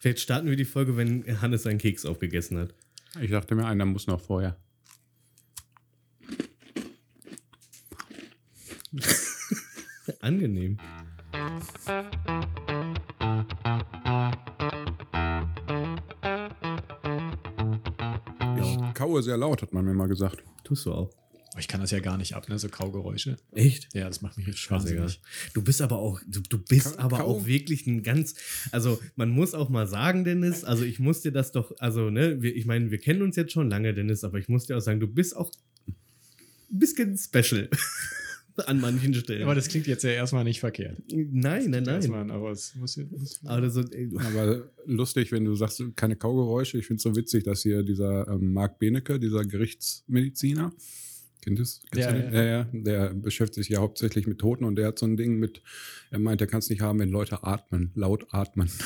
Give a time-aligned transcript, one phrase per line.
[0.00, 2.74] Vielleicht starten wir die Folge, wenn Hannes seinen Keks aufgegessen hat.
[3.20, 4.56] Ich dachte mir, einer muss noch vorher.
[10.20, 10.78] Angenehm.
[18.56, 20.42] Ich kaue sehr laut, hat man mir mal gesagt.
[20.64, 21.10] Tust du auch.
[21.60, 22.58] Ich kann das ja gar nicht ab, ne?
[22.58, 23.36] So Kaugeräusche.
[23.52, 23.88] Echt?
[23.94, 25.02] Ja, das macht mich richtig Scheißegal.
[25.04, 25.20] wahnsinnig.
[25.54, 28.34] Du bist aber auch, du, du bist Ka- aber Kau- auch wirklich ein ganz,
[28.72, 32.42] also man muss auch mal sagen, Dennis, also ich muss dir das doch, also ne,
[32.42, 34.80] wir, ich meine, wir kennen uns jetzt schon lange, Dennis, aber ich muss dir auch
[34.80, 35.50] sagen, du bist auch
[35.88, 37.68] ein bisschen special
[38.66, 39.42] an manchen Stellen.
[39.44, 40.98] Aber das klingt jetzt ja erstmal nicht verkehrt.
[41.08, 41.86] nein, nein, nein.
[41.96, 43.82] Erstmal, aber es muss, muss Also,
[44.18, 46.76] Aber lustig, wenn du sagst, keine Kaugeräusche.
[46.78, 50.72] Ich finde es so witzig, dass hier dieser ähm, Marc Benecke, dieser Gerichtsmediziner,
[51.40, 51.82] kennt es?
[51.94, 52.66] Ja, ja, ja, ja.
[52.72, 55.62] Der beschäftigt sich ja hauptsächlich mit Toten und der hat so ein Ding mit,
[56.10, 58.70] er meint, er kann es nicht haben, wenn Leute atmen, laut atmen.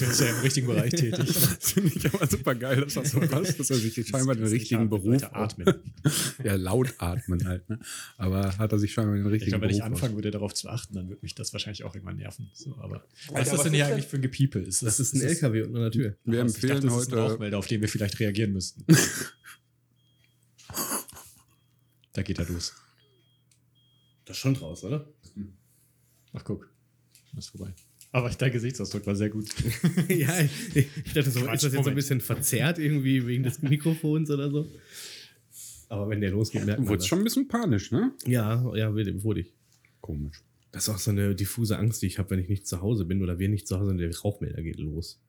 [0.00, 1.18] der ist ja im richtigen Bereich tätig.
[1.60, 4.44] Das finde ich aber super geil, dass das so passt, dass er sich scheinbar den
[4.44, 5.74] Das richtigen nicht Beruf Leute atmen.
[6.44, 7.78] Ja, laut atmen halt, ne?
[8.16, 10.54] Aber hat er sich scheinbar den Ich richtigen glaube, wenn ich Beruf anfangen würde, darauf
[10.54, 12.50] zu achten, dann würde mich das wahrscheinlich auch irgendwann nerven.
[12.54, 14.62] So, aber was Alter, ist das was denn ist hier eigentlich für ein Gepiepel?
[14.62, 16.16] Ist das ist ein LKW unter der Tür.
[16.24, 17.32] Wir Also ich dachte, empfehlen das ist ein heute.
[17.32, 18.84] Rauchmelder, auf den wir vielleicht reagieren müssten.
[22.12, 22.74] Da geht er los.
[24.24, 25.08] Das ist schon draus, oder?
[26.32, 26.70] Ach, guck.
[27.34, 27.72] Das ist vorbei.
[28.12, 29.48] Aber dein Gesichtsausdruck war sehr gut.
[30.08, 31.96] ja, ich, ich dachte so, Quatsch, ist das jetzt so ein Moment.
[31.96, 34.66] bisschen verzerrt irgendwie wegen des Mikrofons oder so?
[35.88, 37.08] Aber wenn der losgeht, merkt Du man wurdest das.
[37.08, 38.12] schon ein bisschen panisch, ne?
[38.26, 39.52] Ja, ja, wurde wurde ich.
[40.00, 40.42] Komisch.
[40.72, 43.04] Das ist auch so eine diffuse Angst, die ich habe, wenn ich nicht zu Hause
[43.04, 45.20] bin oder wir nicht zu Hause sind, der Rauchmelder geht los.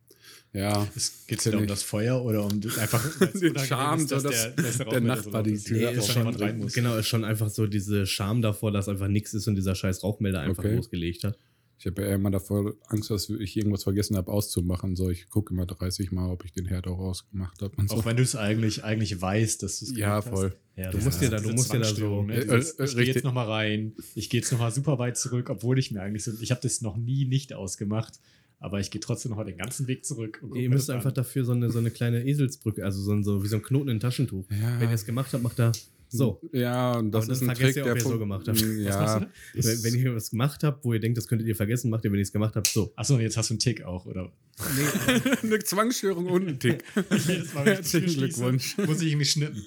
[0.53, 0.83] Ja.
[0.85, 3.03] Geht es Kenn wieder um das Feuer oder um das einfach
[3.41, 5.67] Den Charme, ist, dass so dass dass der der Rauchmelder Nachbar die ist?
[5.67, 6.73] Tür Nee, ist schon rein muss.
[6.73, 10.03] Genau, ist schon einfach so diese Scham davor, dass einfach nichts ist und dieser scheiß
[10.03, 10.75] Rauchmelder einfach Okay.
[10.75, 11.37] losgelegt hat.
[11.79, 14.95] Ich habe ja immer davor Angst, dass ich irgendwas vergessen habe auszumachen.
[14.95, 17.95] So, ich gucke immer 30 Mal, ob ich den Herd auch ausgemacht habe und so.
[17.95, 20.31] Auch wenn du es eigentlich, eigentlich weißt, dass du es Ja, gemacht hast.
[20.31, 20.55] voll.
[20.75, 22.35] Ja, Du musst dir da- du musst dir da so- ne?
[22.35, 25.49] Äh, Dieses, äh, ich gehe jetzt nochmal rein, ich gehe jetzt nochmal super weit zurück,
[25.49, 28.19] obwohl ich mir eigentlich so, ich habe das noch nie nicht ausgemacht,
[28.61, 30.39] aber ich gehe trotzdem nochmal den ganzen Weg zurück.
[30.41, 31.15] und Ihr müsst das einfach an.
[31.15, 33.89] dafür so eine, so eine kleine Eselsbrücke, also so, ein, so wie so ein Knoten
[33.89, 34.45] in ein Taschentuch.
[34.51, 34.79] Ja.
[34.79, 35.71] Wenn ihr es gemacht habt, macht er
[36.13, 36.41] so.
[36.51, 38.61] Ja, und das Aber ist dann ein Trick, ihr, ob der ihr so gemacht habt.
[38.61, 39.27] Was machst du Ja, da?
[39.53, 42.11] Wenn, wenn ihr was gemacht habt, wo ihr denkt, das könntet ihr vergessen, macht ihr,
[42.11, 42.91] wenn ihr es gemacht habt, so.
[42.95, 44.31] Achso, und jetzt hast du einen Tick auch, oder?
[45.41, 46.83] eine Zwangsstörung und ein Tick.
[47.27, 48.77] Jedes Mal, wenn Herzlichen Glückwunsch.
[48.77, 49.63] Muss ich irgendwie schnippen.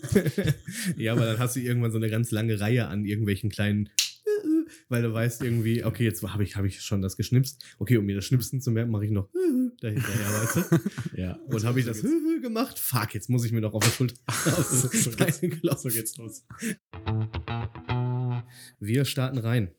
[0.97, 3.89] Ja, aber dann hast du irgendwann so eine ganz lange Reihe an irgendwelchen kleinen,
[4.89, 7.65] weil du weißt irgendwie, okay, jetzt habe ich, hab ich schon das geschnipst.
[7.79, 9.29] Okay, um mir das Schnipsen zu merken, mache ich noch
[9.81, 10.79] dahinterher, weißt du?
[11.21, 11.39] Ja.
[11.47, 12.03] Und habe ich das
[12.43, 12.79] gemacht?
[12.79, 16.45] Fuck, jetzt muss ich mir noch auf der Schulter so, so, so geht's los.
[18.79, 19.71] Wir starten rein.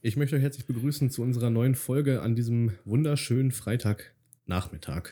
[0.00, 5.10] Ich möchte euch herzlich begrüßen zu unserer neuen Folge an diesem wunderschönen Freitagnachmittag.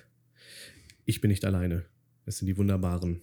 [1.04, 1.84] Ich bin nicht alleine.
[2.24, 3.22] Es sind die wunderbaren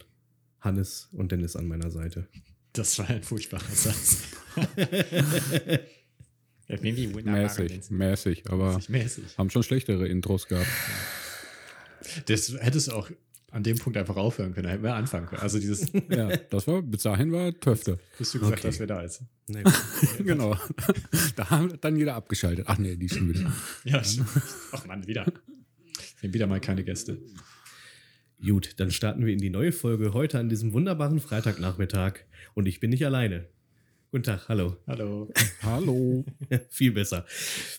[0.60, 2.28] Hannes und Dennis an meiner Seite.
[2.74, 4.24] Das war ein furchtbarer Satz.
[6.70, 9.38] Mäßig, mäßig, aber Mäßig, mäßig.
[9.38, 10.68] haben schon schlechtere Intros gehabt.
[12.26, 13.10] Das hättest du auch
[13.52, 15.42] an dem Punkt einfach aufhören können, da hätten wir anfangen können.
[15.42, 18.00] Also dieses, Ja, das war, bis dahin war Töfte.
[18.18, 18.68] bis du gesagt Okay.
[18.70, 19.22] hast, wer da ist.
[19.48, 19.74] Na gut.
[20.26, 20.58] genau.
[21.36, 22.66] Da haben dann jeder abgeschaltet.
[22.68, 23.52] Ach nee, die schon wieder.
[23.84, 24.30] Ja, stimmt.
[24.72, 25.26] Ach Mann, wieder.
[26.22, 27.20] Wir haben wieder mal keine Gäste.
[28.44, 32.22] Gut, dann starten wir in die neue Folge heute an diesem wunderbaren Freitagnachmittag.
[32.56, 33.48] Und ich bin nicht alleine.
[34.14, 34.78] Guten Tag, hallo.
[34.86, 35.28] Hallo.
[35.64, 36.24] Hallo.
[36.70, 37.26] Viel besser.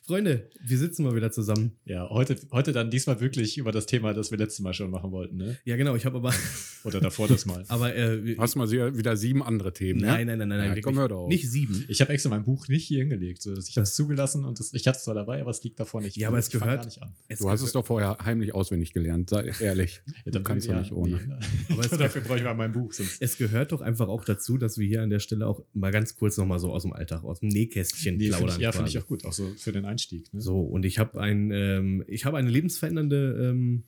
[0.05, 1.77] Freunde, wir sitzen mal wieder zusammen.
[1.85, 5.13] Ja, heute, heute dann diesmal wirklich über das Thema, das wir letztes Mal schon machen
[5.13, 5.57] wollten, ne?
[5.65, 6.35] Ja, genau, ich habe aber.
[6.85, 7.65] Oder davor das Mal.
[7.69, 10.01] aber äh, Hast mal sehr- wieder sieben andere Themen.
[10.01, 10.83] nein, nein, nein, nein, Ja, nein.
[10.83, 11.29] komm, hör doch auf.
[11.29, 11.85] Nicht sieben.
[11.87, 13.41] Ich habe extra mein Buch nicht hier hingelegt.
[13.41, 15.79] So, ich habe es zugelassen und das, ich hatte es zwar dabei, aber es liegt
[15.79, 16.17] davor nicht.
[16.17, 17.15] Ja, aber es gehört- gar nicht an.
[17.29, 20.03] Es Du hast es doch vorher heimlich auswendig gelernt, sei ehrlich.
[20.25, 21.17] Ja, du kannst doch ja, nicht ohne.
[21.17, 21.73] nee.
[21.75, 22.93] Aber es- dafür brauche ich mal mein Buch.
[22.93, 25.93] Sonst Es gehört doch einfach auch dazu, dass wir hier an der Stelle auch mal
[25.93, 28.57] ganz kurz nochmal so aus dem Alltag, aus dem Nähkästchen nee, find plaudern.
[28.57, 29.25] ich, ja, finde ich auch gut.
[29.25, 30.33] Auch so für den Einstieg.
[30.33, 30.41] Ne?
[30.41, 33.85] So, und ich habe ein, ähm, ich habe eine lebensverändernde ähm,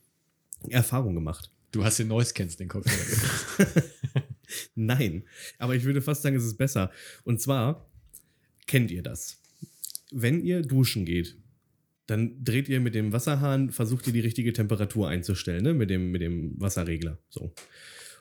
[0.68, 1.50] Erfahrung gemacht.
[1.72, 3.66] Du hast den Noise kennst den Kopfhörer.
[4.74, 5.24] Nein,
[5.58, 6.90] aber ich würde fast sagen, es ist besser.
[7.24, 7.90] Und zwar
[8.66, 9.42] kennt ihr das.
[10.12, 11.36] Wenn ihr duschen geht,
[12.06, 15.74] dann dreht ihr mit dem Wasserhahn, versucht ihr die richtige Temperatur einzustellen, ne?
[15.74, 17.18] mit, dem, mit dem Wasserregler.
[17.28, 17.52] So.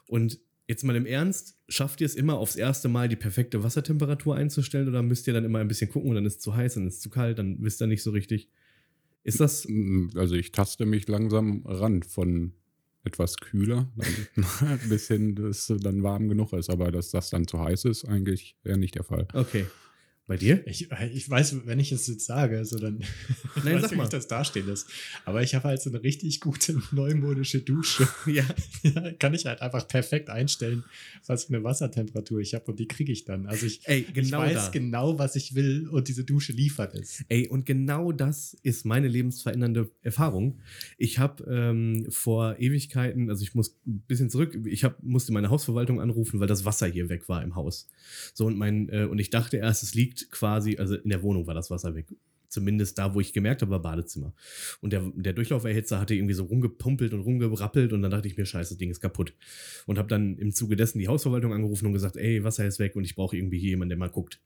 [0.07, 4.35] Und jetzt mal im Ernst, schafft ihr es immer aufs erste Mal die perfekte Wassertemperatur
[4.35, 6.75] einzustellen oder müsst ihr dann immer ein bisschen gucken und dann ist es zu heiß,
[6.75, 8.49] dann ist es zu kalt, dann wisst ihr nicht so richtig.
[9.23, 9.67] Ist das.
[10.15, 12.53] Also ich taste mich langsam ran von
[13.03, 13.91] etwas kühler
[14.89, 16.69] bis hin, dass es dann warm genug ist.
[16.69, 19.27] Aber dass das dann zu heiß ist, eigentlich eher nicht der Fall.
[19.33, 19.65] Okay.
[20.27, 20.65] Bei dir?
[20.65, 22.97] Ich, ich weiß, wenn ich es jetzt sage, so dann
[23.63, 24.87] Nein, weiß sag ich, wie das dastehen ist.
[25.23, 28.07] Aber ich habe halt so eine richtig gute neumodische Dusche.
[28.25, 28.43] Ja.
[28.81, 30.83] Ja, kann ich halt einfach perfekt einstellen,
[31.27, 33.45] was für eine Wassertemperatur ich habe und die kriege ich dann.
[33.45, 34.69] Also ich, Ey, ich genau weiß da.
[34.71, 37.23] genau, was ich will und diese Dusche liefert es.
[37.29, 40.59] Ey, und genau das ist meine lebensverändernde Erfahrung.
[40.97, 45.49] Ich habe ähm, vor Ewigkeiten, also ich muss ein bisschen zurück, ich hab, musste meine
[45.51, 47.87] Hausverwaltung anrufen, weil das Wasser hier weg war im Haus.
[48.33, 51.47] So und mein äh, und ich dachte erst, es liegt quasi, also in der Wohnung
[51.47, 52.07] war das Wasser weg.
[52.47, 54.33] Zumindest da, wo ich gemerkt habe, war Badezimmer.
[54.79, 58.45] Und der, der Durchlauferhitzer hatte irgendwie so rumgepumpelt und rumgerappelt und dann dachte ich mir,
[58.45, 59.33] scheiße, das Ding ist kaputt.
[59.85, 62.95] Und habe dann im Zuge dessen die Hausverwaltung angerufen und gesagt, ey, Wasser ist weg
[62.95, 64.39] und ich brauche irgendwie hier jemanden, der mal guckt.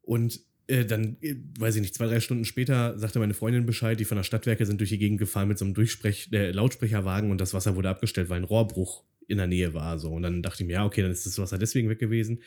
[0.00, 3.98] Und äh, dann, äh, weiß ich nicht, zwei, drei Stunden später sagte meine Freundin Bescheid,
[3.98, 7.30] die von der Stadtwerke sind durch die Gegend gefahren mit so einem Durchsprech äh, Lautsprecherwagen
[7.30, 9.98] und das Wasser wurde abgestellt, weil ein Rohrbruch in der Nähe war.
[9.98, 10.10] So.
[10.12, 12.40] Und dann dachte ich mir, ja, okay, dann ist das Wasser deswegen weg gewesen.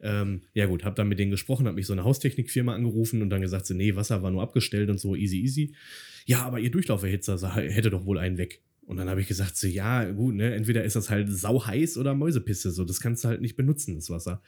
[0.00, 3.30] Ähm, ja gut, habe dann mit denen gesprochen, habe mich so eine Haustechnikfirma angerufen und
[3.30, 5.74] dann gesagt, so, nee, Wasser war nur abgestellt und so, easy, easy.
[6.26, 8.62] Ja, aber ihr Durchlauferhitzer hätte doch wohl einen weg.
[8.88, 12.14] Und dann habe ich gesagt, so, ja, gut, ne, entweder ist das halt sauheiß oder
[12.14, 14.40] Mäusepisse, so, das kannst du halt nicht benutzen, das Wasser.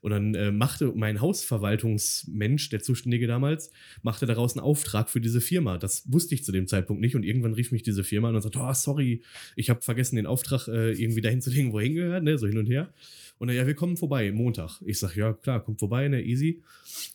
[0.00, 3.72] Und dann äh, machte mein Hausverwaltungsmensch, der Zuständige damals,
[4.02, 5.78] machte daraus einen Auftrag für diese Firma.
[5.78, 7.16] Das wusste ich zu dem Zeitpunkt nicht.
[7.16, 9.22] Und irgendwann rief mich diese Firma an und sagte, oh, sorry,
[9.56, 12.46] ich habe vergessen, den Auftrag äh, irgendwie dahin zu legen, wo er hingehört, ne, so
[12.46, 12.92] hin und her.
[13.38, 14.80] Und dann, ja, wir kommen vorbei, Montag.
[14.84, 16.62] Ich sag, ja, klar, kommt vorbei, ne, easy.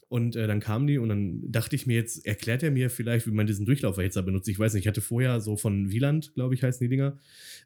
[0.07, 3.27] Und äh, dann kamen die und dann dachte ich mir jetzt, erklärt er mir vielleicht,
[3.27, 4.47] wie man diesen Durchlauferhitzer benutzt.
[4.47, 7.17] Ich weiß nicht, ich hatte vorher so von Wieland, glaube ich, heißen die Dinger,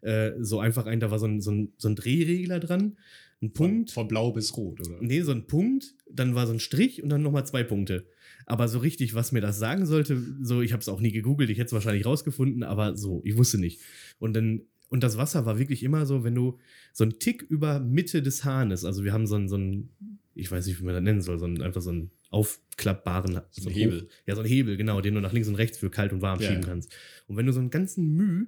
[0.02, 2.98] äh, so einfach ein, da war so ein, so ein, so ein Drehregler dran,
[3.42, 3.92] ein Punkt.
[3.92, 4.98] Von, von blau bis rot, oder?
[5.02, 8.08] Nee, so ein Punkt, dann war so ein Strich und dann nochmal zwei Punkte.
[8.46, 11.50] Aber so richtig, was mir das sagen sollte, so, ich habe es auch nie gegoogelt,
[11.50, 13.82] ich hätte es wahrscheinlich rausgefunden, aber so, ich wusste nicht.
[14.20, 16.60] Und dann, und das Wasser war wirklich immer so, wenn du
[16.94, 19.90] so einen Tick über Mitte des Hahnes, also wir haben so einen, so einen
[20.36, 23.70] ich weiß nicht, wie man das nennen soll, so einen, einfach so einen aufklappbaren So
[23.70, 24.08] ein hoch- Hebel.
[24.26, 26.40] Ja, so ein Hebel, genau, den du nach links und rechts für kalt und warm
[26.40, 26.94] Ja, schieben kannst.
[27.28, 28.46] Und wenn du so einen ganzen Müh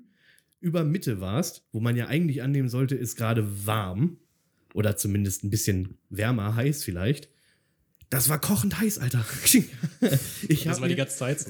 [0.62, 4.18] über Mitte warst, wo man ja eigentlich annehmen sollte, ist gerade warm,
[4.76, 7.30] oder zumindest ein bisschen wärmer, heiß vielleicht.
[8.10, 9.24] Das war kochend heiß, Alter.
[10.48, 11.48] ich das war die ganze Zeit so.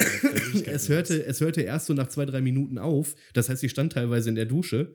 [0.65, 3.15] es hörte, es hörte erst so nach zwei, drei Minuten auf.
[3.33, 4.94] Das heißt, ich stand teilweise in der Dusche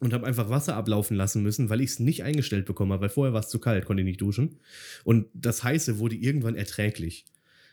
[0.00, 3.08] und habe einfach Wasser ablaufen lassen müssen, weil ich es nicht eingestellt bekommen habe, weil
[3.08, 4.58] vorher war es zu kalt, konnte ich nicht duschen.
[5.04, 7.24] Und das Heiße wurde irgendwann erträglich.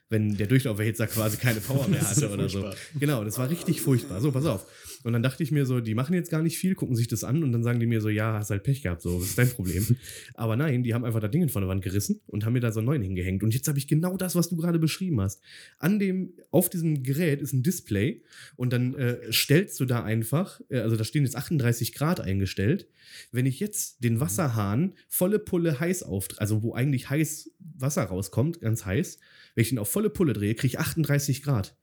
[0.09, 2.69] Wenn der Durchlauferhitzer quasi keine Power mehr hatte oder so.
[2.99, 4.21] Genau, das war richtig furchtbar.
[4.21, 4.65] So, pass auf.
[5.03, 7.23] Und dann dachte ich mir so, die machen jetzt gar nicht viel, gucken sich das
[7.23, 9.37] an und dann sagen die mir so, ja, hast halt Pech gehabt, so, was ist
[9.37, 9.85] dein Problem?
[10.33, 12.71] Aber nein, die haben einfach das Ding von der Wand gerissen und haben mir da
[12.71, 13.43] so einen neuen hingehängt.
[13.43, 15.41] Und jetzt habe ich genau das, was du gerade beschrieben hast.
[15.79, 18.21] An dem, auf diesem Gerät ist ein Display
[18.55, 22.87] und dann äh, stellst du da einfach, äh, also da stehen jetzt 38 Grad eingestellt.
[23.31, 28.61] Wenn ich jetzt den Wasserhahn volle Pulle heiß auf, also wo eigentlich heiß Wasser rauskommt,
[28.61, 29.19] ganz heiß,
[29.55, 31.75] wenn ich ihn auf volle Pulle drehe, kriege ich 38 Grad.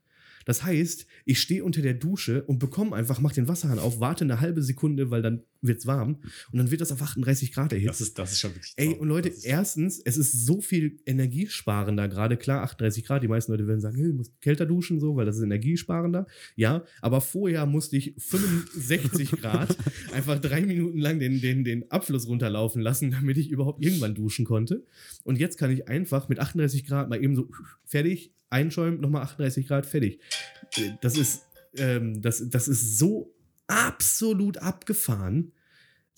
[0.48, 4.24] Das heißt, ich stehe unter der Dusche und bekomme einfach, mach den Wasserhahn auf, warte
[4.24, 6.18] eine halbe Sekunde, weil dann wird's warm
[6.52, 7.88] und dann wird das auf 38 Grad erhitzt.
[7.88, 12.08] Das ist, das ist schon wirklich Ey, und Leute, erstens, es ist so viel energiesparender
[12.08, 12.36] gerade.
[12.36, 15.26] Klar, 38 Grad, die meisten Leute werden sagen, hey, du musst kälter duschen, so, weil
[15.26, 16.26] das ist energiesparender.
[16.56, 19.76] Ja, aber vorher musste ich 65 Grad
[20.12, 24.44] einfach drei Minuten lang den, den, den Abfluss runterlaufen lassen, damit ich überhaupt irgendwann duschen
[24.44, 24.84] konnte.
[25.24, 27.48] Und jetzt kann ich einfach mit 38 Grad mal eben so
[27.84, 30.20] fertig, einschäumen, nochmal 38 Grad, fertig.
[31.00, 31.46] Das ist,
[31.76, 33.34] ähm, das, das ist so
[33.66, 35.52] absolut abgefahren.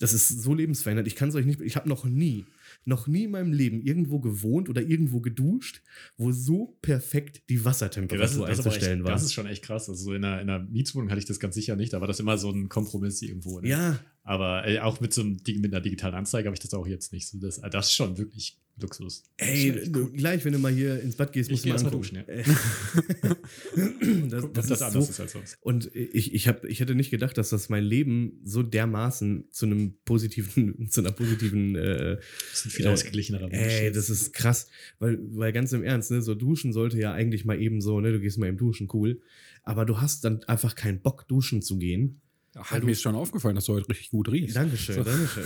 [0.01, 1.07] Das ist so lebensverändert.
[1.07, 1.61] Ich kann es euch nicht.
[1.61, 2.45] Ich habe noch nie,
[2.85, 5.81] noch nie in meinem Leben irgendwo gewohnt oder irgendwo geduscht,
[6.17, 9.11] wo so perfekt die Ja, das, ist, Wassertemperatur das, einzustellen echt, war.
[9.11, 9.89] das ist schon echt krass.
[9.89, 11.93] Also so in einer, in einer Mietswohnung hatte ich das ganz sicher nicht.
[11.93, 13.59] Da war das immer so ein Kompromiss irgendwo.
[13.59, 13.69] Ne?
[13.69, 16.87] ja, Aber äh, auch mit so einem mit einer digitalen Anzeige habe ich das auch
[16.87, 17.27] jetzt nicht.
[17.27, 19.23] So, das, das ist schon wirklich Luxus.
[19.37, 20.11] Das ey, du, cool.
[20.11, 22.25] gleich, wenn du mal hier ins Bad gehst, Ich musst du geh mal erst mal
[23.31, 24.29] angucken.
[24.29, 25.57] das, Guck, das, ob das ist anders so, ist als sonst.
[25.61, 29.65] Und ich, ich, hab, ich hätte nicht gedacht, dass das mein Leben so dermaßen zu
[29.65, 33.73] einem positiven, zu einer positiven äh, Das ist ein viel äh, ausgeglichenerer Mensch.
[33.73, 34.67] Ey, das ist krass,
[34.99, 38.11] weil, weil ganz im Ernst, ne, so duschen sollte ja eigentlich mal eben so, ne,
[38.11, 39.21] du gehst mal eben duschen, cool.
[39.63, 42.21] Aber du hast dann einfach keinen Bock, duschen zu gehen.
[42.55, 44.57] Hat mir ist schon aufgefallen, dass du heute richtig gut riechst.
[44.57, 45.03] Dankeschön, So.
[45.03, 45.43] Dankeschön.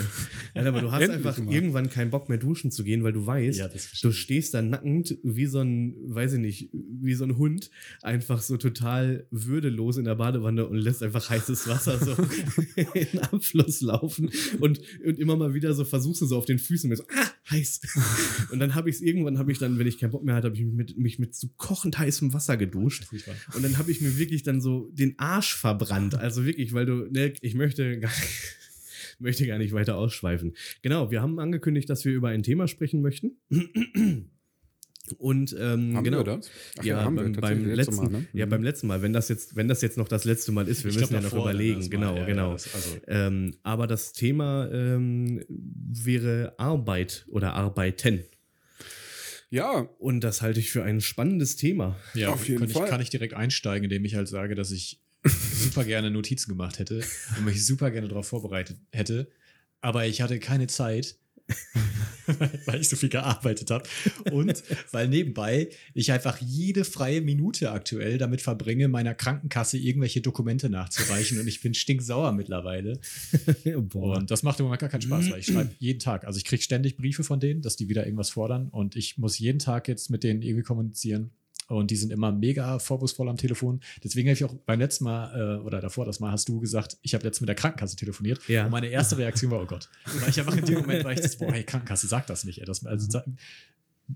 [0.55, 1.53] Ja, aber du hast einfach mal.
[1.53, 3.69] irgendwann keinen Bock mehr duschen zu gehen, weil du weißt, Ja,
[4.01, 7.69] du stehst da nackend wie so ein, weiß ich nicht, wie so ein Hund,
[8.01, 12.11] einfach so total würdelos in der Badewanne und lässt einfach heißes Wasser so
[12.75, 16.57] in den Abfluss laufen und, und immer mal wieder so versuchst du so auf den
[16.57, 17.81] Füßen mit so, ah, heiß.
[18.51, 20.47] Und dann habe ich es irgendwann, habe ich dann, wenn ich keinen Bock mehr hatte,
[20.47, 23.07] habe ich mich mit, mich mit so kochend heißem Wasser geduscht.
[23.53, 26.15] Und dann habe ich mir wirklich dann so den Arsch verbrannt.
[26.15, 28.57] Also wirklich, weil du, ne, ich möchte gar nicht,
[29.19, 30.55] möchte gar nicht weiter ausschweifen.
[30.81, 33.37] Genau, wir haben angekündigt, dass wir über ein Thema sprechen möchten.
[35.17, 36.17] Und ähm, Haben genau.
[36.19, 36.49] wir das?
[36.79, 38.25] Ach ja, haben wir beim, letzten Mal, ne?
[38.33, 40.83] ja, beim letzten Mal, wenn das jetzt, wenn das jetzt noch das letzte Mal ist,
[40.83, 42.53] wir Ich müssen glaub, ja noch überlegen, genau, Ja, ja, genau.
[42.53, 48.23] das- also- ähm, aber das Thema ähm, wäre Arbeit oder Arbeiten.
[49.51, 51.95] Ja, Und das halte ich für ein spannendes Thema.
[52.15, 52.83] Ja, Auf jeden kann Fall.
[52.85, 56.79] Ich, kann ich direkt einsteigen, indem ich halt sage, dass ich super gerne Notizen gemacht
[56.79, 57.03] hätte
[57.37, 59.29] und mich super gerne darauf vorbereitet hätte.
[59.81, 61.15] Aber ich hatte keine Zeit,
[62.65, 63.87] weil ich so viel gearbeitet habe.
[64.31, 70.69] Und weil nebenbei ich einfach jede freie Minute aktuell damit verbringe, meiner Krankenkasse irgendwelche Dokumente
[70.69, 71.39] nachzureichen.
[71.39, 72.99] Und ich bin stinksauer mittlerweile.
[73.93, 76.25] Und das macht im Moment gar keinen Spaß, weil ich schreibe jeden Tag.
[76.25, 78.69] Also ich kriege ständig Briefe von denen, dass die wieder irgendwas fordern.
[78.69, 81.31] Und ich muss jeden Tag jetzt mit denen irgendwie kommunizieren.
[81.67, 83.81] Und die sind immer mega vorwurfsvoll am Telefon.
[84.03, 86.97] Deswegen habe ich auch beim letzten Mal äh, oder davor, das Mal hast du gesagt,
[87.01, 88.47] ich habe letztens mit der Krankenkasse telefoniert.
[88.47, 88.65] Ja.
[88.65, 89.89] Und meine erste Reaktion war, oh Gott.
[90.19, 92.59] Weil ich einfach in dem Moment war ich das, boah, hey, Krankenkasse, sag das nicht.
[92.59, 92.65] Ey.
[92.65, 93.25] Das, also, sag,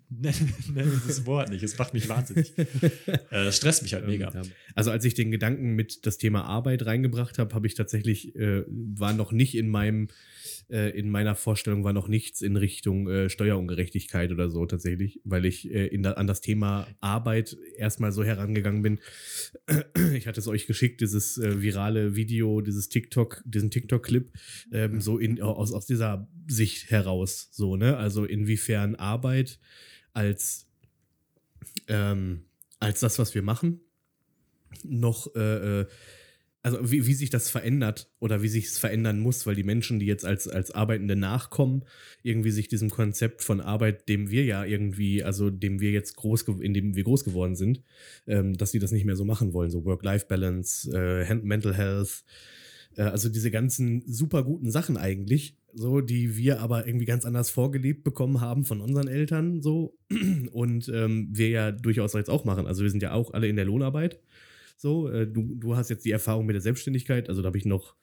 [0.10, 1.64] nenn, nenn das Wort nicht.
[1.64, 2.58] Es macht mich wahnsinnig.
[2.58, 4.32] äh, das stresst mich halt mega.
[4.76, 8.64] Also als ich den Gedanken mit das Thema Arbeit reingebracht habe, habe ich tatsächlich, äh,
[8.68, 10.10] war noch nicht in meinem,
[10.70, 15.46] äh, in meiner Vorstellung war noch nichts in Richtung äh, Steuerungerechtigkeit oder so tatsächlich, weil
[15.46, 19.00] ich äh, in da, an das Thema Arbeit erstmal so herangegangen bin.
[20.14, 24.32] Ich hatte es euch geschickt, dieses äh, virale Video, dieses TikTok, diesen TikTok-Clip,
[24.72, 27.98] ähm, so in, aus, aus dieser Sicht heraus, so, ne?
[27.98, 29.60] Also inwiefern Arbeit
[30.14, 30.68] als
[31.88, 32.46] ähm,
[32.80, 33.82] als das, was wir machen,
[34.84, 35.88] noch, äh, äh,
[36.62, 40.00] also wie, wie sich das verändert oder wie sich es verändern muss, weil die Menschen,
[40.00, 41.86] die jetzt als, als Arbeitende nachkommen,
[42.22, 46.44] irgendwie sich diesem Konzept von Arbeit, dem wir ja irgendwie, also dem wir jetzt groß,
[46.60, 47.82] in dem wir groß geworden sind,
[48.28, 52.26] ähm, dass sie das nicht mehr so machen wollen, so Work-Life-Balance, äh, Mental Health,
[52.98, 57.50] äh, also diese ganzen super guten Sachen eigentlich, so, die wir aber irgendwie ganz anders
[57.50, 59.98] vorgelebt bekommen haben von unseren Eltern, so.
[60.52, 62.68] Und ähm, wir ja durchaus jetzt auch machen.
[62.68, 64.20] Also wir sind ja auch alle in der Lohnarbeit.
[64.82, 67.66] So, äh, du, du hast jetzt die Erfahrung mit der Selbstständigkeit, also da habe ich
[67.66, 67.96] noch,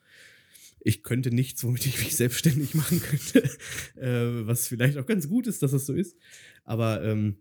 [0.80, 3.45] ich könnte nichts, womit ich mich selbstständig machen könnte,
[3.97, 6.18] äh, was vielleicht auch ganz gut ist, dass das so ist.
[6.64, 7.37] Aber ähm,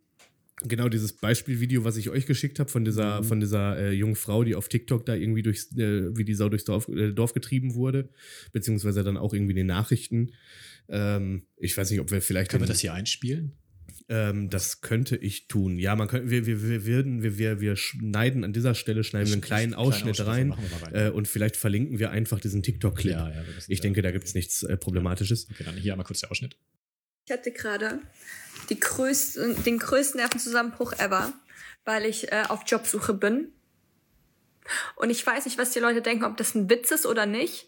[0.64, 3.26] genau dieses Beispielvideo, was ich euch geschickt habe von dieser, Mhm.
[3.26, 6.48] von dieser äh, jungen Frau, die auf TikTok da irgendwie durchs, äh, wie die Sau
[6.48, 8.08] durchs Dorf, äh, Dorf getrieben wurde,
[8.54, 10.32] beziehungsweise dann auch irgendwie in den Nachrichten.
[10.88, 12.52] Ähm, ich weiß nicht, ob wir vielleicht.
[12.52, 13.52] Können wir das hier einspielen?
[14.08, 15.80] Ähm, das könnte ich tun.
[15.80, 19.28] Ja, man könnte, wir, wir, wir, würden, wir, wir, wir schneiden an dieser Stelle, schneiden
[19.28, 21.08] wir einen kleinen Ausschnitt rein wir mal rein.
[21.08, 23.14] äh, und vielleicht verlinken wir einfach diesen TikTok-Clip.
[23.14, 25.48] ja, ja, ich denke, da gibt es nichts äh, Problematisches.
[25.50, 26.56] Okay, dann hier einmal kurz der Ausschnitt.
[27.26, 28.00] Ich hatte gerade
[28.80, 31.34] größten, den größten Nervenzusammenbruch ever,
[31.84, 33.50] weil ich äh, auf Jobsuche bin.
[34.96, 37.68] Und ich weiß nicht, was die Leute denken, ob das ein Witz ist oder nicht.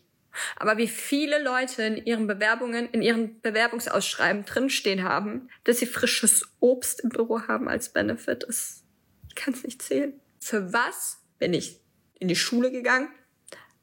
[0.56, 6.48] Aber wie viele Leute in ihren Bewerbungen, in ihren Bewerbungsausschreiben drinstehen haben, dass sie frisches
[6.60, 8.84] Obst im Büro haben als Benefit, ist,
[9.30, 10.20] ich kann es nicht zählen.
[10.40, 11.82] Für was bin ich
[12.20, 13.10] in die Schule gegangen,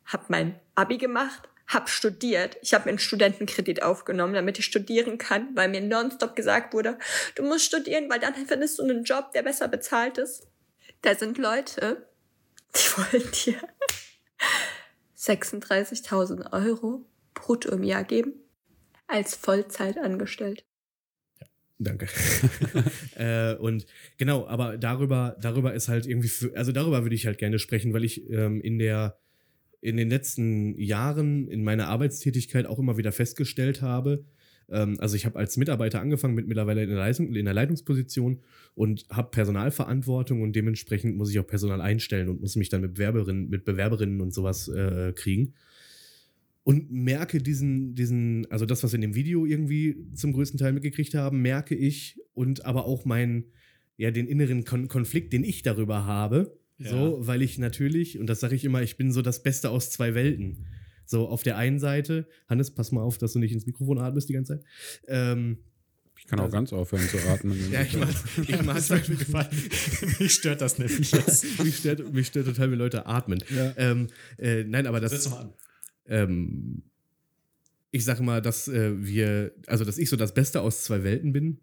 [0.04, 2.56] habe mein Abi gemacht, habe studiert.
[2.62, 6.98] Ich habe mir einen Studentenkredit aufgenommen, damit ich studieren kann, weil mir nonstop gesagt wurde,
[7.34, 10.46] du musst studieren, weil dann findest du einen Job, der besser bezahlt ist.
[11.02, 12.08] Da sind Leute,
[12.74, 13.60] die wollen dir
[15.24, 18.34] 36.000 Euro brutto im Jahr geben
[19.06, 20.64] als Vollzeitangestellt.
[21.78, 22.06] Danke.
[23.16, 27.38] äh, und genau, aber darüber, darüber ist halt irgendwie, für, also darüber würde ich halt
[27.38, 29.18] gerne sprechen, weil ich ähm, in der,
[29.80, 34.24] in den letzten Jahren in meiner Arbeitstätigkeit auch immer wieder festgestellt habe,
[34.70, 38.40] ähm, also ich habe als Mitarbeiter angefangen, mit mittlerweile in der, Leitung, in der Leitungsposition
[38.74, 42.94] und habe Personalverantwortung und dementsprechend muss ich auch Personal einstellen und muss mich dann mit
[42.94, 45.54] Bewerberinnen, mit Bewerberinnen und sowas äh, kriegen
[46.64, 50.72] und merke diesen, diesen, also das, was wir in dem Video irgendwie zum größten Teil
[50.72, 53.44] mitgekriegt haben, merke ich und aber auch meinen,
[53.98, 56.58] ja, den inneren Kon Konflikt, den ich darüber habe.
[56.78, 56.90] Ja.
[56.90, 59.90] So, weil ich natürlich, und das sage ich immer, ich bin so das Beste aus
[59.90, 60.66] zwei Welten.
[61.06, 64.28] So, auf der einen Seite, Hannes, pass mal auf, dass du nicht ins Mikrofon atmest
[64.28, 64.64] die ganze Zeit.
[65.08, 65.58] Ähm,
[66.16, 67.58] Ich kann auch Also- ganz aufhören zu atmen.
[67.72, 68.08] ja, ich mag,
[68.48, 69.48] ich mag Das hat mir gefallen.
[70.18, 71.58] Mich stört das nämlich jetzt.
[71.64, 73.42] mich, stört, mich stört total, wenn Leute atmen.
[73.54, 73.74] Ja.
[73.76, 74.06] Ähm,
[74.38, 75.10] äh, nein, aber das.
[75.12, 75.52] Setz doch mal an.
[76.06, 76.82] ähm,
[77.90, 81.32] ich sage mal, dass äh, wir, also dass ich so das Beste aus zwei Welten
[81.32, 81.58] bin.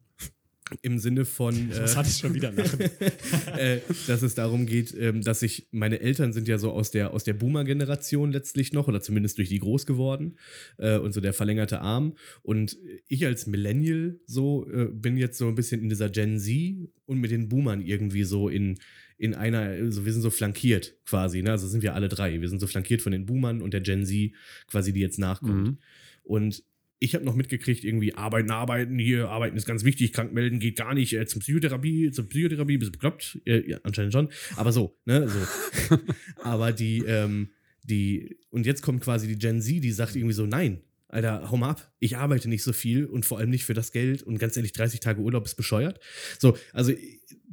[0.81, 2.79] Im Sinne von, Das äh, hatte ich schon wieder lachen.
[3.57, 7.13] äh, dass es darum geht, ähm, dass ich, meine Eltern sind ja so aus der,
[7.13, 10.37] aus der Boomer-Generation letztlich noch, oder zumindest durch die groß geworden,
[10.77, 12.15] äh, und so der verlängerte Arm.
[12.41, 17.19] Und ich als Millennial so bin jetzt so ein bisschen in dieser Gen Z und
[17.19, 18.77] mit den Boomern irgendwie so in,
[19.21, 21.51] in einer, also wir sind so flankiert quasi, ne?
[21.51, 22.41] Also sind wir alle drei.
[22.41, 24.31] Wir sind so flankiert von den Boomern und der Gen Z
[24.65, 25.67] quasi, die jetzt nachkommt.
[25.67, 25.77] Mhm.
[26.23, 26.63] Und
[27.03, 30.75] ich habe noch mitgekriegt, irgendwie arbeiten, arbeiten, hier, arbeiten ist ganz wichtig, krank melden geht
[30.75, 33.41] gar nicht, äh, zum Psychotherapie, zur Psychotherapie, bist du bekloppt?
[33.43, 34.29] Äh, ja, anscheinend schon.
[34.55, 35.27] Aber so, ne?
[35.27, 35.97] So.
[36.43, 37.49] aber die, ähm,
[37.81, 41.57] die, und jetzt kommt quasi die Gen Z, die sagt irgendwie so, nein, Alter, hau
[41.57, 41.91] mal ab.
[41.97, 44.71] Ich arbeite nicht so viel und vor allem nicht für das Geld und ganz ehrlich,
[44.71, 45.99] 30 Tage Urlaub ist bescheuert.
[46.37, 46.93] So, also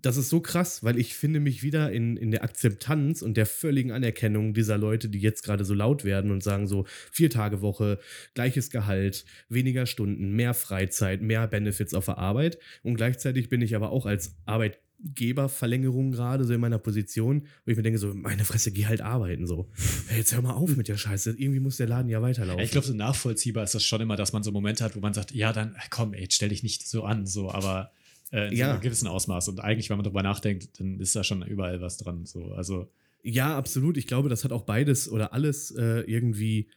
[0.01, 3.47] das ist so krass, weil ich finde mich wieder in, in der Akzeptanz und der
[3.47, 7.63] völligen Anerkennung dieser Leute, die jetzt gerade so laut werden und sagen so, vier Tage
[7.63, 7.99] Woche,
[8.35, 12.59] gleiches Gehalt, weniger Stunden, mehr Freizeit, mehr Benefits auf der Arbeit.
[12.83, 17.77] Und gleichzeitig bin ich aber auch als Arbeitgeberverlängerung gerade so in meiner Position, wo ich
[17.77, 19.69] mir denke so, meine Fresse, geh halt arbeiten so.
[20.07, 21.35] Hey, jetzt hör mal auf mit der Scheiße.
[21.39, 22.63] Irgendwie muss der Laden ja weiterlaufen.
[22.63, 25.15] Ich glaube, so nachvollziehbar ist das schon immer, dass man so Momente hat, wo man
[25.15, 27.91] sagt, ja, dann komm, ey, stell dich nicht so an, so, aber
[28.33, 28.73] äh, in Ja.
[28.73, 29.49] einem gewissen Ausmaß.
[29.49, 32.27] Und eigentlich, wenn man darüber nachdenkt, dann ist da schon überall was dran.
[32.27, 32.53] So.
[32.53, 32.89] Also,
[33.23, 33.97] Ja, absolut.
[33.97, 36.69] Ich glaube, das hat auch beides oder alles äh, irgendwie,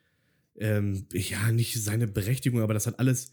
[0.58, 3.32] ähm, ja, nicht seine Berechtigung, aber das hat alles.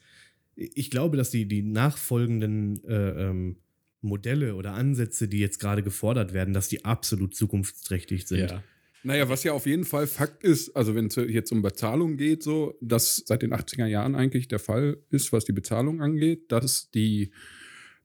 [0.54, 3.56] Ich glaube, dass die, die nachfolgenden äh, ähm,
[4.00, 8.50] Modelle oder Ansätze, die jetzt gerade gefordert werden, dass die absolut zukunftsträchtig sind.
[8.50, 8.62] ja.
[9.04, 12.42] Naja, was ja auf jeden Fall Fakt ist, also wenn es jetzt um Bezahlung geht,
[12.42, 16.90] so, dass seit den 80er Jahren eigentlich der Fall ist, was die Bezahlung angeht, dass
[16.90, 17.30] die,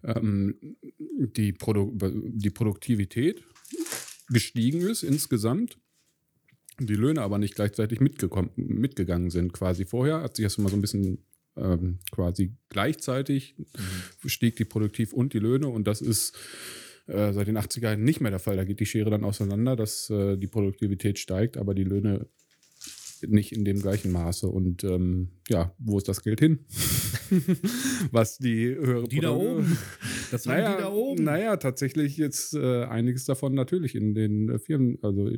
[0.03, 3.43] ähm, die, Produ die Produktivität
[4.29, 5.77] gestiegen ist insgesamt,
[6.79, 9.53] die Löhne aber nicht gleichzeitig mitgegangen sind.
[9.53, 11.19] Quasi vorher hat sich das immer so ein bisschen
[11.55, 13.55] ähm, quasi gleichzeitig
[14.25, 16.35] stieg die Produktiv und die Löhne und das ist
[17.07, 18.55] äh, seit den 80er Jahren nicht mehr der Fall.
[18.55, 22.27] Da geht die Schere dann auseinander, dass äh, die Produktivität steigt, aber die Löhne
[23.27, 24.47] nicht in dem gleichen Maße.
[24.47, 26.59] Und ähm, ja, wo ist das Geld hin?
[28.11, 29.77] Was die höhere Die da Produ- oben.
[30.31, 31.23] Das waren Naja, die da oben.
[31.23, 35.29] naja, tatsächlich jetzt äh, einiges davon natürlich in den äh, Firmen, also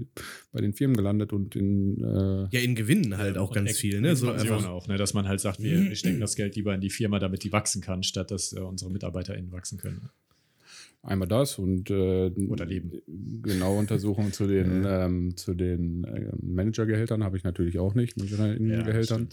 [0.51, 4.15] bei den Firmen gelandet und in äh, Ja, in Gewinnen halt auch ganz viel, ne?
[4.15, 4.97] So einfach, auch, ne?
[4.97, 7.51] Dass man halt sagt, wir, wir stecken das Geld lieber in die Firma, damit die
[7.51, 10.09] wachsen kann, statt dass äh, unsere MitarbeiterInnen wachsen können.
[11.05, 12.31] Einmal das und äh.
[13.43, 19.29] Genaue Untersuchungen zu den, ähm, zu den äh, Managergehältern habe ich natürlich auch nicht, Managerinnengehältern.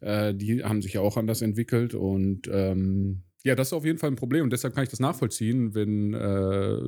[0.00, 3.98] äh, die haben sich ja auch anders entwickelt und ähm, ja, das ist auf jeden
[3.98, 6.78] Fall ein Problem und deshalb kann ich das nachvollziehen, wenn, äh,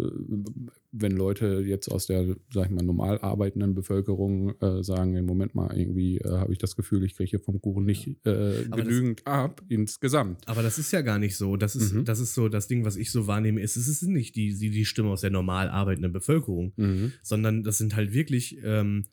[0.93, 5.55] wenn Leute jetzt aus der, sag ich mal, normal arbeitenden Bevölkerung äh, sagen, im Moment
[5.55, 8.77] mal, irgendwie äh, habe ich das Gefühl, ich kriege hier vom Kuchen nicht äh, Aber
[8.79, 10.49] das- genügend ab insgesamt.
[10.49, 11.57] Aber das ist ja gar nicht so.
[11.57, 12.05] Das ist, Mhm.
[12.07, 13.61] das ist so das Ding, was ich so wahrnehme.
[13.61, 17.13] Ist, es ist nicht die, die, die Stimme aus der normal arbeitenden Bevölkerung, Mhm.
[17.23, 19.05] sondern das sind halt wirklich ähm,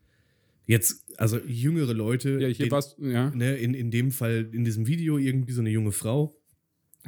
[0.65, 2.39] jetzt, also jüngere Leute.
[2.39, 3.31] Ja, hier den- war's, ja.
[3.31, 6.37] ne, in, in dem Fall, in diesem Video, irgendwie so eine junge Frau,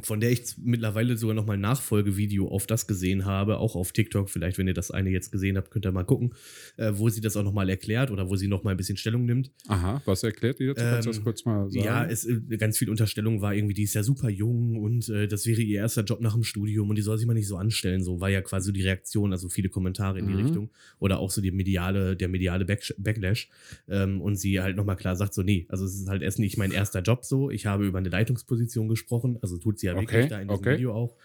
[0.04, 3.92] von der ich mittlerweile sogar noch mal ein Nachfolgevideo auf das gesehen habe, auch auf
[3.94, 4.30] TikTok.
[4.30, 6.34] Vielleicht, wenn ihr das eine jetzt gesehen habt, könnt ihr mal gucken,
[6.78, 8.98] äh, wo sie das auch noch mal erklärt oder wo sie noch mal ein bisschen
[8.98, 9.52] Stellung nimmt.
[9.68, 10.80] Aha, was erklärt ihr jetzt?
[10.80, 11.86] Kannst du das Ähm, kurz mal sagen?
[11.86, 15.28] Ja, es, äh, ganz viel Unterstellung war irgendwie, die ist ja super jung und äh,
[15.28, 17.56] das wäre ihr erster Job nach dem Studium und die soll sich mal nicht so
[17.58, 18.04] anstellen.
[18.04, 20.40] So war ja quasi die Reaktion, also viele Kommentare in die Mhm.
[20.40, 23.50] Richtung oder auch so die mediale, der mediale Back Backlash.
[23.88, 26.58] Ähm, und sie halt nochmal klar sagt so, nee, also es ist halt erst nicht
[26.58, 27.50] mein erster Job so.
[27.50, 30.60] Ich habe über eine Leitungsposition gesprochen, also tut sie ja Okay, wirklich da in diesem
[30.62, 30.78] okay.
[30.78, 31.16] Video auch.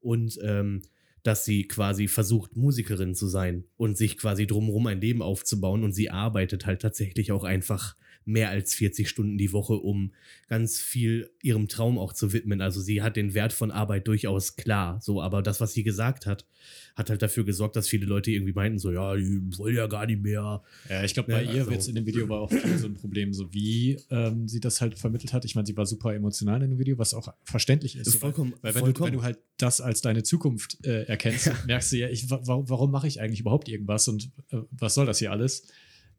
[0.00, 0.82] Und ähm,
[1.22, 5.92] dass sie quasi versucht, Musikerin zu sein und sich quasi drumherum ein Leben aufzubauen und
[5.92, 7.96] sie arbeitet halt tatsächlich auch einfach
[8.28, 10.12] mehr als 40 Stunden die Woche, um
[10.48, 12.60] ganz viel ihrem Traum auch zu widmen.
[12.60, 16.26] Also sie hat den Wert von Arbeit durchaus klar, so, aber das, was sie gesagt
[16.26, 16.46] hat,
[16.94, 20.04] hat halt dafür gesorgt, dass viele Leute irgendwie meinten, so, ja, die wollen ja gar
[20.06, 20.62] nicht mehr.
[20.88, 22.94] Ja, ich glaube, Ja, bei ihr also- jetzt in dem Video war auch so ein
[22.94, 25.44] Problem, so wie ähm, sie das halt vermittelt hat.
[25.44, 28.10] Ich meine, sie war super emotional in dem Video, was auch verständlich ist.
[28.10, 29.12] So, vollkommen- weil wenn du, vollkommen.
[29.12, 32.68] wenn du halt das als deine Zukunft äh, erkennst, merkst du ja, ich, wa warum,
[32.68, 35.68] warum mache ich eigentlich überhaupt irgendwas und äh, was soll das hier alles?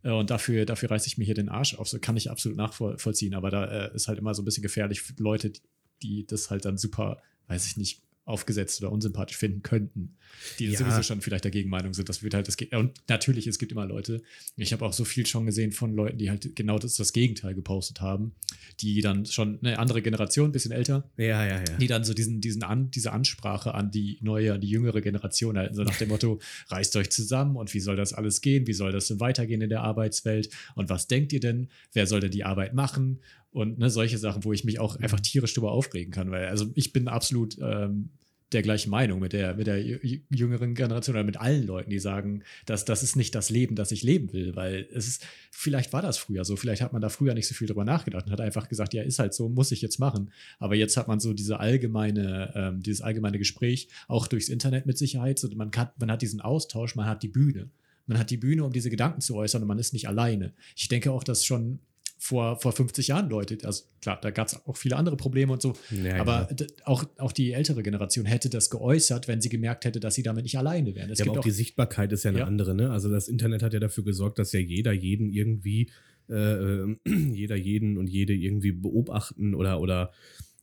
[0.04, 1.90] Äh, Und dafür, dafür reiße ich mir hier den Arsch auf.
[1.90, 3.34] So kann ich absolut nachvollziehen.
[3.34, 5.62] Aber da äh, ist halt immer so ein bisschen gefährlich für Leute, die,
[6.02, 10.16] die das halt dann super, weiß ich nicht, aufgesetzt oder unsympathisch finden könnten,
[10.60, 10.78] die Ja.
[10.80, 12.08] sowieso schon vielleicht der Gegenmeinung sind.
[12.10, 14.22] Das wird halt das Ge- und natürlich, es gibt immer Leute.
[14.56, 17.56] Ich habe auch so viel schon gesehen von Leuten, die halt genau das, das Gegenteil
[17.56, 18.34] gepostet haben,
[18.82, 21.78] die dann schon eine andere Generation, ein bisschen älter, Ja, ja, ja.
[21.78, 25.58] die dann so diesen, diesen an, diese Ansprache an die neue, an die jüngere Generation
[25.58, 26.40] halten, so nach dem Motto,
[26.70, 29.70] reißt euch zusammen und wie soll das alles gehen, wie soll das denn weitergehen in
[29.70, 33.20] der Arbeitswelt und was denkt ihr denn, wer soll denn die Arbeit machen
[33.52, 36.70] und ne, solche Sachen, wo ich mich auch einfach tierisch drüber aufregen kann, weil also
[36.76, 38.10] ich bin absolut ähm,
[38.52, 42.00] der gleichen Meinung mit der, mit der jü- jüngeren Generation oder mit allen Leuten, die
[42.00, 45.94] sagen, dass das ist nicht das Leben, das ich leben will, weil es ist, vielleicht
[45.94, 48.32] war das früher so, vielleicht hat man da früher nicht so viel drüber nachgedacht und
[48.32, 50.32] hat einfach gesagt, ja, ist halt so, muss ich jetzt machen.
[50.58, 54.98] Aber jetzt hat man so diese allgemeine, ähm, dieses allgemeine Gespräch, auch durchs Internet mit
[54.98, 57.70] Sicherheit, so man, kann, man hat diesen Austausch, man hat die Bühne.
[58.08, 60.54] Man hat die Bühne, um diese Gedanken zu äußern und man ist nicht alleine.
[60.76, 61.78] Ich denke auch, dass schon
[62.22, 63.58] vor, vor 50 Jahren Leute.
[63.64, 65.74] Also klar, da gab es auch viele andere Probleme und so.
[65.90, 66.68] Ja, aber ja.
[66.84, 70.44] auch, auch die ältere Generation hätte das geäußert, wenn sie gemerkt hätte, dass sie damit
[70.44, 71.10] nicht alleine wären.
[71.10, 72.46] Es Ja, aber auch auch die Sichtbarkeit ist ja eine Ja.
[72.46, 72.92] andere, ne?
[72.92, 75.90] Also das Internet hat ja dafür gesorgt, dass ja jeder jeden irgendwie,
[76.30, 76.98] äh, äh,
[77.34, 80.12] jeder jeden und jede irgendwie beobachten oder, oder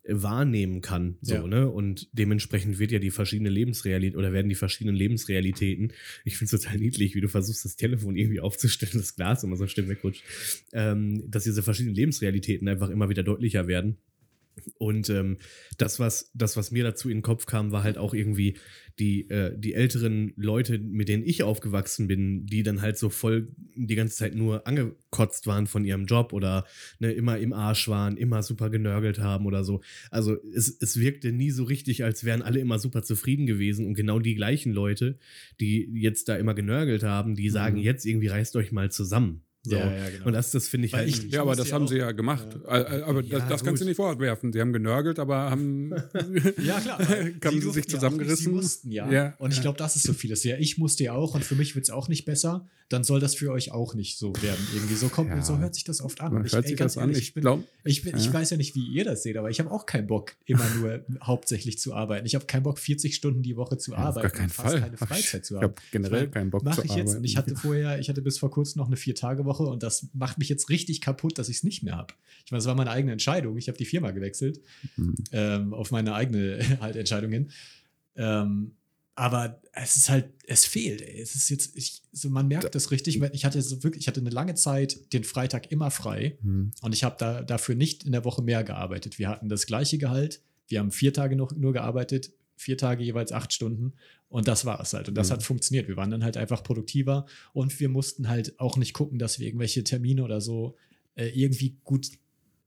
[0.08, 1.16] wahrnehmen kann.
[1.20, 1.46] So, Ja.
[1.46, 1.68] ne?
[1.68, 5.92] Und dementsprechend wird ja die verschiedene Lebensrealität oder werden die verschiedenen Lebensrealitäten,
[6.24, 9.56] ich finde es total niedlich, wie du versuchst, das Telefon irgendwie aufzustellen, das Glas immer
[9.56, 10.22] so schnell wegrutscht,
[10.72, 13.96] ähm, dass diese verschiedenen Lebensrealitäten einfach immer wieder deutlicher werden.
[14.78, 15.36] Und ähm,
[15.78, 18.56] das, was, das, was mir dazu in den Kopf kam, war halt auch irgendwie
[18.98, 23.48] die, äh, die älteren Leute, mit denen ich aufgewachsen bin, die dann halt so voll
[23.74, 26.64] die ganze Zeit nur angekotzt waren von ihrem Job oder
[26.98, 29.82] ne, immer im Arsch waren, immer super genörgelt haben oder so.
[30.10, 33.86] Also es, es wirkte nie so richtig, als wären alle immer super zufrieden gewesen.
[33.86, 35.18] Und genau die gleichen Leute,
[35.60, 37.82] die jetzt da immer genörgelt haben, die sagen Mhm.
[37.82, 39.45] jetzt irgendwie reißt euch mal zusammen.
[39.70, 39.76] So.
[39.76, 40.26] Ja, ja, genau.
[40.26, 41.08] Und das, das finde ich Weil halt.
[41.08, 42.46] ich- Ja, aber das ja haben auch- sie ja gemacht.
[42.68, 44.52] Äh, äh, Aber das, Ja, das kannst du nicht vorwerfen.
[44.52, 45.90] Sie haben genörgelt, aber haben.
[46.64, 46.98] Ja, klar.
[47.44, 48.44] Haben sie sich ja zusammengerissen?
[48.46, 49.10] Sie mussten ja.
[49.10, 49.62] Ja, Und ich ja.
[49.62, 50.44] glaube, das ist so vieles.
[50.44, 52.68] Ja, ich musste ja auch und für mich wird es auch nicht besser.
[52.88, 54.64] Dann soll das für euch auch nicht so werden.
[54.72, 55.42] Irgendwie so kommt, Ja.
[55.42, 56.32] so hört sich das oft an.
[56.34, 57.08] Man ich, hört ey, sich ganz das an.
[57.10, 58.32] ehrlich, Ich bin- glaube, Ich, bin, ich Ja.
[58.34, 61.00] weiß ja nicht, wie ihr das seht, aber ich habe auch keinen Bock, immer nur
[61.20, 62.26] hauptsächlich zu arbeiten.
[62.26, 64.22] Ich habe keinen Bock, 40 Stunden die Woche zu auf arbeiten.
[64.22, 64.80] gar keinen und fast Fall.
[64.82, 65.70] keine Freizeit zu ich haben.
[65.70, 67.06] habe generell Ich keinen Bock Mache zu ich arbeiten.
[67.08, 67.16] jetzt.
[67.16, 70.38] Und ich hatte vorher, ich hatte bis vor kurzem noch eine Vier-Tage-Woche und das macht
[70.38, 72.14] mich jetzt richtig kaputt, dass ich es nicht mehr habe.
[72.44, 73.56] Ich meine, es war meine eigene Entscheidung.
[73.56, 74.60] Ich habe die Firma gewechselt
[74.96, 75.14] Mhm.
[75.32, 77.50] ähm, auf meine eigene halt Entscheidung hin.
[78.16, 78.72] Ähm,
[79.18, 81.00] aber es ist halt, es fehlt.
[81.00, 81.20] Ey.
[81.20, 83.20] Es ist jetzt, ich, so man merkt das richtig.
[83.32, 86.72] Ich hatte so wirklich, ich hatte eine lange Zeit den Freitag immer frei Mhm.
[86.82, 89.18] und ich habe da dafür nicht in der Woche mehr gearbeitet.
[89.18, 90.42] Wir hatten das gleiche Gehalt.
[90.68, 93.92] Wir haben vier Tage noch, nur gearbeitet, vier Tage jeweils acht Stunden.
[94.28, 95.08] Und das war es halt.
[95.08, 95.32] Und das Mhm.
[95.34, 95.88] hat funktioniert.
[95.88, 99.46] Wir waren dann halt einfach produktiver und wir mussten halt auch nicht gucken, dass wir
[99.46, 100.76] irgendwelche Termine oder so
[101.14, 102.08] äh, irgendwie gut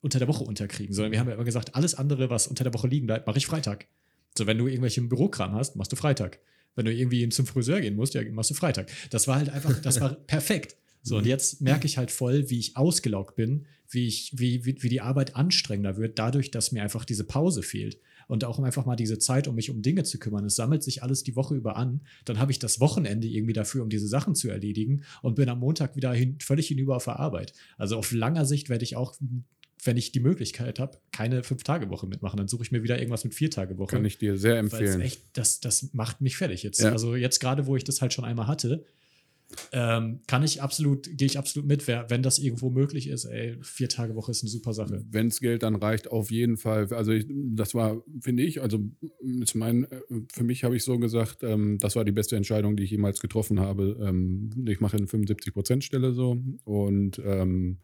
[0.01, 2.73] unter der Woche unterkriegen, sondern wir haben ja immer gesagt, alles andere, was unter der
[2.73, 3.87] Woche liegen bleibt, mache ich Freitag.
[4.37, 6.39] So, wenn du irgendwelchen Bürokram hast, machst du Freitag.
[6.75, 8.89] Wenn du irgendwie zum Friseur gehen musst, ja, machst du Freitag.
[9.09, 10.77] Das war halt einfach, das war perfekt.
[11.01, 14.81] So, und jetzt merke ich halt voll, wie ich ausgelaugt bin, wie, ich, wie, wie,
[14.83, 17.99] wie die Arbeit anstrengender wird, dadurch, dass mir einfach diese Pause fehlt.
[18.29, 20.45] Und auch um einfach mal diese Zeit, um mich um Dinge zu kümmern.
[20.45, 22.01] Es sammelt sich alles die Woche über an.
[22.25, 25.59] Dann habe ich das Wochenende irgendwie dafür, um diese Sachen zu erledigen und bin am
[25.59, 27.53] Montag wieder hin, völlig hinüber auf der Arbeit.
[27.79, 29.15] Also auf langer Sicht werde ich auch,
[29.83, 32.37] wenn ich die Möglichkeit habe, keine Fünf-Tage-Woche mitmachen.
[32.37, 33.95] Dann suche ich mir wieder irgendwas mit Vier-Tage-Woche.
[33.95, 35.01] Kann ich dir sehr empfehlen.
[35.01, 36.81] echt, das, das macht mich fertig jetzt.
[36.81, 36.91] Ja.
[36.91, 38.85] Also jetzt gerade, wo ich das halt schon einmal hatte,
[39.71, 43.89] ähm, kann ich absolut, gehe ich absolut mit, wenn das irgendwo möglich ist, ey, vier
[43.89, 45.03] Tage Woche ist eine super Sache.
[45.09, 46.91] Wenns Geld dann reicht, auf jeden Fall.
[46.93, 48.79] Also ich, das war, finde ich, also
[49.41, 49.87] ist mein,
[50.31, 53.19] für mich habe ich so gesagt, ähm, das war die beste Entscheidung, die ich jemals
[53.19, 53.97] getroffen habe.
[54.01, 57.79] Ähm, ich mache eine 75%-Stelle so und ähm,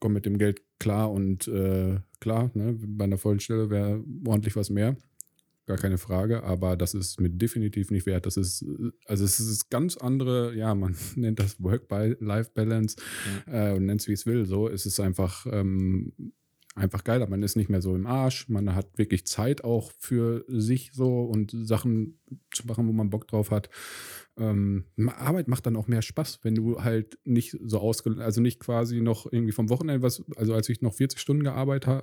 [0.00, 4.56] komme mit dem Geld klar und äh, klar, ne, bei einer vollen Stelle wäre ordentlich
[4.56, 4.96] was mehr.
[5.68, 8.24] Gar keine Frage, aber das ist mir definitiv nicht wert.
[8.24, 8.64] Das ist,
[9.04, 12.96] also es ist ganz andere, ja, man nennt das Work-Life-Balance
[13.46, 14.46] äh, und nennt es wie es will.
[14.46, 16.14] So, es ist einfach, ähm,
[16.78, 17.28] einfach geiler.
[17.28, 18.48] Man ist nicht mehr so im Arsch.
[18.48, 22.20] Man hat wirklich Zeit auch für sich so und Sachen
[22.52, 23.68] zu machen, wo man Bock drauf hat.
[24.36, 24.84] Ähm,
[25.18, 29.00] Arbeit macht dann auch mehr Spaß, wenn du halt nicht so ausge, also nicht quasi
[29.00, 32.02] noch irgendwie vom Wochenende was, also als ich noch 40 Stunden gearbeitet, ha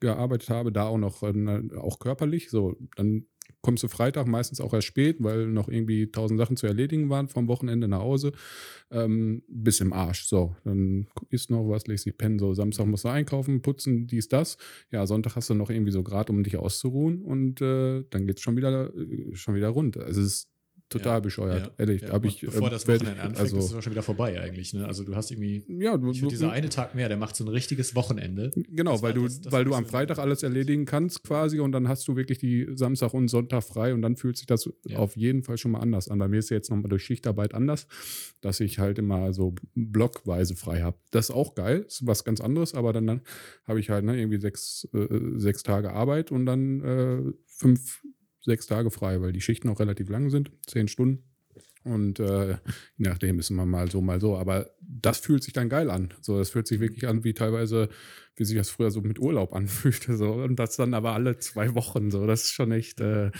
[0.00, 3.26] gearbeitet habe, da auch noch äh, auch körperlich, so dann
[3.62, 7.28] kommst du Freitag meistens auch erst spät, weil noch irgendwie tausend Sachen zu erledigen waren
[7.28, 8.32] vom Wochenende nach Hause,
[8.90, 10.24] ähm, bis im Arsch.
[10.24, 14.28] So, dann isst noch was, legst dich pennen, so Samstag musst du einkaufen, putzen, dies,
[14.28, 14.56] das.
[14.90, 18.42] Ja, Sonntag hast du noch irgendwie so Grad, um dich auszuruhen und äh, dann geht's
[18.42, 19.96] schon wieder, äh, schon wieder rund.
[19.96, 20.48] Also es ist
[20.90, 22.02] total Ja, bescheuert, Ja, ehrlich.
[22.02, 22.20] ja.
[22.24, 24.74] Ich, bevor äh, das Wochenende anfängt, also, ist es schon wieder vorbei eigentlich.
[24.74, 24.86] Ne?
[24.86, 27.48] Also du hast irgendwie, ja, du, ich dieser eine Tag mehr, der macht so ein
[27.48, 28.50] richtiges Wochenende.
[28.54, 31.72] Genau, Das weil du, das- das weil du am Freitag alles erledigen kannst quasi und
[31.72, 35.16] dann hast du wirklich die Samstag und Sonntag frei und dann fühlt sich das auf
[35.16, 36.18] jeden Fall schon mal anders an.
[36.18, 37.86] Bei mir ist ja jetzt nochmal durch Schichtarbeit anders,
[38.40, 40.98] dass ich halt immer so blockweise frei habe.
[41.12, 43.20] Das ist auch geil, ist was ganz anderes, aber dann, dann
[43.64, 48.02] habe ich halt ne, irgendwie sechs, äh, sechs Tage Arbeit und dann äh, fünf,
[48.40, 51.29] sechs Tage frei, weil die Schichten auch relativ lang sind, zehn Stunden.
[51.82, 52.56] Und äh, je
[53.08, 54.36] nachdem ist immer mal so, mal so.
[54.36, 56.12] Aber das fühlt sich dann geil an.
[56.20, 57.88] So, das fühlt sich wirklich an, wie teilweise,
[58.36, 60.14] wie sich das früher so mit Urlaub anfühlte.
[60.18, 60.30] So.
[60.34, 62.10] Und das dann aber alle zwei Wochen.
[62.10, 63.30] So, das ist schon echt äh,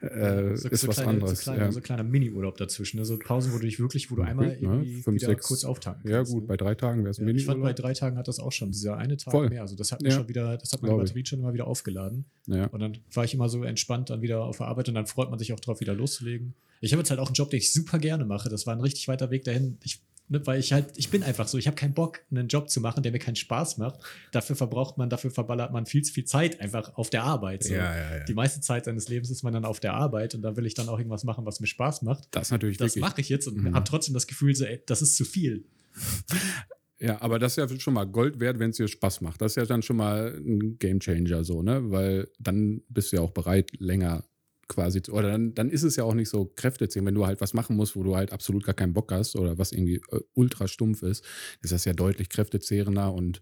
[0.00, 1.40] äh, so, ist so was kleine, anderes.
[1.40, 1.72] So kleiner, ja.
[1.72, 2.96] so kleiner Mini-Urlaub dazwischen.
[2.98, 3.04] Ne?
[3.04, 4.58] So Pausen, wo du dich wirklich, wo du einmal Ne?
[4.60, 6.48] irgendwie Fünf, wieder sechs- kurz auftanken ja, kannst, gut, ne?
[6.48, 7.76] bei drei Tagen wäre es ein Ja, ich fand, bei Mini-Urlaub.
[7.76, 9.50] drei Tagen hat das auch schon, dieser eine Tag Voll.
[9.50, 9.60] mehr.
[9.60, 10.14] Also das hat mir Ja.
[10.16, 11.10] schon wieder, das hat meine Glaub ich.
[11.10, 12.24] Batterie schon immer wieder aufgeladen.
[12.46, 12.64] Ja.
[12.68, 15.28] Und dann war ich immer so entspannt dann wieder auf der Arbeit und dann freut
[15.28, 16.54] man sich auch drauf, wieder loszulegen.
[16.80, 18.48] Ich habe jetzt halt auch einen Job, den ich super gerne mache.
[18.48, 19.78] Das war ein richtig weiter Weg dahin.
[19.84, 20.00] Ich
[20.32, 22.80] Ne, weil ich halt, ich bin einfach so, ich habe keinen Bock, einen Job zu
[22.80, 23.98] machen, der mir keinen Spaß macht.
[24.30, 27.64] Dafür verbraucht man, dafür verballert man viel zu viel Zeit einfach auf der Arbeit.
[27.64, 27.74] So.
[27.74, 28.24] Ja, ja, ja.
[28.24, 30.74] Die meiste Zeit seines Lebens ist man dann auf der Arbeit und da will ich
[30.74, 32.28] dann auch irgendwas machen, was mir Spaß macht.
[32.30, 33.74] Das natürlich Das mache ich jetzt und Mhm.
[33.74, 35.64] habe trotzdem das Gefühl, so, ey, das ist zu viel.
[37.02, 39.40] Ja, aber das ist ja schon mal Gold wert, wenn es dir Spaß macht.
[39.40, 41.90] Das ist ja dann schon mal ein Gamechanger so, ne?
[41.90, 44.22] Weil dann bist du ja auch bereit, länger
[44.70, 47.52] quasi oder dann, dann ist es ja auch nicht so kräftezehrend, wenn du halt was
[47.52, 50.68] machen musst, wo du halt absolut gar keinen Bock hast oder was irgendwie äh, ultra
[50.68, 51.24] stumpf ist,
[51.60, 53.40] ist das ja deutlich kräftezehrender und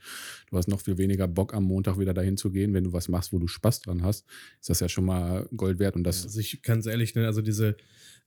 [0.51, 3.09] du hast noch viel weniger Bock am Montag wieder dahin zu gehen, wenn du was
[3.09, 4.27] machst, wo du Spaß dran hast,
[4.61, 7.43] ist das ja schon mal Gold wert und das Also ich ganz ehrlich, ne, also
[7.43, 7.77] diese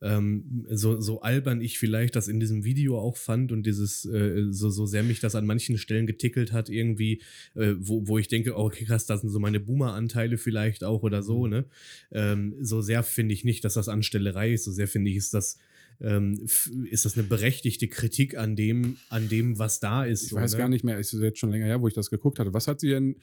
[0.02, 4.48] ähm, so, so albern ich vielleicht das in diesem Video auch fand und dieses äh,
[4.50, 7.22] so, so sehr mich das an manchen Stellen getickelt hat irgendwie,
[7.56, 11.04] äh, wo, wo ich denke, oh, okay, krass, das sind so meine Boomer-Anteile vielleicht auch
[11.04, 11.66] oder so, ne?
[12.12, 15.34] Ähm, so sehr finde ich nicht, dass das Anstellerei ist, so sehr finde ich, ist
[15.34, 15.58] das
[16.02, 16.48] ähm,
[16.90, 20.24] ist das eine berechtigte Kritik an dem, an dem, was da ist.
[20.24, 20.58] Ich so, weiß ne?
[20.58, 22.54] gar nicht mehr, es ist jetzt schon länger her, wo ich das geguckt hatte.
[22.54, 23.18] Was hat sie denn?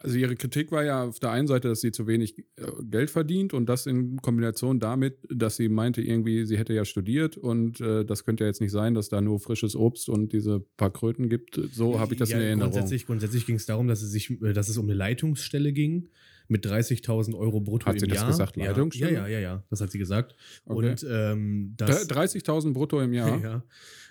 [0.00, 3.10] Also ihre Kritik war ja auf der einen Seite, dass sie zu wenig äh, Geld
[3.10, 7.80] verdient und das in Kombination damit, dass sie meinte, irgendwie, sie hätte ja studiert und
[7.80, 10.92] äh, das könnte ja jetzt nicht sein, dass da nur frisches Obst und diese paar
[10.92, 11.60] Kröten gibt.
[11.72, 12.72] So habe ich das ja, in Erinnerung.
[12.72, 16.10] Grundsätzlich, grundsätzlich ging es darum, dass es sich, äh, dass es um eine Leitungsstelle ging
[16.48, 18.26] mit 30.000 Euro brutto Hat im sie das Jahr.
[18.28, 19.12] gesagt, Ja, Leitungsstelle?
[19.12, 20.34] Ja, ja, ja, ja, das hat sie gesagt.
[20.66, 20.90] Okay.
[20.90, 23.38] Und ähm, das, 30.000 brutto im Jahr.
[23.42, 23.62] ja,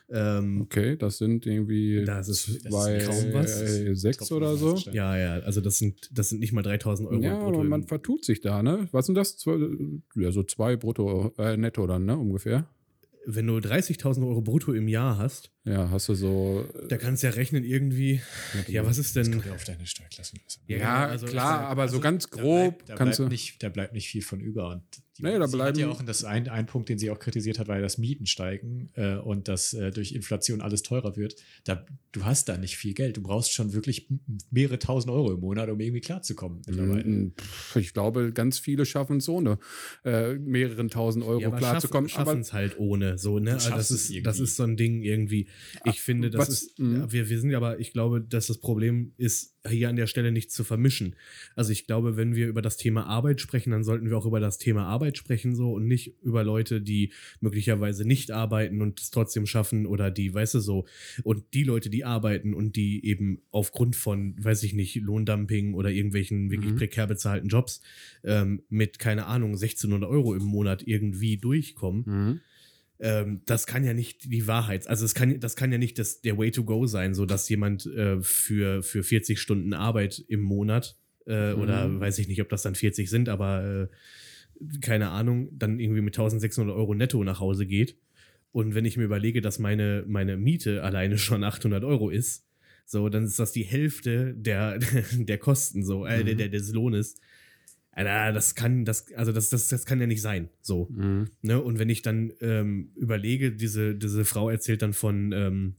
[0.09, 3.61] ähm, Okay, das sind irgendwie Das ist- das zwei, ist kaum was.
[3.61, 4.75] äh, sechs oder so.
[4.91, 7.59] ja, ja, also das sind, das sind nicht mal 3.000 Euro Ja, brutto.
[7.59, 8.87] aber man vertut sich da, ne?
[8.91, 9.37] Was sind das?
[9.37, 9.57] Zwei,
[10.15, 12.17] ja, so zwei brutto, äh, netto dann, ne?
[12.17, 12.67] Ungefähr.
[13.29, 16.65] Wenn du 30.000 Euro brutto im Jahr hast, Ja, hast du so.
[16.87, 18.21] da kannst du ja rechnen irgendwie,
[18.67, 19.43] ja, was ist denn...
[19.45, 20.37] ja auf deine Steuerklasse.
[20.67, 23.33] Ja, Ja, also- klar, also- aber so ganz Da grob bleibt, da, kannst bleibt du.
[23.33, 24.69] nicht, da bleibt nicht viel von über.
[24.69, 24.83] Und
[25.17, 27.19] die, Nee, da sie hat ja bleiben- auch das ein, ein Punkt, den sie auch
[27.19, 31.15] kritisiert hat, war ja, dass Mieten steigen äh, und dass äh, durch Inflation alles teurer
[31.15, 31.35] wird.
[31.65, 33.17] Da, du hast da nicht viel Geld.
[33.17, 34.07] Du brauchst schon wirklich
[34.51, 36.61] mehrere tausend Euro im Monat, um irgendwie klarzukommen.
[36.67, 37.33] Mm,
[37.79, 39.57] Ich glaube, ganz viele schaffen es so eine
[40.05, 42.09] äh, mehreren tausend Euro Ja, aber klarzukommen.
[42.09, 43.17] schaffen Aber es halt ohne.
[43.17, 43.53] So, ne?
[43.53, 45.47] Also das, ist, das ist so ein Ding irgendwie.
[45.85, 46.79] Ich finde, das was- ist.
[46.79, 46.95] mhm.
[47.01, 50.31] Ja, wir, wir sind aber, ich glaube, dass das Problem ist, hier an der Stelle
[50.31, 51.15] nicht zu vermischen.
[51.55, 54.39] Also ich glaube, wenn wir über das Thema Arbeit sprechen, dann sollten wir auch über
[54.39, 59.11] das Thema Arbeit sprechen, so und nicht über Leute, die möglicherweise nicht arbeiten und es
[59.11, 60.85] trotzdem schaffen oder die, weißt du, so.
[61.23, 65.89] Und die Leute, die arbeiten und die eben aufgrund von, weiß ich nicht, Lohndumping oder
[65.91, 66.77] irgendwelchen wirklich Mhm.
[66.77, 67.81] prekär bezahlten Jobs
[68.23, 72.39] ähm, mit, keine Ahnung, 1600 Euro im Monat irgendwie durchkommen Mhm.
[72.99, 76.21] Ähm, das kann ja nicht die Wahrheit, also es kann, das kann ja nicht das,
[76.21, 80.41] der Way to go sein, so dass jemand äh, für, für 40 Stunden Arbeit im
[80.41, 80.95] Monat
[81.27, 81.61] äh, Mhm.
[81.61, 83.89] oder weiß ich nicht, ob das dann 40 sind, aber
[84.61, 87.97] äh, keine Ahnung, dann irgendwie mit 1600 Euro netto nach Hause geht.
[88.51, 92.45] Und wenn ich mir überlege, dass meine, meine Miete alleine schon 800 Euro ist,
[92.85, 94.79] so, dann ist das die Hälfte der,
[95.11, 96.37] der Kosten, so, äh, der, Mhm.
[96.39, 97.15] der, des Lohnes.
[98.05, 100.87] Alter, das kann, das, also das, das, das kann ja nicht sein, so.
[100.91, 101.29] Mhm.
[101.41, 101.59] Ne?
[101.61, 105.75] Und wenn ich dann ähm, überlege, diese, diese Frau erzählt dann von ähm,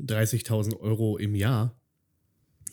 [0.00, 1.76] 30.000 Euro im Jahr,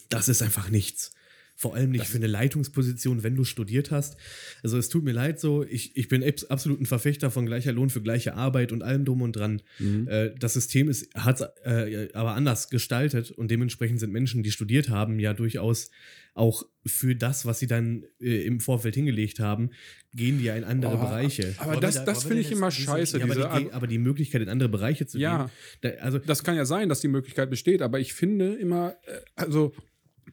[0.09, 1.11] das ist einfach nichts.
[1.59, 4.15] Vor allem nicht für eine Leitungsposition, wenn du studiert hast.
[4.61, 7.71] Also es tut mir leid so, ich, ich bin abs- absolut ein Verfechter von gleicher
[7.71, 9.63] Lohn für gleiche Arbeit und allem drum und dran.
[9.79, 10.07] Mhm.
[10.07, 14.89] Äh, das System ist, hat äh, aber anders gestaltet und dementsprechend sind Menschen, die studiert
[14.89, 15.89] haben, ja durchaus
[16.37, 19.71] auch für das, was sie dann äh, im Vorfeld hingelegt haben,
[20.13, 21.53] gehen die ja in andere Oh, Bereiche.
[21.57, 23.17] Aber Wollen das, da- das finde ich immer scheiße.
[23.19, 25.45] Ja, aber, die, aber die Möglichkeit, in andere Bereiche zu Ja.
[25.45, 25.51] gehen.
[25.81, 29.19] Da, also, Das kann ja sein, dass die Möglichkeit besteht, aber ich finde immer, äh,
[29.35, 29.73] also,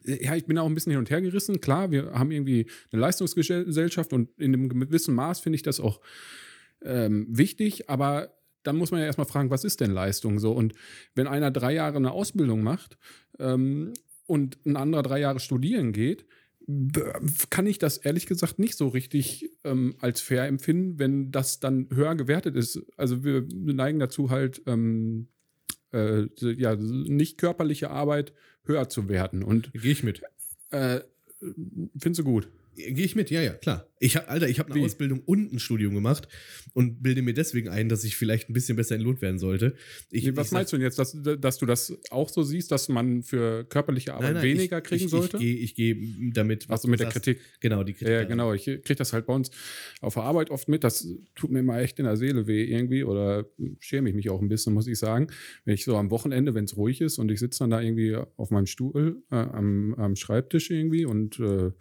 [0.05, 1.59] äh, ja, ich bin auch ein bisschen hin und her gerissen.
[1.59, 6.01] Klar, wir haben irgendwie eine Leistungsgesellschaft und in einem gewissen Maß finde ich das auch
[6.83, 8.31] ähm, wichtig, aber
[8.63, 10.51] dann muss man ja erstmal fragen, was ist denn Leistung so?
[10.51, 10.73] Und
[11.15, 12.97] wenn einer drei Jahre eine Ausbildung macht
[13.39, 13.93] ähm,
[14.27, 16.25] und ein anderer drei Jahre studieren geht,
[17.51, 21.87] kann ich das ehrlich gesagt nicht so richtig ähm, als fair empfinden, wenn das dann
[21.93, 22.81] höher gewertet ist.
[22.97, 25.27] Also wir neigen dazu halt ähm,
[25.93, 28.33] äh, ja, nicht körperliche Arbeit
[28.63, 29.43] höher zu werten.
[29.43, 30.23] Und gehe ich mit.
[30.71, 31.01] äh,
[31.99, 32.49] findest du gut?
[32.75, 33.87] Gehe ich mit, ja, ja, klar.
[33.99, 34.85] Ich hab, Alter, ich habe eine Wie?
[34.85, 36.27] Ausbildung und ein Studium gemacht
[36.73, 39.75] und bilde mir deswegen ein, dass ich vielleicht ein bisschen besser entlohnt werden sollte.
[40.11, 42.71] Ich, Nee, was ich meinst du denn jetzt, dass, dass du das auch so siehst,
[42.71, 45.37] dass man für körperliche Arbeit Nein, nein, weniger ich, kriegen ich, sollte?
[45.37, 46.67] Ich gehe geh damit.
[46.67, 47.23] was Achso, mit der sagst.
[47.23, 47.41] Kritik.
[47.61, 48.09] Genau, die Kritik.
[48.09, 48.25] Ja, da.
[48.25, 48.53] genau.
[48.53, 49.49] Ich kriege das halt bei uns
[50.01, 50.83] auf der Arbeit oft mit.
[50.83, 53.45] Das tut mir immer echt in der Seele weh irgendwie oder
[53.79, 55.27] schäme ich mich auch ein bisschen, muss ich sagen.
[55.63, 58.17] Wenn ich so am Wochenende, wenn es ruhig ist und ich sitze dann da irgendwie
[58.35, 61.71] auf meinem Stuhl äh, am, am Schreibtisch irgendwie und äh,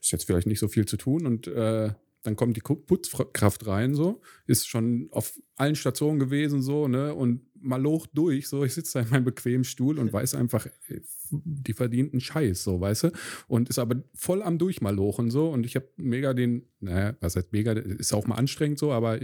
[0.00, 1.92] ist jetzt vielleicht nicht so viel zu tun und äh,
[2.22, 7.14] dann kommt die Putzkraft rein, so, ist schon auf allen Stationen gewesen, so, ne?
[7.14, 11.02] Und maloch durch, so, ich sitze da in meinem bequemen Stuhl und weiß einfach, ey,
[11.30, 13.10] die verdienten Scheiß, so, weißt du?
[13.48, 15.48] Und ist aber voll am Durchmalochen, so.
[15.48, 19.20] Und ich habe mega den, naja, was heißt mega, ist auch mal anstrengend so, aber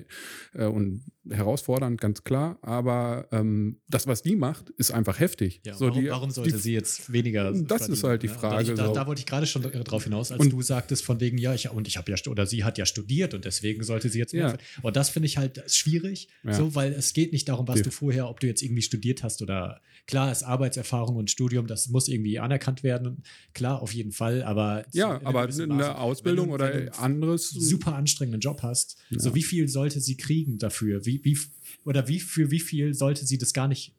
[0.55, 2.59] äh, und herausfordernd, ganz klar.
[2.63, 5.61] Aber ähm, das, was die macht, ist einfach heftig.
[5.65, 8.35] Ja, so, warum, die, warum sollte die, sie jetzt weniger Das ist halt die ne?
[8.35, 8.95] Frage, Da, ich, da, so.
[8.95, 11.71] da wollte ich gerade schon drauf hinaus, als Und- du sagtest von wegen, ja, ich,
[11.71, 14.49] und ich habe ja, oder sie hat ja studiert und deswegen sollte sie jetzt mehr
[14.49, 14.57] Ja.
[14.83, 16.55] Und das finde ich halt schwierig, Ja.
[16.55, 19.23] so, weil es geht nicht darum, was Die- du vorher, ob du jetzt irgendwie studiert
[19.23, 23.22] hast oder klar ist Arbeitserfahrung und Studium, das muss irgendwie anerkannt werden.
[23.55, 25.98] Klar, auf jeden Fall, aber ja, aber eine Maße.
[25.98, 27.50] Ausbildung Wenn du- oder wenn du anderes.
[27.50, 29.18] super anstrengenden Job hast, Ja.
[29.20, 31.05] so wie viel sollte sie kriegen dafür?
[31.07, 31.38] Wie, wie,
[31.85, 33.94] oder wie, für wie viel sollte sie das gar nicht?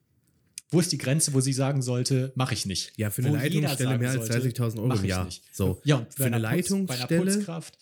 [0.74, 2.94] Wo ist die Grenze, wo sie sagen sollte, mache ich nicht?
[2.96, 5.28] Ja, für eine Wo Leitungsstelle mehr als sollte, 30.000 Euro im Jahr.
[5.52, 5.82] So.
[5.84, 7.24] Ja, und Für eine einer Putz- Bei einer Leitungsstelle?
[7.26, 7.78] Putzkraft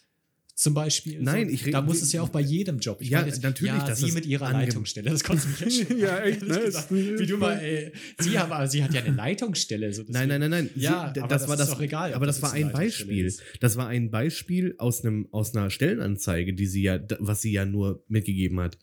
[0.60, 1.22] zum Beispiel.
[1.22, 2.98] Nein, so, ich rede- Da muss es ja auch bei jedem Job.
[3.02, 5.10] Ich Ja, meine jetzt, natürlich, Ja, dass sie mit ihrer Leitungsstelle.
[5.10, 6.60] Das konnte mich echt schon Ja, echt, ne?
[6.89, 9.93] Wie du mal, ey, sie, hat, aber sie hat ja eine Leitungsstelle.
[9.93, 10.69] So Nein, nein, nein, nein.
[10.76, 11.69] Ja, Sie- aber das das war ist das.
[11.69, 13.34] doch egal, aber das das war ein Beispiel.
[13.62, 17.63] Das war ein Beispiel aus einem aus einer Stellenanzeige, die sie ja, was sie ja
[17.65, 18.78] nur mitgegeben hat.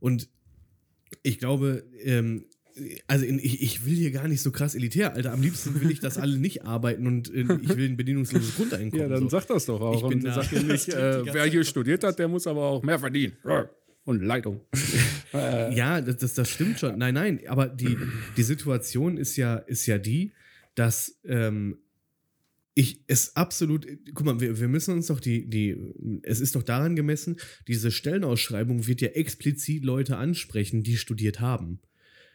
[0.00, 0.28] Und
[1.22, 2.44] ich glaube, ähm,
[3.06, 5.32] also in, ich, ich will hier gar nicht so krass elitär, Alter.
[5.32, 9.08] Am liebsten will ich, dass alle nicht arbeiten und äh, ich will ein bedingungsloses Grundeinkommen.
[9.08, 9.28] Ja, dann so.
[9.28, 10.02] sag das doch auch.
[10.02, 12.82] Ich bin und da- sag nicht, äh, wer hier studiert hat, der muss aber auch
[12.82, 13.34] mehr verdienen.
[14.04, 14.60] Und Leitung.
[15.32, 16.96] Ja, das, das, das stimmt schon.
[16.96, 17.98] Nein, nein, aber die,
[18.36, 20.30] die Situation ist ja, ist ja die,
[20.76, 21.78] dass ähm,
[22.74, 23.84] ich es absolut,
[24.14, 25.76] guck mal, wir, wir müssen uns doch die, die,
[26.22, 31.80] es ist doch daran gemessen, diese Stellenausschreibung wird ja explizit Leute ansprechen, die studiert haben.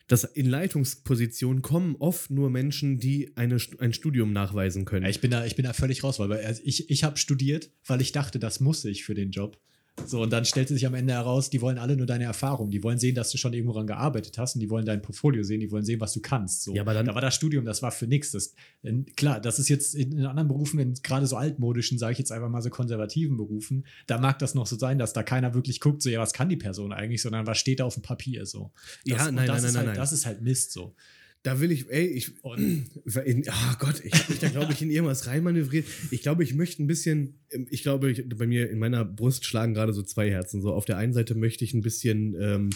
[0.09, 5.05] Das in Leitungspositionen kommen oft nur Menschen, die eine, ein Studium nachweisen können.
[5.05, 8.01] Ich bin da, ich bin da völlig raus, weil also ich, ich habe studiert, weil
[8.01, 9.61] ich dachte, das muss ich für den Job.
[10.05, 12.71] So, und dann stellte sich am Ende heraus, die wollen alle nur deine Erfahrung.
[12.71, 15.43] Die wollen sehen, dass du schon irgendwo dran gearbeitet hast und die wollen dein Portfolio
[15.43, 16.63] sehen, die wollen sehen, was du kannst.
[16.63, 16.73] So.
[16.73, 18.31] Ja, aber dann- da war das Studium, das war für nichts.
[18.31, 22.13] Das, in- klar, das ist jetzt in, in anderen Berufen, in gerade so altmodischen, sage
[22.13, 25.21] ich jetzt einfach mal so konservativen Berufen, da mag das noch so sein, dass da
[25.23, 27.93] keiner wirklich guckt, so, ja, was kann die Person eigentlich, sondern was steht da auf
[27.93, 28.71] dem Papier so.
[29.05, 29.95] Das, Ja, nein, nein, nein, halt, nein.
[29.95, 30.95] Das ist halt Mist so.
[31.43, 32.89] Da will ich, ey, ich, Und
[33.25, 35.85] in, oh Gott, ich habe mich da, glaube ich, in irgendwas reinmanövriert.
[36.11, 39.73] Ich glaube, ich möchte ein bisschen, ich glaube, ich, bei mir in meiner Brust schlagen
[39.73, 40.61] gerade so zwei Herzen.
[40.61, 42.69] So, auf der einen Seite möchte ich ein bisschen ähm,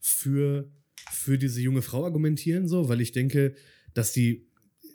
[0.00, 0.70] für,
[1.10, 3.54] für diese junge Frau argumentieren, so, weil ich denke,
[3.94, 4.46] dass die,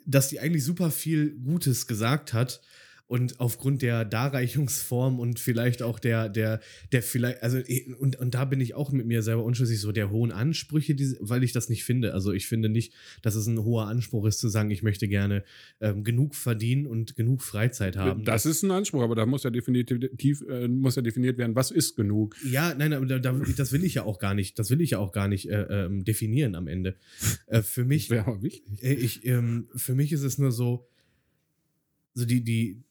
[0.06, 2.60] dass die eigentlich super viel Gutes gesagt hat.
[3.08, 7.58] Und aufgrund der Darreichungsform und vielleicht auch der, der, der vielleicht, also,
[7.98, 11.16] und, und da bin ich auch mit mir selber unschlüssig, so der hohen Ansprüche, die,
[11.20, 12.14] weil ich das nicht finde.
[12.14, 12.92] Also ich finde nicht,
[13.22, 15.44] dass es ein hoher Anspruch ist, zu sagen, ich möchte gerne
[15.80, 18.24] ähm, genug verdienen und genug Freizeit haben.
[18.24, 21.70] Das ist ein Anspruch, aber da muss ja definitiv äh, muss ja definiert werden, was
[21.70, 22.36] ist genug.
[22.44, 24.90] Ja, nein, aber da, da, das will ich ja auch gar nicht, das will ich
[24.90, 26.96] ja auch gar nicht äh, ähm, definieren am Ende.
[27.46, 28.82] Äh, für mich, Wäre aber wichtig.
[28.82, 30.88] äh, ich, ähm, für mich ist es nur so,
[32.14, 32.82] so die, die,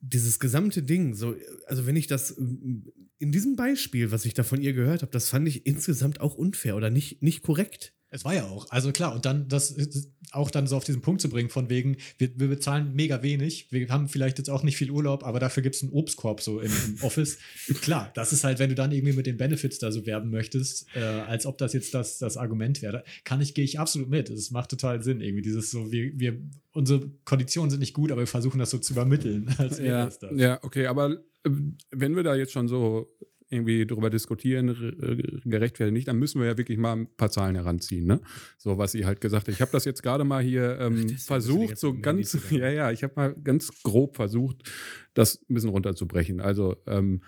[0.00, 1.34] dieses gesamte Ding, so,
[1.66, 5.12] also wenn ich das ähm, in diesem Beispiel, was ich da von ihr gehört habe,
[5.12, 7.94] das fand ich insgesamt auch unfair oder nicht, nicht korrekt.
[8.08, 11.02] Es war ja auch, also klar, und dann das das auch dann so auf diesen
[11.02, 14.62] Punkt zu bringen, von wegen, wir, wir bezahlen mega wenig, wir haben vielleicht jetzt auch
[14.62, 17.38] nicht viel Urlaub, aber dafür gibt es einen Obstkorb so im, im Office.
[17.82, 20.86] klar, das ist halt, wenn du dann irgendwie mit den Benefits da so werben möchtest,
[20.94, 24.30] äh, als ob das jetzt das, das Argument wäre, kann ich, gehe ich absolut mit.
[24.30, 26.38] Es macht total Sinn, irgendwie dieses so, wir, wir,
[26.72, 29.54] unsere Konditionen sind nicht gut, aber wir versuchen das so zu übermitteln.
[29.58, 31.12] Als wäre Ja, ja, okay, aber
[31.44, 31.50] äh,
[31.90, 33.08] wenn wir da jetzt schon so
[33.48, 38.06] irgendwie drüber diskutieren, gerechtfertigt nicht, dann müssen wir ja wirklich mal ein paar Zahlen heranziehen,
[38.06, 38.20] ne?
[38.58, 39.54] So, was sie halt gesagt hat.
[39.54, 43.02] Ich habe das jetzt gerade mal hier ähm, die versucht, so ganz, ja, ja, ich
[43.04, 44.62] habe mal ganz grob versucht,
[45.14, 46.40] das ein bisschen runterzubrechen.
[46.40, 47.22] Also, ähm,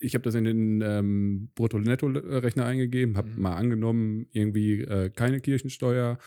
[0.00, 3.40] ich habe das in den ähm, Brutto-Netto-Rechner eingegeben, habe Mhm.
[3.40, 6.18] mal angenommen, irgendwie äh, keine Kirchensteuer,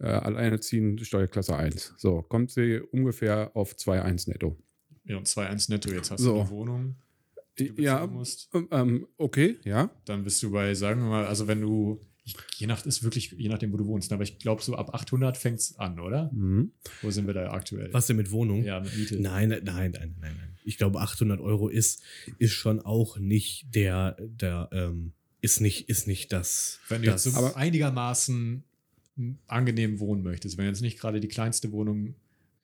[0.00, 1.94] äh, alleinerziehend Steuerklasse 1.
[1.96, 4.58] So, kommt sie ungefähr auf 2,1 netto.
[5.04, 6.34] Ja, und 2,1 netto, jetzt hast So.
[6.34, 6.96] du eine Wohnung,
[7.58, 8.50] Ja, musst.
[8.70, 9.90] ähm, okay, ja.
[10.04, 13.32] dann bist du bei, sagen wir mal, also wenn du, ich, je nach, ist wirklich,
[13.32, 16.30] je nachdem, wo du wohnst, aber ich glaube, so ab 800 fängt es an, oder?
[16.32, 16.72] Mhm.
[17.02, 17.92] Wo sind wir da aktuell?
[17.92, 18.64] Was denn mit Wohnung?
[18.64, 19.20] Ja, mit Miete.
[19.20, 20.56] Nein, nein, nein, nein, nein, nein.
[20.64, 22.02] Ich glaube, 800 Euro ist,
[22.38, 26.78] ist schon auch nicht der, der, ähm, ist nicht, ist nicht das.
[26.88, 28.62] Wenn du das jetzt so aber- einigermaßen
[29.46, 32.14] angenehm wohnen möchtest, wenn du jetzt nicht gerade die kleinste Wohnung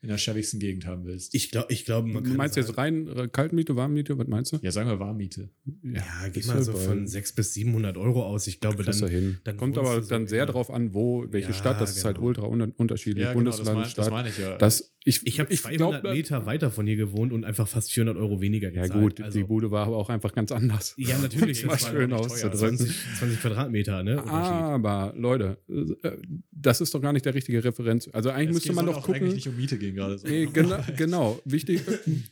[0.00, 1.34] in der schäbigsten Gegend haben willst.
[1.34, 4.28] ich glaube, ich glaube, man Du kann meinst sagen, jetzt rein äh, Kaltmiete, Warmmiete, was
[4.28, 4.58] meinst du?
[4.62, 5.50] ja, sagen wir Warmmiete.
[5.82, 8.46] ja, geht ist mal so bei- von 600 bis 700 Euro aus.
[8.46, 9.38] Ich glaube, du dann, hin.
[9.42, 11.96] dann Kommt aber du so dann sehr in- drauf an, wo, welche Ja, Stadt, das
[11.96, 12.28] ist halt genau.
[12.28, 13.24] ultra un unterschiedlich.
[13.24, 14.10] Ja, genau, das, Bundesland, mein, das Stadt.
[14.10, 14.56] meine ich ja.
[14.56, 17.90] Das, ich, Ich habe ich 200 glaub, Meter weiter von hier gewohnt und einfach fast
[17.92, 19.00] 400 Euro weniger Ja gezahlt.
[19.16, 20.94] gut, also, die Bude war aber auch einfach ganz anders.
[20.96, 21.62] Ja, natürlich.
[21.68, 22.76] Das war schön auszudrücken.
[22.78, 24.22] 20, 20 Quadratmeter, ne?
[24.24, 26.10] Aber Leute, äh,
[26.60, 28.08] das ist doch gar nicht der richtige Referenz.
[28.12, 29.22] Also eigentlich Es müsste man doch gucken.
[29.22, 30.18] eigentlich nicht um Miete gehen gerade.
[30.18, 30.26] So.
[30.26, 31.40] Nee, genau, genau.
[31.44, 31.82] Wichtig,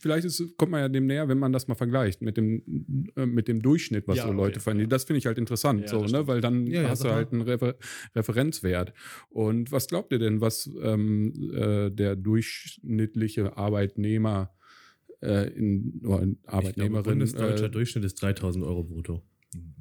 [0.01, 3.27] vielleicht ist, kommt man ja dem näher, wenn man das mal vergleicht mit dem, äh,
[3.27, 4.89] mit dem Durchschnitt, was Ja, so Leute jeden verdienen.
[4.89, 6.27] Das finde ich halt interessant, Ja, so, ne?
[6.27, 7.77] weil dann Ja, ja, hast du halt einen Refer
[8.15, 8.93] Referenzwert.
[9.29, 14.53] Und was glaubt ihr denn, was ähm, äh, der durchschnittliche Arbeitnehmer
[15.23, 19.23] äh, in, oder Ich glaube, Arbeitnehmerin bundesdeutscher äh, Durchschnitt ist 3000 Euro brutto.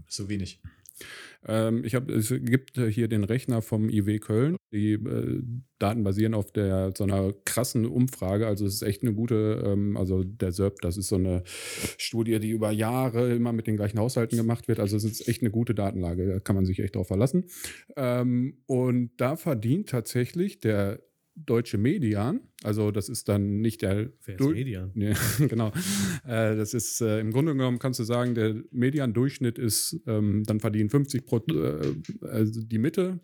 [0.07, 0.61] So wenig.
[1.47, 4.57] Ähm, ich habe, es gibt hier den Rechner vom IW Köln.
[4.71, 5.41] Die äh,
[5.79, 8.47] Daten basieren auf der so einer krassen Umfrage.
[8.47, 12.39] Also es ist echt eine gute, ähm, also der SERP, das ist so eine Studie,
[12.39, 14.79] die über Jahre immer mit den gleichen Haushalten gemacht wird.
[14.79, 16.27] Also es ist echt eine gute Datenlage.
[16.27, 17.45] Da kann man sich echt drauf verlassen.
[17.95, 20.99] Ähm, und da verdient tatsächlich der
[21.35, 24.91] deutsche Median, also das ist dann nicht der Wer ist Median?
[24.95, 25.13] ja,
[25.47, 25.69] genau.
[26.25, 30.59] Äh, das ist äh, im Grunde genommen kannst du sagen, der Median-Durchschnitt ist, ähm, dann
[30.59, 33.19] verdienen 50 Prozent, äh, also die Mitte.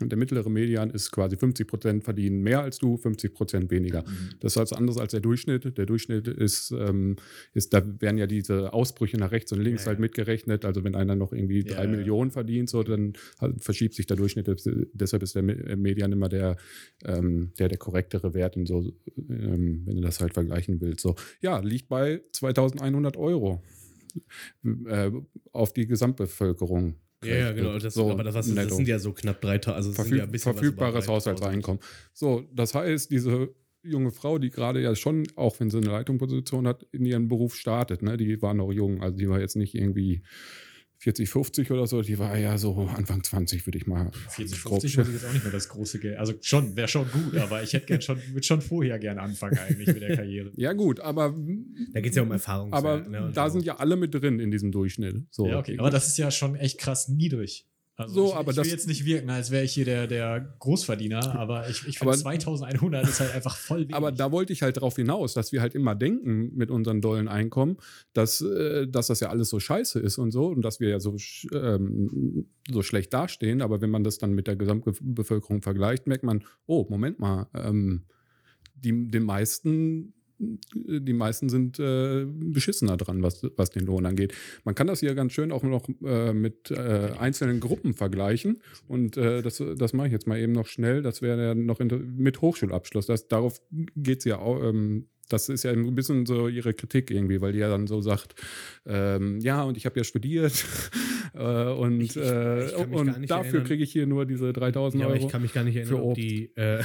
[0.00, 4.04] Und der mittlere Median ist quasi 50 Prozent verdienen mehr als du, 50 Prozent weniger.
[4.40, 5.78] Das ist also anders als der Durchschnitt.
[5.78, 7.16] Der Durchschnitt ist, ähm,
[7.52, 10.00] ist, da werden ja diese Ausbrüche nach rechts und links Ja, halt ja.
[10.00, 10.64] mitgerechnet.
[10.64, 11.86] Also wenn einer noch irgendwie Ja, drei.
[11.86, 14.48] Millionen verdient, so, dann halt verschiebt sich der Durchschnitt.
[14.94, 16.56] Deshalb ist der Me- Median immer der,
[17.04, 18.92] ähm, der, der korrektere Wert, in so,
[19.28, 21.00] ähm, wenn du das halt vergleichen willst.
[21.00, 23.62] So, ja, liegt bei 2100 Euro
[24.86, 25.10] äh,
[25.52, 26.94] auf die Gesamtbevölkerung.
[27.26, 27.78] Ja, ja, genau.
[27.78, 29.76] Das, So, aber das, was, das sind ja so knapp 3000.
[29.76, 31.08] Also Verfüg ja verfügbares über 3000.
[31.08, 31.82] Haushaltseinkommen.
[32.12, 36.66] So, das heißt, diese junge Frau, die gerade ja schon, auch wenn sie eine Leitungsposition
[36.66, 38.16] hat, in ihren Beruf startet, ne?
[38.16, 40.22] die war noch jung, also die war jetzt nicht irgendwie
[41.04, 44.80] 40, 50 oder so, die war ja so Anfang 20, würde ich mal 40, grob
[44.80, 45.14] 50 muss schätzen.
[45.16, 46.16] ich jetzt auch nicht mehr das große Geld.
[46.16, 49.58] Also schon, wäre schon gut, aber ich hätte gern schon, würde schon vorher gerne anfangen
[49.58, 50.50] eigentlich mit der Karriere.
[50.56, 51.34] Ja, gut, aber,
[51.92, 52.72] Da geht es ja um Erfahrung.
[52.72, 53.58] aber ne, da so.
[53.58, 55.24] sind ja alle mit drin in diesem Durchschnitt.
[55.30, 55.46] So.
[55.46, 55.78] Ja, okay.
[55.78, 57.66] Aber das ist ja schon echt krass niedrig.
[57.96, 60.54] Also So, ich, aber ich will jetzt nicht wirken, als wäre ich hier der, der
[60.58, 63.94] Großverdiener, aber ich, ich finde Aber- 2100 ist halt einfach voll wenig.
[63.94, 67.28] Aber da wollte ich halt drauf hinaus, dass wir halt immer denken mit unseren dollen
[67.28, 67.76] Einkommen,
[68.12, 70.98] dass, äh, dass das ja alles so scheiße ist und so und dass wir ja
[70.98, 71.16] so,
[71.52, 73.62] ähm, so schlecht dastehen.
[73.62, 78.02] Aber wenn man das dann mit der Gesamtbevölkerung vergleicht, merkt man, oh, Moment mal, ähm,
[78.74, 80.14] die, den meisten
[80.74, 84.34] die meisten sind äh, beschissener dran, was, was den Lohn angeht.
[84.64, 88.58] Man kann das hier ganz schön auch noch äh, mit äh, einzelnen Gruppen vergleichen.
[88.88, 91.02] Und äh, das, das mache ich jetzt mal eben noch schnell.
[91.02, 93.06] Das wäre ja noch in, mit Hochschulabschluss.
[93.06, 93.60] Das, darauf
[93.96, 94.62] geht es ja auch.
[94.62, 98.02] Ähm, das ist ja ein bisschen so ihre Kritik irgendwie, weil die ja dann so
[98.02, 98.34] sagt,
[98.84, 100.52] ähm, ja, und ich habe ja studiert
[101.34, 105.00] äh, und, Ich- ich- äh, ich gar und dafür kriege ich hier nur diese 3000
[105.02, 105.16] Ja, Euro.
[105.24, 106.82] ich kann mich gar nicht erinnern, ob die äh,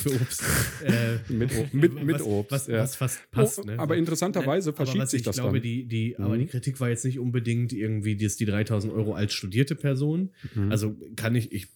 [0.00, 0.42] für Obst.
[0.84, 2.78] Äh, Mit O- mit- mit was, Obst, Was, ja.
[2.78, 3.58] was fast passt.
[3.58, 3.78] Oh, ne?
[3.78, 5.62] aber interessanterweise Aber verschiebt was sich ich das glaube, dann.
[5.62, 6.40] die, die, aber Mhm.
[6.40, 10.30] die Kritik war jetzt nicht unbedingt irgendwie dass die 3000 Euro als studierte Person.
[10.54, 10.70] Mhm.
[10.72, 11.68] Also kann ich, ich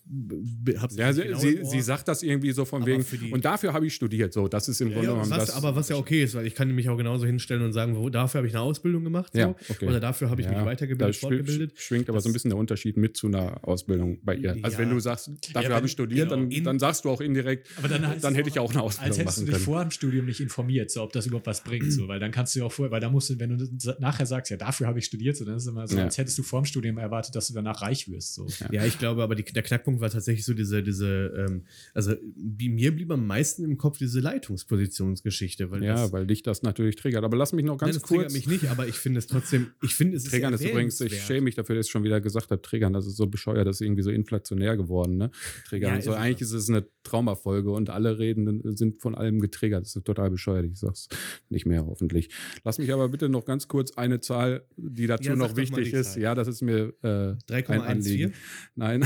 [0.79, 3.03] hab's Ja, genau sie, sie sagt das irgendwie so von Aber wegen.
[3.05, 4.33] für die- Und dafür habe ich studiert.
[4.33, 5.57] So, das ist im Grunde ja, genommen was, das.
[5.57, 8.09] aber was ja okay ist, weil ich kann mich auch genauso hinstellen und sagen, wo,
[8.09, 9.33] dafür habe ich eine Ausbildung gemacht.
[9.35, 9.87] So, Ja, okay.
[9.87, 11.72] Oder dafür habe ich mich weitergebildet, fortgebildet.
[11.79, 14.57] schwingt aber so ein Das- bisschen der Unterschied mit zu einer Ausbildung bei ihr.
[14.62, 14.79] Also Ja.
[14.79, 16.41] wenn du sagst, dafür habe ich studiert, genau.
[16.43, 18.82] dann, In- dann sagst du auch indirekt, Aber dann, dann es hätte ich auch eine
[18.82, 19.64] Ausbildung Als hättest du dich können.
[19.64, 21.92] vor dem Studium nicht informiert, so, ob das überhaupt was bringt.
[21.92, 24.26] So, weil dann kannst du ja auch vorher, weil da musst du, wenn du nachher
[24.26, 26.04] sagst, ja, dafür habe ich studiert, so, dann ist es immer so, Ja.
[26.04, 28.34] als hättest du vor dem Studium erwartet, dass du danach reich wirst.
[28.34, 28.46] So.
[28.70, 32.68] Ja, ich glaube, aber die, der Knackpunkt war tatsächlich so diese, diese, ähm, also wie,
[32.68, 35.70] mir blieb am meisten im Kopf diese Leitungspositionsgeschichte.
[35.70, 37.24] Weil Ja, das, weil dich das natürlich triggert.
[37.24, 38.34] Aber lass mich noch nein, ganz das triggert kurz.
[38.34, 41.42] mich nicht, aber ich finde es trotzdem, ich finde es Triggern ist übrigens, ich schäme
[41.42, 43.80] mich dafür, dass ich schon wieder gesagt habe, Triggern, das ist so bescheuert, das ist
[43.80, 45.30] irgendwie so inflationär geworden, ne?
[45.68, 45.94] Triggern.
[45.96, 49.82] Ja, so, eigentlich ist es eine Traumafolge und alle Redenden sind von allem getriggert.
[49.84, 50.66] Das ist total bescheuert.
[50.66, 51.09] Ich sag's
[51.48, 52.28] nicht mehr, hoffentlich.
[52.64, 56.14] Lass mich aber bitte noch ganz kurz eine Zahl, die dazu Ja, noch wichtig ist.
[56.14, 56.22] Zahl.
[56.22, 57.78] Ja, das ist mir äh, ein 3,14?
[57.80, 58.32] Anliegen.
[58.74, 59.05] Nein.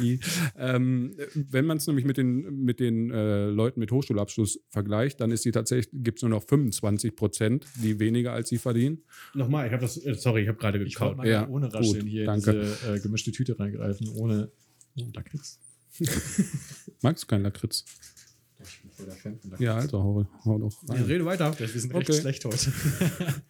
[0.56, 5.30] ähm, wenn man es nämlich mit den, mit den äh, Leuten mit Hochschulabschluss vergleicht, dann
[5.30, 9.02] ist die tatsächlich, gibt es nur noch 25 Prozent, die weniger als sie verdienen.
[9.34, 11.16] Nochmal, ich habe das, äh, sorry, ich habe gerade Ich wollte gekaut.
[11.18, 12.50] mal Ja, ohne Rascheln gut, hier danke.
[12.50, 14.50] in diese äh, gemischte Tüte reingreifen, ohne.
[15.00, 15.58] Oh, Lakritz.
[17.02, 17.84] Magst du keinen Lakritz?
[18.98, 19.64] Ich bin voll der Fan von Lakritz.
[19.66, 21.02] Ja, also hau, hau doch Ja, rein.
[21.04, 21.58] rede weiter.
[21.58, 22.06] Wir sind Okay.
[22.12, 22.72] recht schlecht heute.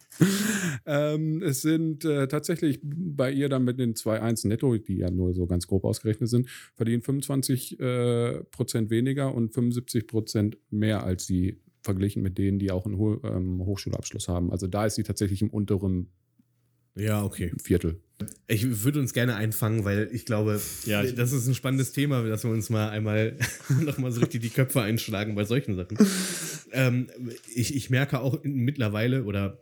[0.85, 5.33] ähm, es sind äh, tatsächlich bei ihr dann mit den 2,1 netto, die ja nur
[5.33, 11.25] so ganz grob ausgerechnet sind, verdienen 25 äh, Prozent weniger und 75 Prozent mehr als
[11.25, 14.51] sie verglichen mit denen, die auch einen Ho ähm, Hochschulabschluss haben.
[14.51, 16.09] Also da ist sie tatsächlich im unteren
[16.95, 17.51] Ja, okay.
[17.61, 18.01] Viertel.
[18.47, 22.23] Ich würde uns gerne einfangen, weil ich glaube, Ja, ich- das ist ein spannendes Thema,
[22.23, 23.37] dass wir uns mal einmal
[23.81, 25.97] nochmal so richtig die Köpfe einschlagen bei solchen Sachen.
[26.73, 27.07] ähm,
[27.55, 29.61] ich, ich merke auch mittlerweile oder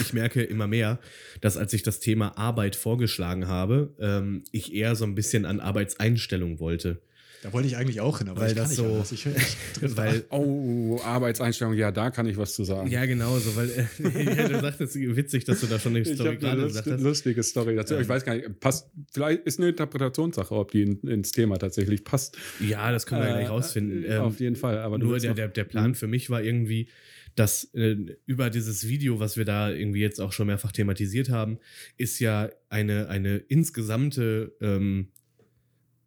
[0.00, 1.00] ich merke immer mehr,
[1.40, 5.58] dass als ich das Thema Arbeit vorgeschlagen habe, ähm, ich eher so ein bisschen an
[5.58, 7.00] Arbeitseinstellung wollte.
[7.42, 9.14] Da wollte ich eigentlich auch hin, aber Weil ich kann das nicht so-.
[9.14, 12.88] Ich, ich, ich, Weil Oh, Arbeitseinstellung, ja, da kann ich was zu sagen.
[12.90, 13.86] Ja, genau, so, weil äh,
[14.36, 16.90] ja, du sagtest, witzig, dass du da schon eine Ich Story eine gerade lust, gesagt
[16.98, 17.00] hast.
[17.02, 17.96] lustige Story dazu.
[17.98, 22.04] Ich weiß gar nicht, passt, vielleicht ist eine Interpretationssache, ob die in, ins Thema tatsächlich
[22.04, 22.36] passt.
[22.60, 24.04] Ja, das können wir ja gleich Äh, rausfinden.
[24.04, 26.88] äh, auf jeden Fall, aber nur der, der, der Plan für mich war irgendwie,
[27.36, 31.58] dass äh, über dieses Video, was wir da irgendwie jetzt auch schon mehrfach thematisiert haben,
[31.96, 35.08] ist ja eine, eine insgesamte ähm,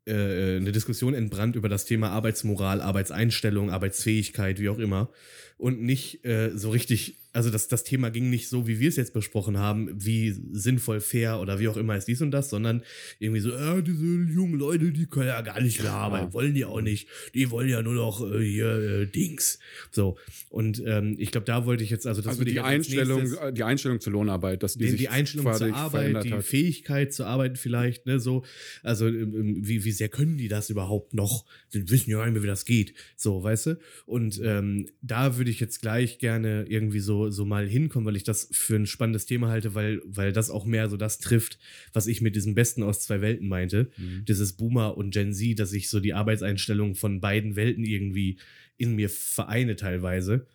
[0.06, 5.10] äh, eine Diskussion entbrannt über das Thema Arbeitsmoral, Arbeitseinstellung, Arbeitsfähigkeit, wie auch immer.
[5.58, 8.96] Und nicht äh, so richtig, also das, das Thema ging nicht so, wie wir es
[8.96, 12.84] jetzt besprochen haben, wie sinnvoll, fair oder wie auch immer ist dies und das, sondern
[13.20, 16.34] irgendwie so, äh, diese jungen Leute, die können ja gar nicht mehr arbeiten, Ja.
[16.34, 17.08] wollen die auch nicht.
[17.34, 18.68] Die wollen ja nur noch äh, hier
[19.02, 19.58] äh, Dings.
[19.92, 20.18] So.
[20.50, 23.52] Und ähm, ich glaube, da wollte ich jetzt, also das also die Einstellung, nächstes- äh,
[23.52, 26.44] die Einstellung zur Lohnarbeit, dass die die, sich die Einstellung zur Arbeit, die hat.
[26.44, 28.44] Fähigkeit zu arbeiten vielleicht, ne, so,
[28.84, 31.46] also ähm, wie, wie sehr können die das überhaupt noch?
[31.74, 33.80] Die wissen ja gar nicht mehr, wie das geht, so, weißt du?
[34.06, 38.24] Und ähm, da würde ich jetzt gleich gerne irgendwie so, so mal hinkommen, weil ich
[38.24, 41.58] das für ein spannendes Thema halte, weil, weil das auch mehr so das trifft,
[41.94, 44.26] was ich mit diesem Besten aus zwei Welten meinte, Mhm.
[44.26, 48.38] dieses Boomer und Gen Z, dass ich so die Arbeitseinstellung von beiden Welten irgendwie
[48.78, 50.46] in mir vereine teilweise.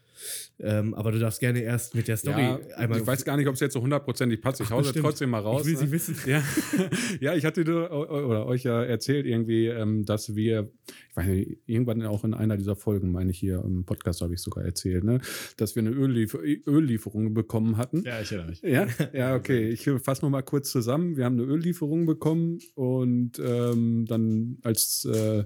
[0.61, 3.47] Ähm, aber du darfst gerne erst mit der Story ja, einmal ich weiß gar nicht,
[3.47, 4.61] ob es jetzt so hundertprozentig passt.
[4.61, 5.05] Ich hau es bestimmt.
[5.05, 5.63] trotzdem mal raus.
[5.63, 5.93] Ich will sie ne?
[5.93, 6.17] wissen.
[6.27, 6.43] Ja,
[7.21, 10.71] ja, ich hatte dir, oder euch ja erzählt irgendwie, ähm, dass wir,
[11.11, 14.35] ich weiß nicht, irgendwann auch in einer dieser Folgen, meine ich hier im Podcast, habe
[14.35, 15.21] ich sogar erzählt, ne,
[15.57, 18.03] dass wir eine Ölliefer Öllieferung bekommen hatten.
[18.05, 18.63] ja, ich erinnere mich.
[18.63, 19.69] Ja, ja, okay.
[19.69, 21.17] Ich fasse noch mal kurz zusammen.
[21.17, 25.45] Wir haben eine Öllieferung bekommen und ähm, dann, als äh,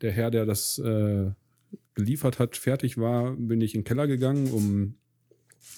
[0.00, 1.30] der Herr, der das äh,
[1.94, 4.94] geliefert hat, fertig war, bin ich in den Keller gegangen, um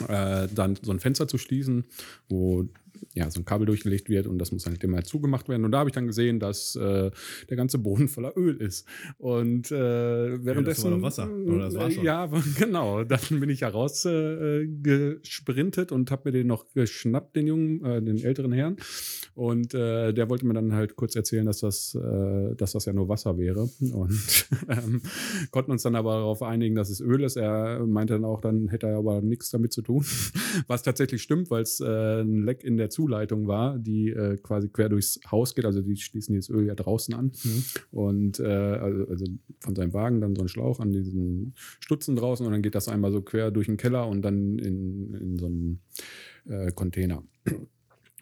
[0.09, 1.85] äh, dann so ein Fenster zu schließen,
[2.29, 2.69] wo
[3.13, 5.65] ja, so ein Kabel durchgelegt wird und das muss halt immer zugemacht werden.
[5.65, 7.11] Und da habe ich dann gesehen, dass äh,
[7.49, 8.87] der ganze Boden voller Öl ist.
[9.19, 10.91] Und äh, währenddessen.
[10.91, 12.05] doch Wasser, oder das war schon.
[12.05, 13.05] Ja, genau.
[13.05, 14.67] Dann bin ich ja raus äh,
[15.91, 18.77] und habe mir den noch geschnappt, den jungen, äh, den älteren Herrn.
[19.35, 22.93] Und äh, der wollte mir dann halt kurz erzählen, dass das, äh, dass das ja
[22.93, 23.69] nur Wasser wäre.
[23.81, 25.03] Und ähm,
[25.51, 27.37] konnten uns dann aber darauf einigen, dass es Öl ist.
[27.37, 30.05] Er meinte dann auch, dann hätte er aber nichts damit zu tun.
[30.67, 34.69] Was tatsächlich stimmt, weil es äh, ein Leck in der Zuleitung war, die äh, quasi
[34.69, 35.65] quer durchs Haus geht.
[35.65, 37.33] Also die schließen dieses Öl ja draußen an.
[37.91, 39.25] Und äh, also, also
[39.61, 42.89] von seinem Wagen dann so ein Schlauch an diesen Stutzen draußen und dann geht das
[42.89, 45.81] einmal so quer durch den Keller und dann in, in so einen
[46.49, 47.23] äh, Container.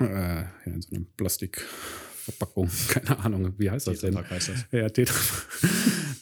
[0.00, 2.68] äh, ja, in so eine Plastikverpackung.
[2.88, 4.10] Keine Ahnung, wie heißt das denn?
[4.12, 4.66] Tetrapack heißt das.
[4.72, 5.14] Ja, Tetra.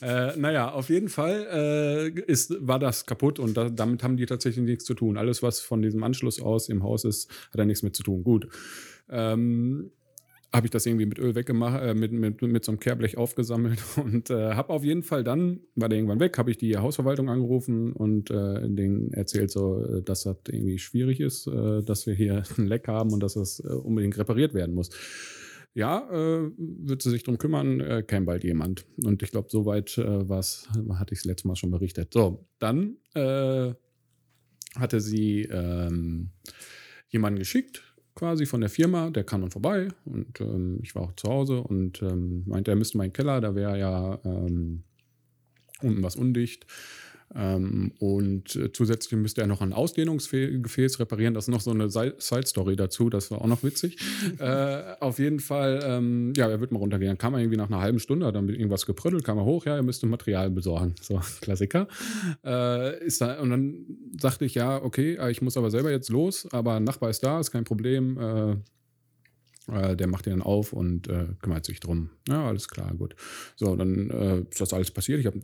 [0.01, 4.25] Äh, naja, auf jeden Fall äh, ist, war das kaputt und da, damit haben die
[4.25, 5.17] tatsächlich nichts zu tun.
[5.17, 8.23] Alles, was von diesem Anschluss aus im Haus ist, hat da nichts mit zu tun.
[8.23, 8.47] Gut.
[9.09, 9.91] Ähm,
[10.53, 13.79] habe ich das irgendwie mit Öl weggemacht, äh, mit, mit, mit so einem Kehrblech aufgesammelt
[13.95, 17.29] und äh, habe auf jeden Fall dann, war der irgendwann weg, habe ich die Hausverwaltung
[17.29, 22.13] angerufen und äh, denen erzählt, so, äh, dass das irgendwie schwierig ist, äh, dass wir
[22.13, 24.89] hier ein Leck haben und dass das äh, unbedingt repariert werden muss.
[25.73, 28.85] Ja, äh, wird sie sich drum kümmern, äh, käme bald jemand.
[29.03, 32.13] Und ich glaube, soweit äh, was hatte ich das letzte Mal schon berichtet.
[32.13, 33.73] So, dann äh,
[34.75, 36.31] hatte sie ähm,
[37.09, 37.83] jemanden geschickt,
[38.15, 41.61] quasi von der Firma, der kam dann vorbei und ähm, ich war auch zu Hause
[41.61, 44.83] und ähm, meinte, er müsste meinen Keller, da wäre ja ähm,
[45.81, 46.65] unten was undicht.
[47.35, 51.33] Ähm, und äh, zusätzlich müsste er noch ein Ausdehnungsgefäß reparieren.
[51.33, 53.97] Das ist noch so eine Si- Side-Story dazu, das war auch noch witzig.
[54.39, 57.09] äh, auf jeden Fall, ähm, ja, er wird mal runtergehen.
[57.09, 59.45] Dann kam er irgendwie nach einer halben Stunde, hat dann mit irgendwas geprüttelt, kam er
[59.45, 60.95] hoch, ja, er müsste Material besorgen.
[61.01, 61.87] So, Klassiker.
[62.45, 63.85] Äh, ist da, und dann
[64.19, 67.39] sagte ich, ja, okay, ich muss aber selber jetzt los, aber ein Nachbar ist da,
[67.39, 68.17] ist kein Problem.
[68.19, 68.55] Äh,
[69.67, 72.09] äh, der macht ihn dann auf und äh, kümmert sich drum.
[72.27, 73.15] Ja, alles klar, gut.
[73.55, 75.19] So, dann äh, ist das alles passiert.
[75.19, 75.39] Ich habe,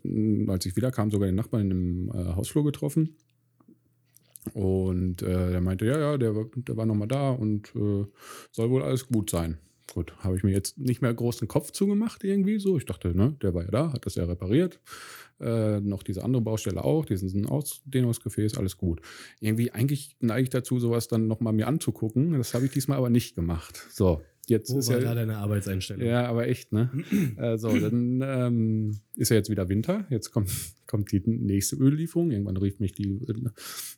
[0.52, 3.16] als ich wiederkam, sogar den Nachbarn im äh, Hausflur getroffen.
[4.54, 8.06] Und äh, der meinte, ja, ja, der, war- der war nochmal da und äh,
[8.52, 9.58] soll wohl alles gut sein.
[9.94, 12.78] Gut, habe ich mir jetzt nicht mehr groß den Kopf zugemacht irgendwie so.
[12.78, 14.80] Ich dachte, ne, der war ja da, hat das ja repariert.
[15.40, 19.02] Äh, noch diese andere Baustelle auch, diesen Ausdehnungsgefäß, alles gut.
[19.40, 22.34] Irgendwie eigentlich neige ich dazu, sowas dann nochmal mir anzugucken.
[22.34, 23.88] Das habe ich diesmal aber nicht gemacht.
[23.92, 26.06] So, jetzt Wo ist war ja, da deine Arbeitseinstellung?
[26.06, 26.92] ja, aber echt, ne?
[27.38, 30.06] äh, so, dann ähm, ist ja jetzt wieder Winter.
[30.10, 30.52] Jetzt kommt,
[30.86, 32.32] kommt die nächste Öllieferung.
[32.32, 33.20] Irgendwann rief mich die,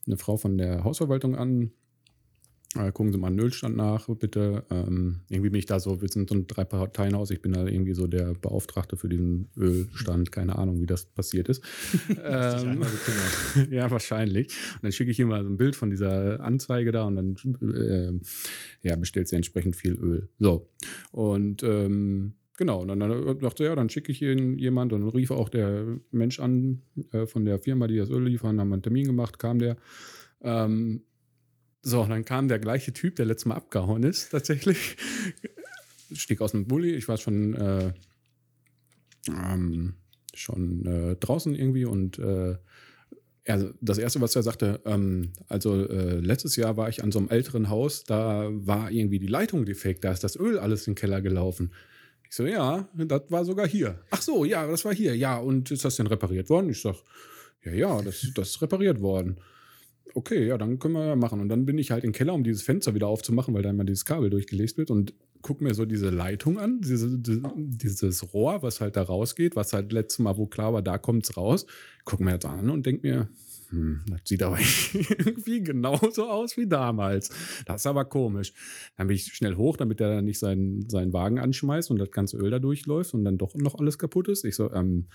[0.05, 1.71] eine Frau von der Hausverwaltung an.
[2.75, 4.63] Äh, gucken Sie mal einen Ölstand nach, bitte.
[4.69, 7.31] Ähm, irgendwie bin ich da so, wir sind so ein drei Parteien aus.
[7.31, 10.31] Ich bin da irgendwie so der Beauftragte für diesen Ölstand.
[10.31, 11.63] Keine Ahnung, wie das passiert ist.
[12.23, 12.83] ähm,
[13.71, 14.47] ja, wahrscheinlich.
[14.75, 17.35] Und dann schicke ich ihm mal so ein Bild von dieser Anzeige da und dann
[17.73, 20.29] äh, ja, bestellt sie entsprechend viel Öl.
[20.37, 20.69] So.
[21.11, 22.99] Und ähm, Genau, und dann
[23.39, 26.81] dachte er, ja, dann schicke ich ihn jemand und dann rief auch der Mensch an
[27.13, 29.77] äh, von der Firma, die das Öl liefern, haben wir einen Termin gemacht, kam der.
[30.41, 31.03] Ähm,
[31.81, 34.97] so, dann kam der gleiche Typ, der letztes Mal abgehauen ist, tatsächlich.
[36.13, 37.93] Stieg aus dem Bulli, ich war schon, äh,
[39.27, 39.93] ähm,
[40.33, 42.55] schon äh, draußen irgendwie und äh,
[43.43, 47.19] er, das erste, was er sagte, ähm, also äh, letztes Jahr war ich an so
[47.19, 50.93] einem älteren Haus, da war irgendwie die Leitung defekt, da ist das Öl alles in
[50.93, 51.71] den Keller gelaufen.
[52.29, 53.99] Ich so, ja, das war sogar hier.
[54.11, 55.15] Ach so, ja, das war hier.
[55.15, 56.69] Ja, und ist das denn repariert worden?
[56.69, 56.95] Ich sag,
[57.63, 59.39] ja, ja, das, das ist repariert worden.
[60.13, 61.39] Okay, ja, dann können wir ja machen.
[61.39, 63.83] Und dann bin ich halt im Keller, um dieses Fenster wieder aufzumachen, weil da immer
[63.83, 68.81] dieses Kabel durchgelegt wird und guck mir so diese Leitung an, diese, dieses Rohr, was
[68.81, 71.65] halt da rausgeht, was halt letztes Mal, wo klar war, da kommt es raus.
[72.05, 73.29] Guck mir das an und denk mir,
[73.69, 74.57] hm, das sieht aber
[74.93, 77.29] irgendwie genauso aus wie damals.
[77.65, 78.53] Das ist aber komisch.
[78.97, 82.37] Dann bin ich schnell hoch, damit er nicht seinen, seinen Wagen anschmeißt und das ganze
[82.37, 84.43] Öl da durchläuft und dann doch noch alles kaputt ist.
[84.43, 85.07] Ich so, ähm,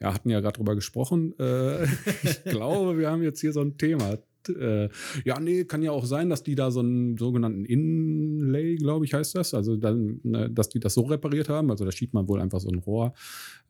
[0.00, 1.34] ja, hatten ja gerade drüber gesprochen.
[1.38, 1.84] Äh,
[2.22, 4.18] ich glaube, wir haben jetzt hier so ein Thema.
[4.48, 4.88] Äh,
[5.24, 9.14] ja, nee, kann ja auch sein, dass die da so einen sogenannten Inlay, glaube ich,
[9.14, 9.54] heißt das.
[9.54, 11.70] Also, dann, ne, dass die das so repariert haben.
[11.70, 13.14] Also, da schiebt man wohl einfach so ein Rohr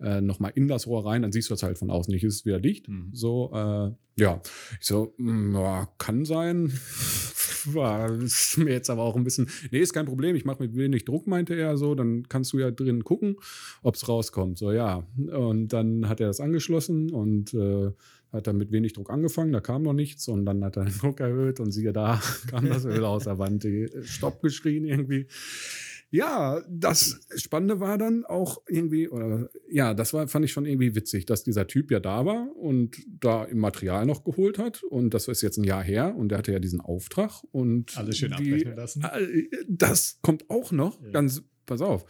[0.01, 2.37] äh, nochmal in das Rohr rein, dann siehst du das halt von außen nicht, ist
[2.37, 2.89] es wieder dicht.
[2.89, 3.11] Mhm.
[3.13, 4.41] So, äh, ja.
[4.81, 6.73] Ich so, mh, hm, kann sein.
[8.23, 9.49] Ist mir jetzt aber auch ein bisschen.
[9.71, 11.95] Nee, ist kein Problem, ich mache mit wenig Druck, meinte er so.
[11.95, 13.37] Dann kannst du ja drin gucken,
[13.83, 14.59] ob es rauskommt.
[14.59, 15.07] So, ja.
[15.17, 17.91] Und dann hat er das angeschlossen und äh,
[18.33, 20.99] hat er mit wenig Druck angefangen, da kam noch nichts und dann hat er den
[20.99, 23.67] Druck erhöht und siehe da, kam das Öl aus der Wand,
[24.03, 25.27] Stopp geschrien irgendwie.
[26.13, 30.95] Ja, das Spannende war dann auch irgendwie, oder ja, das war, fand ich schon irgendwie
[30.95, 34.83] witzig, dass dieser Typ ja da war und da im Material noch geholt hat.
[34.83, 37.97] Und das ist jetzt ein Jahr her und der hatte ja diesen Auftrag und.
[37.97, 39.03] Alles schön die, abrechnen lassen.
[39.05, 41.03] Äh, das kommt auch noch.
[41.03, 41.13] Ja.
[41.13, 42.05] Ganz, pass auf.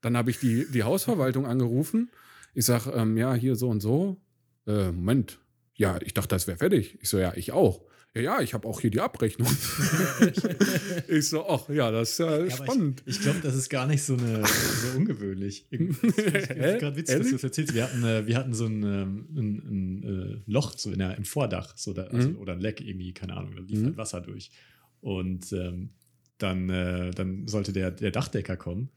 [0.00, 2.10] Dann habe ich die, die Hausverwaltung angerufen.
[2.54, 4.20] Ich sage, ähm, ja, hier so und so.
[4.66, 5.38] Äh, Moment.
[5.76, 6.98] Ja, ich dachte, das wäre fertig.
[7.02, 7.84] Ich so, ja, ich auch
[8.14, 9.48] ja, ja, ich habe auch hier die Abrechnung.
[11.08, 13.02] ich so, ach ja, das ist ja, ja spannend.
[13.06, 15.66] Ich, ich glaube, das ist gar nicht so, eine, so ungewöhnlich.
[15.70, 17.74] Ich, gerade witzig, dass du das erzählst.
[17.74, 21.00] Wir hatten, äh, wir hatten so ein, ähm, ein, ein, ein, äh, Loch so in
[21.00, 22.38] der, im Vordach so da, also, mhm.
[22.38, 23.86] oder ein Leck irgendwie, keine Ahnung, da lief mhm.
[23.86, 24.52] halt Wasser durch.
[25.00, 25.90] Und ähm,
[26.38, 28.90] dann, äh, dann sollte der, der Dachdecker kommen,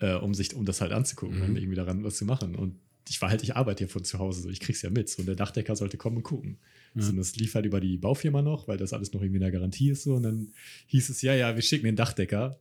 [0.00, 1.44] äh, um sich, um das halt anzugucken mhm.
[1.44, 2.56] und irgendwie daran was zu machen.
[2.56, 5.08] Und ich war halt, ich arbeite hier von zu Hause, so ich krieg's ja mit.
[5.08, 6.58] So, und der Dachdecker sollte kommen und gucken.
[6.94, 7.02] Ja.
[7.02, 9.42] So, und das lief halt über die Baufirma noch, weil das alles noch irgendwie in
[9.42, 10.04] der Garantie ist.
[10.04, 10.14] So.
[10.14, 10.48] Und dann
[10.86, 12.58] hieß es, ja, ja, wir schicken den Dachdecker.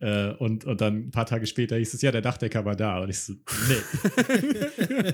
[0.00, 2.98] Äh, und, und dann ein paar Tage später hieß es, ja, der Dachdecker war da.
[2.98, 5.12] Und ich so, nee.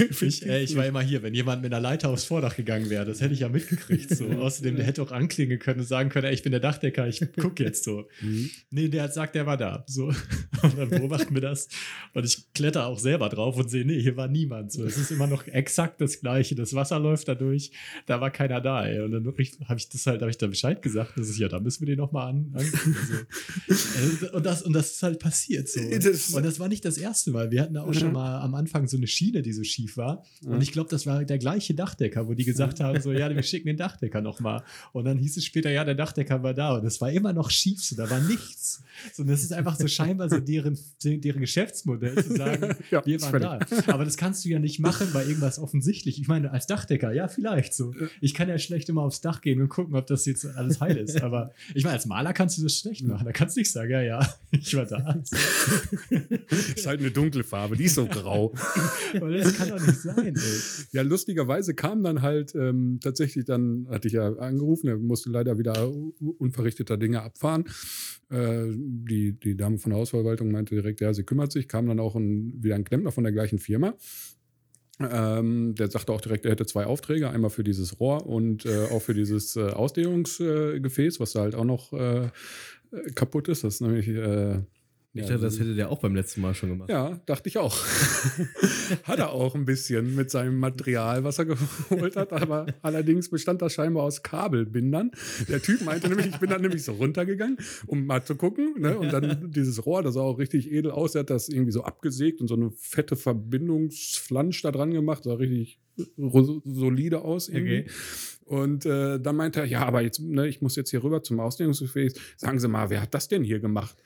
[0.26, 3.04] ich, äh, ich war immer hier, wenn jemand mit einer Leiter aufs Vordach gegangen wäre,
[3.04, 4.10] das hätte ich ja mitgekriegt.
[4.10, 4.26] So.
[4.40, 7.20] Außerdem, der hätte auch anklingen können und sagen können, ey, ich bin der Dachdecker, ich
[7.40, 8.08] gucke jetzt so.
[8.22, 8.50] Mhm.
[8.70, 9.84] Nee, der hat sagt, der war da.
[9.86, 10.06] So.
[10.06, 11.68] Und dann beobachten wir das.
[12.12, 14.72] Und ich kletter auch selber drauf und sehe, nee, hier war niemand.
[14.72, 14.84] So.
[14.84, 16.54] Es ist immer noch exakt das Gleiche.
[16.54, 17.72] Das Wasser läuft da durch,
[18.06, 18.84] da war keiner da.
[18.84, 19.00] Ey.
[19.00, 19.42] Und dann habe
[19.78, 21.12] ich das halt, habe ich da Bescheid gesagt.
[21.16, 22.52] Das ist ja, da müssen wir den nochmal an.
[22.54, 22.96] Angucken.
[23.68, 23.99] Also,
[24.32, 25.80] und, das, und das ist halt passiert so.
[25.80, 27.50] Das und das war nicht das erste Mal.
[27.50, 30.24] Wir hatten da auch schon mal am Anfang so eine Schiene, die so schief war.
[30.44, 33.42] Und ich glaube, das war der gleiche Dachdecker, wo die gesagt haben: so, ja, wir
[33.42, 34.62] schicken den Dachdecker nochmal.
[34.92, 36.76] Und dann hieß es später, ja, der Dachdecker war da.
[36.76, 38.82] Und das war immer noch schief, so, da war nichts.
[39.12, 43.20] So, und das ist einfach so scheinbar so deren, deren Geschäftsmodell zu sagen, ja, wir
[43.22, 43.58] waren da.
[43.86, 46.20] Aber das kannst du ja nicht machen bei irgendwas offensichtlich.
[46.20, 47.94] Ich meine, als Dachdecker, ja, vielleicht so.
[48.20, 50.96] Ich kann ja schlecht immer aufs Dach gehen und gucken, ob das jetzt alles heil
[50.96, 51.22] ist.
[51.22, 53.24] Aber ich meine, als Maler kannst du das schlecht machen.
[53.24, 55.20] Da kannst du nicht sagen, ja, ja, ich war da.
[56.76, 58.54] ist halt eine dunkle Farbe, die ist so grau.
[59.16, 60.34] Aber das kann doch nicht sein.
[60.36, 60.60] Ey.
[60.92, 65.58] Ja, lustigerweise kam dann halt ähm, tatsächlich, dann hatte ich ja angerufen, er musste leider
[65.58, 65.92] wieder
[66.38, 67.64] unverrichteter Dinge abfahren.
[68.30, 71.98] Äh, die, die Dame von der Hausverwaltung meinte direkt, ja, sie kümmert sich, kam dann
[71.98, 73.94] auch ein, wieder ein Klempner von der gleichen Firma.
[75.00, 78.84] Ähm, der sagte auch direkt, er hätte zwei Aufträge, einmal für dieses Rohr und äh,
[78.90, 81.92] auch für dieses äh, Ausdehnungsgefäß, was da halt auch noch
[82.92, 83.64] äh, äh, kaputt ist.
[83.64, 84.58] Das nämlich äh,
[85.12, 86.88] Ich Ja, dachte, das hätte der auch beim letzten Mal schon gemacht.
[86.90, 87.76] Ja, dachte ich auch.
[89.04, 93.60] hat er auch ein bisschen mit seinem Material, was er geholt hat, aber allerdings bestand
[93.62, 95.10] das scheinbar aus Kabelbindern.
[95.48, 98.98] Der Typ meinte nämlich, ich bin dann nämlich so runtergegangen, um mal zu gucken, ne?
[98.98, 101.82] und dann dieses Rohr, das sah auch richtig edel aus, der hat das irgendwie so
[101.82, 105.80] abgesägt und so eine fette Verbindungsflansch da dran gemacht, sah richtig
[106.18, 107.80] ro- solide aus irgendwie.
[107.80, 107.90] Okay.
[108.50, 111.38] Und äh, dann meinte er, ja, aber jetzt, ne, ich muss jetzt hier rüber zum
[111.38, 112.14] Ausdehnungsgefäß.
[112.36, 113.96] Sagen Sie mal, wer hat das denn hier gemacht?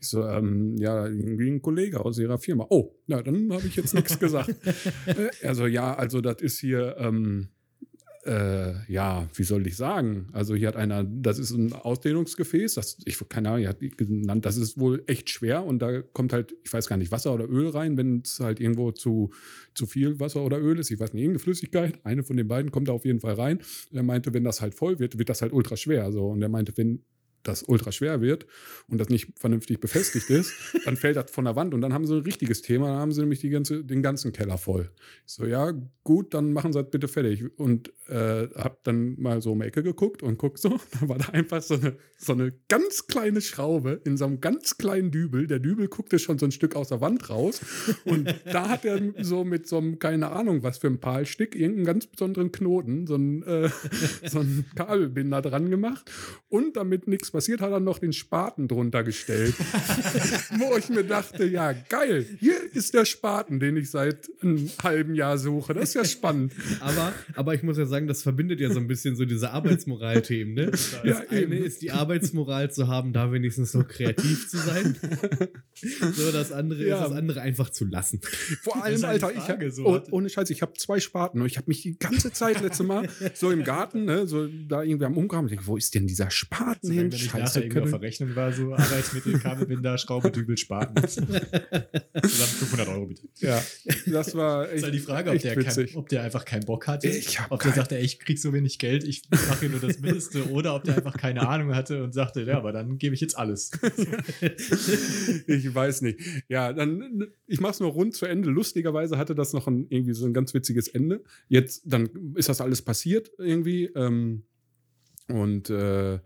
[0.00, 2.66] Ich so, ähm, ja, irgendwie ein Kollege aus Ihrer Firma.
[2.70, 4.54] Oh, na, dann habe ich jetzt nichts gesagt.
[5.42, 7.48] Also, ja, also das ist hier, ähm,
[8.24, 10.28] äh, ja, wie soll ich sagen?
[10.32, 14.56] Also hier hat einer, das ist ein Ausdehnungsgefäß, das, ich keine Ahnung, hat genannt, das
[14.56, 17.68] ist wohl echt schwer und da kommt halt, ich weiß gar nicht, Wasser oder Öl
[17.68, 19.30] rein, wenn es halt irgendwo zu,
[19.74, 22.70] zu viel Wasser oder Öl ist, ich weiß nicht, irgendeine Flüssigkeit, eine von den beiden
[22.70, 23.60] kommt da auf jeden Fall rein.
[23.92, 26.12] Er meinte, wenn das halt voll wird, wird das halt ultra schwer.
[26.12, 26.28] So.
[26.28, 27.02] Und er meinte, wenn
[27.42, 28.46] das ultra schwer wird
[28.88, 30.52] und das nicht vernünftig befestigt ist,
[30.84, 33.12] dann fällt das von der Wand und dann haben sie ein richtiges Thema, dann haben
[33.12, 34.90] sie nämlich ganze, den ganzen Keller voll.
[35.26, 35.72] Ich so, ja,
[36.04, 37.44] gut, dann machen sie das bitte fertig.
[37.58, 40.70] Und äh, hab dann mal so um die Ecke geguckt und guck so,
[41.00, 44.78] da war da einfach so eine, so eine ganz kleine Schraube in so einem ganz
[44.78, 45.46] kleinen Dübel.
[45.46, 47.60] Der Dübel guckte schon so ein Stück aus der Wand raus
[48.04, 51.86] und da hat er so mit so einem, keine Ahnung, was für ein Palstick, irgendeinen
[51.86, 53.70] ganz besonderen Knoten, so einen, äh,
[54.26, 56.10] so einen Kabelbinder dran gemacht
[56.48, 59.54] und damit nichts passiert, hat er noch den Spaten drunter gestellt.
[60.58, 65.14] Wo ich mir dachte, ja, geil, hier ist der Spaten, den ich seit einem halben
[65.14, 65.74] Jahr suche.
[65.74, 66.52] Das ist ja spannend.
[66.80, 70.54] Aber, aber ich muss ja sagen, das verbindet ja so ein bisschen so diese Arbeitsmoral-Themen.
[70.54, 70.66] Ne?
[70.70, 71.52] Das Ja, eine eben.
[71.52, 74.96] ist die Arbeitsmoral zu haben, da wenigstens noch kreativ zu sein.
[76.14, 76.98] So, das andere Ja.
[77.02, 78.20] ist das andere einfach zu lassen.
[78.62, 81.46] Vor allem, Alter, ich Frage, hab, so oh, ohne Scheiß, ich habe zwei Spaten und
[81.46, 85.06] ich habe mich die ganze Zeit letzte Mal so im Garten, ne, so da irgendwie
[85.06, 87.10] am Umgraben, ich wo ist denn dieser Spaten hin?
[87.24, 91.08] Ich Scheiße, nachher irgendwie auf Verrechnung war, so Arbeitsmittel, Kabelbinder, Schraube, Dübel, Spaten.
[91.08, 91.42] Zusammen
[92.22, 93.28] 500 Euro bitte.
[93.38, 93.62] Ja,
[94.06, 96.86] das war Ist echt, halt die Frage, ob der, kein, ob der einfach keinen Bock
[96.86, 97.08] hatte.
[97.08, 99.98] Ich ob der sagte, ey, ich krieg so wenig Geld, ich mache hier nur das
[100.00, 100.50] Mindeste.
[100.50, 103.36] Oder ob der einfach keine Ahnung hatte und sagte, ja, aber dann gebe ich jetzt
[103.36, 103.70] alles.
[105.46, 106.20] ich weiß nicht.
[106.48, 108.50] Ja, dann, ich mache es nur rund zu Ende.
[108.50, 111.22] Lustigerweise hatte das noch ein, irgendwie so ein ganz witziges Ende.
[111.48, 113.86] Jetzt, dann ist das alles passiert irgendwie.
[113.94, 114.44] Ähm,
[115.28, 116.18] und äh,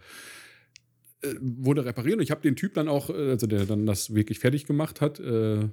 [1.40, 2.16] wurde repariert.
[2.16, 5.00] Und ich habe den Typ dann auch, äh, also der dann das wirklich fertig gemacht
[5.00, 5.68] hat, äh,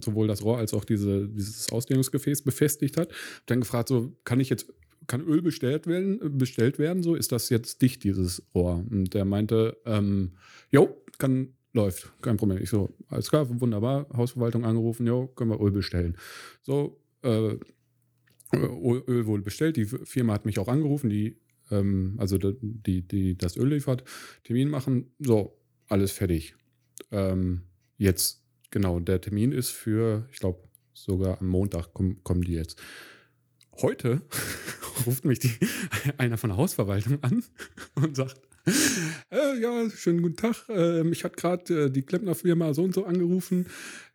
[0.00, 3.10] sowohl das Rohr als auch diese, dieses Ausdehnungsgefäß befestigt hat.
[3.46, 4.72] Dann gefragt, so kann ich jetzt
[5.06, 8.84] kann Öl bestellt werden, bestellt werden, so ist das jetzt dicht, dieses Rohr?
[8.90, 10.32] Und der meinte, ähm,
[10.70, 12.62] jo, kann, läuft, kein Problem.
[12.62, 16.16] Ich so, alles klar, wunderbar, Hausverwaltung angerufen, jo, können wir Öl bestellen.
[16.62, 17.58] So, äh,
[18.54, 19.76] Öl, wohl bestellt.
[19.76, 21.36] Die Firma hat mich auch angerufen, die,
[21.70, 24.04] ähm, also die, die, das Öl liefert,
[24.44, 25.14] Termin machen.
[25.18, 25.58] So,
[25.88, 26.54] alles fertig.
[27.10, 27.62] Ähm,
[27.96, 32.80] jetzt, genau, der Termin ist für, ich glaube, sogar am Montag kommen, kommen die jetzt.
[33.80, 34.22] Heute
[35.06, 35.52] ruft mich die,
[36.18, 37.44] einer von der Hausverwaltung an
[37.94, 38.40] und sagt,
[39.30, 40.68] äh, ja, schönen guten Tag.
[40.68, 43.66] Äh, mich hat gerade äh, die Klempnerfirma so und so angerufen.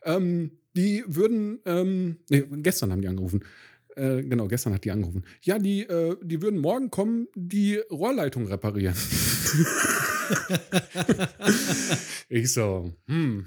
[0.03, 3.43] Ähm, die würden, ähm, nee, gestern haben die angerufen.
[3.99, 5.25] Äh, genau, gestern hat die angerufen.
[5.41, 8.95] Ja, die, äh, die würden morgen kommen, die Rohrleitung reparieren.
[12.29, 13.43] ich so, hm.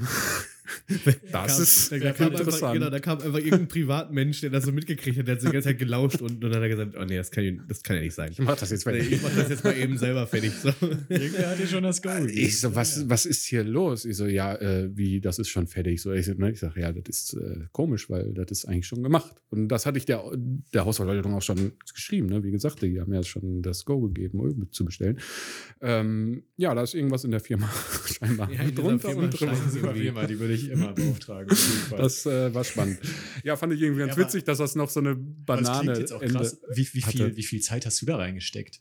[1.33, 2.75] Das kam, ist da kam einfach, interessant.
[2.75, 5.53] genau, da kam einfach irgendein Privatmensch, der das so mitgekriegt hat, der hat so die
[5.53, 7.97] ganze Zeit gelauscht und, und dann hat er gesagt, oh nee, das kann, das kann
[7.97, 8.31] ja nicht sein.
[8.33, 9.11] ich mach das jetzt fertig.
[9.11, 10.53] ich mach das jetzt mal eben selber fertig.
[10.53, 10.69] So.
[11.09, 12.11] Irgendwer hatte schon das Go.
[12.27, 14.05] Ich so, was, was ist hier los?
[14.05, 16.03] Ich so, ja, äh, wie, das ist schon fertig.
[16.03, 18.87] So, ich, so, ne, ich sage, ja, das ist äh, komisch, weil das ist eigentlich
[18.87, 19.35] schon gemacht.
[19.51, 22.29] Und das hatte ich der, der Hausverwaltung auch schon geschrieben.
[22.29, 22.43] Ne?
[22.45, 25.19] Wie gesagt, die haben ja schon das Go gegeben, Öl zu bestellen.
[25.81, 27.71] Ähm, ja, da ist irgendwas in der Firma
[28.07, 29.95] scheinbar Ja, in drunter Firma und drüber.
[29.95, 31.57] Firma, die würde ich immer beauftragen.
[31.91, 32.99] Das äh, war spannend.
[33.45, 36.13] Ja, fand ich irgendwie ganz Ja, witzig, dass das noch so eine Banane klingt jetzt
[36.13, 36.61] auch krass.
[36.75, 38.81] Wie, wie, viel, wie viel Zeit hast du da reingesteckt?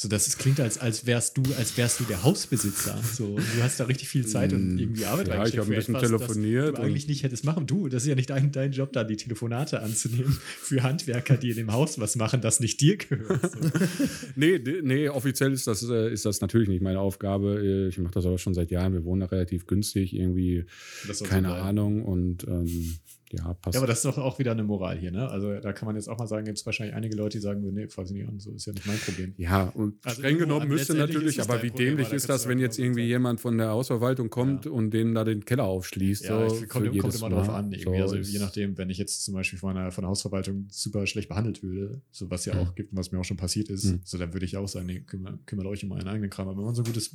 [0.00, 2.96] So, das ist, klingt, als, als wärst du, als wärst du der Hausbesitzer.
[3.02, 5.58] So, du hast da richtig viel Zeit und irgendwie Arbeit Ja, ich reingesteckt.
[5.58, 7.66] hab ein bisschen etwas, telefoniert du eigentlich nicht hättest machen.
[7.66, 11.50] Du, das ist ja nicht dein, dein Job, da die Telefonate anzunehmen für Handwerker, die
[11.50, 13.50] in dem Haus was machen, das nicht dir gehört.
[13.50, 13.58] So.
[14.36, 17.58] Nee, nee, offiziell ist das, äh, ist das natürlich nicht meine Aufgabe.
[17.60, 18.92] Äh, Ich mache das aber schon seit Jahren.
[18.92, 20.64] Wir wohnen da relativ günstig, irgendwie,
[21.12, 21.54] so keine.
[21.54, 22.04] Ahnung.
[22.04, 22.98] Und ähm,
[23.32, 23.74] ja, passt.
[23.74, 25.28] Ja, aber das ist doch auch wieder eine Moral hier, ne?
[25.28, 27.60] Also da kann man jetzt auch mal sagen, gibt es wahrscheinlich einige Leute, die sagen,
[27.74, 29.34] nee, fass ich nicht an, so ist ja nicht mein Problem.
[29.36, 32.78] ja, und Also streng genommen müsste natürlich, aber wie Problem, dämlich ist das, wenn jetzt
[32.78, 33.08] irgendwie sagen.
[33.08, 34.70] jemand von der Hausverwaltung kommt Ja.
[34.70, 36.24] und denen da den Keller aufschließt.
[36.24, 37.74] Ja, so, ich, kommt, kommt immer drauf an.
[37.82, 41.06] So also je nachdem, wenn ich jetzt zum Beispiel von einer, von der Hausverwaltung super
[41.06, 42.60] schlecht behandelt würde, so was ja Mhm.
[42.60, 44.00] auch gibt und was mir auch schon passiert ist, Mhm.
[44.04, 46.48] so dann würde ich auch sagen, nee, kümmert, kümmert euch um euren eigenen Kram.
[46.48, 47.10] Aber wenn man so ein gutes,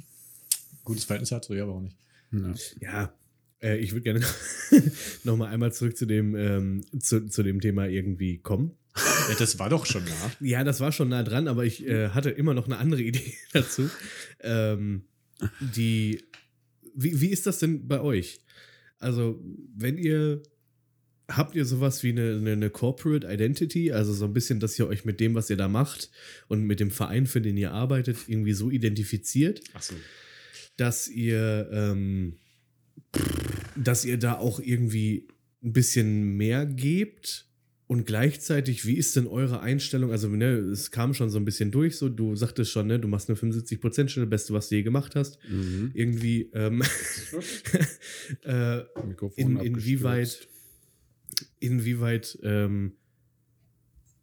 [0.83, 1.97] gutes Verhältnis hat, so ja, warum nicht?
[2.31, 2.53] Ja.
[2.81, 3.13] Ja,
[3.63, 4.21] Äh, ich würde gerne
[5.23, 8.71] noch mal einmal zurück zu dem, ähm, zu, zu dem Thema irgendwie kommen.
[9.29, 10.31] Ja, das war doch schon nah.
[10.39, 13.33] Ja, das war schon nah dran, aber ich äh, hatte immer noch eine andere Idee
[13.53, 13.89] dazu.
[14.41, 15.05] Ähm,
[15.59, 16.23] die,
[16.93, 18.41] wie, wie ist das denn bei euch?
[18.99, 19.41] Also,
[19.75, 20.43] wenn ihr,
[21.27, 24.87] habt ihr sowas wie eine, eine, eine Corporate Identity, also so ein bisschen, dass ihr
[24.87, 26.11] euch mit dem, was ihr da macht
[26.47, 29.95] und mit dem Verein, für den ihr arbeitet, irgendwie so identifiziert, so.
[30.77, 32.37] dass ihr, ähm,
[33.75, 35.27] dass ihr da auch irgendwie
[35.63, 37.47] ein bisschen mehr gebt
[37.87, 40.11] und gleichzeitig, wie ist denn eure Einstellung?
[40.11, 43.07] Also, ne, es kam schon so ein bisschen durch, so du sagtest schon, ne, du
[43.07, 45.37] machst eine 75%-Stelle, Beste, was du je gemacht hast.
[45.49, 45.91] Mhm.
[45.93, 46.81] Irgendwie, ähm,
[48.43, 50.47] äh, Mikrofon in, inwieweit,
[51.59, 52.93] inwieweit ähm,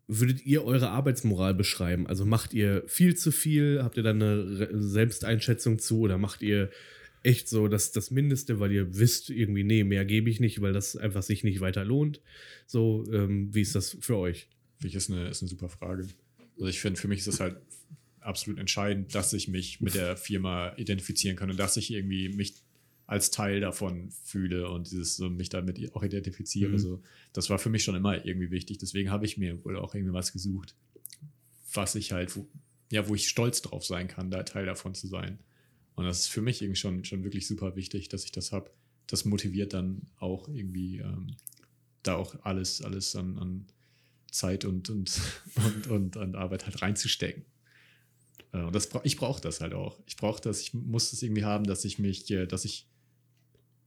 [0.08, 2.06] würdet ihr eure Arbeitsmoral beschreiben?
[2.06, 3.80] Also macht ihr viel zu viel?
[3.82, 6.70] Habt ihr da eine Re- Selbsteinschätzung zu oder macht ihr
[7.22, 10.72] echt so das, das Mindeste, weil ihr wisst irgendwie, nee, mehr gebe ich nicht, weil
[10.72, 12.20] das einfach sich nicht weiter lohnt?
[12.66, 14.48] So, ähm, wie ist das für euch?
[14.78, 16.06] Finde ich, ist eine, ist eine super Frage.
[16.54, 17.56] Also ich finde, für mich ist es halt
[18.20, 22.54] absolut entscheidend, dass ich mich mit der Firma identifizieren kann und dass ich irgendwie mich
[23.06, 26.68] als Teil davon fühle und dieses so mich damit auch identifiziere.
[26.68, 26.74] Mhm.
[26.74, 27.02] Also
[27.32, 28.78] das war für mich schon immer irgendwie wichtig.
[28.78, 30.76] Deswegen habe ich mir wohl auch irgendwie was gesucht,
[31.74, 32.46] was ich halt, wo,
[32.92, 35.40] ja, wo ich stolz drauf sein kann, da Teil davon zu sein.
[35.94, 38.70] Und das ist für mich irgendwie schon, schon wirklich super wichtig, dass ich das habe.
[39.06, 41.36] Das motiviert dann auch irgendwie ähm,
[42.02, 43.66] da auch alles, alles an, an
[44.30, 45.20] Zeit und, und,
[45.64, 47.44] und, und an Arbeit halt reinzustecken.
[48.52, 49.98] Äh, Und das ich brauche das halt auch.
[50.06, 52.86] Ich brauche das, ich muss das irgendwie haben, dass ich mich, äh, dass ich,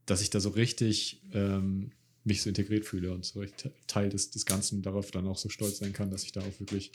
[0.06, 1.92] dass ich da so richtig ähm,
[2.24, 5.50] mich so integriert fühle und so richtig Teil des, des Ganzen darauf dann auch so
[5.50, 6.92] stolz sein kann, dass ich da auch wirklich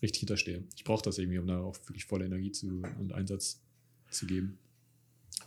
[0.00, 0.64] richtig hinterstehe.
[0.76, 3.60] Ich brauche das irgendwie, um da auch wirklich volle Energie zu, und Einsatz
[4.10, 4.58] zu geben.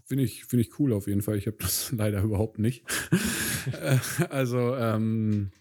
[0.06, 1.38] Finde ich, finde ich cool auf jeden Fall.
[1.38, 2.84] Ich habe das leider überhaupt nicht.
[3.80, 4.00] Äh,
[4.32, 5.52] also, ähm,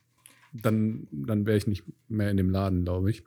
[0.55, 3.25] dann, dann wäre ich nicht mehr in dem Laden, glaube ich.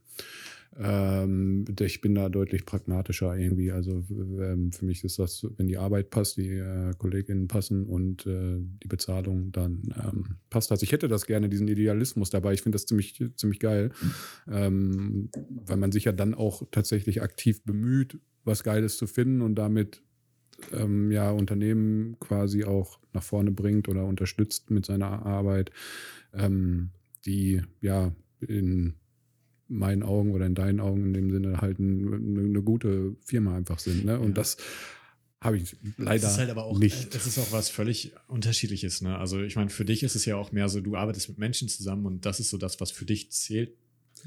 [0.80, 3.71] Ähm, ich bin da deutlich pragmatischer irgendwie.
[3.71, 8.26] Also ähm, für mich ist das, wenn die Arbeit passt, die äh, Kolleginnen passen und
[8.26, 10.82] äh, die Bezahlung, dann ähm, passt das.
[10.82, 12.53] Ich hätte das gerne, diesen Idealismus dabei.
[12.53, 13.91] Ich finde das ziemlich, ziemlich geil,
[14.51, 15.30] ähm,
[15.65, 20.01] weil man sich ja dann auch tatsächlich aktiv bemüht, was Geiles zu finden und damit
[20.71, 25.71] ähm, ja Unternehmen quasi auch nach vorne bringt oder unterstützt mit seiner Arbeit,
[26.34, 26.89] ähm,
[27.26, 28.95] die ja in
[29.68, 33.55] meinen Augen oder in deinen Augen in dem Sinne halt ein, eine, eine gute Firma
[33.55, 34.05] einfach sind.
[34.05, 34.20] Ne?
[34.20, 34.34] Und Ja.
[34.36, 34.57] das
[35.41, 37.14] habe ich leider Es ist halt aber auch, nicht.
[37.16, 39.01] es ist auch was völlig Unterschiedliches.
[39.01, 39.18] Ne?
[39.18, 41.68] Also ich meine, für dich ist es ja auch mehr so, du arbeitest mit Menschen
[41.68, 43.76] zusammen und das ist so das, was für dich zählt,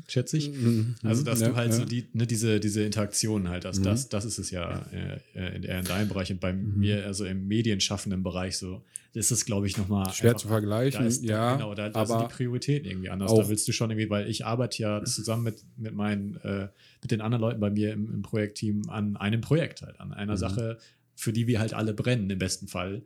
[0.08, 0.50] schätze ich.
[0.50, 0.94] Mhm.
[1.02, 1.78] Also, dass Ja, du halt ja.
[1.78, 3.80] so die, ne, diese, diese Interaktion halt hast.
[3.80, 3.84] Mhm.
[3.84, 6.78] Das, das ist es ja äh, äh, eher in deinem Bereich und bei Mhm.
[6.80, 8.82] mir, also im medienschaffenden Bereich, so,
[9.14, 10.12] ist es, glaube ich, nochmal.
[10.12, 13.32] Schwer zu vergleichen, da ist, ja, Genau, da, da sind die Prioritäten irgendwie anders.
[13.34, 16.68] Da willst du schon irgendwie, weil ich arbeite ja zusammen mit, mit meinen, äh,
[17.00, 20.34] mit den anderen Leuten bei mir im, im Projektteam an einem Projekt halt, an einer
[20.34, 20.38] Mhm.
[20.38, 20.78] Sache,
[21.14, 23.02] für die wir halt alle brennen im besten Fall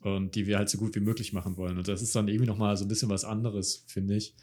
[0.00, 1.76] und die wir halt so gut wie möglich machen wollen.
[1.76, 4.34] Und das ist dann irgendwie nochmal so ein bisschen was anderes, finde ich.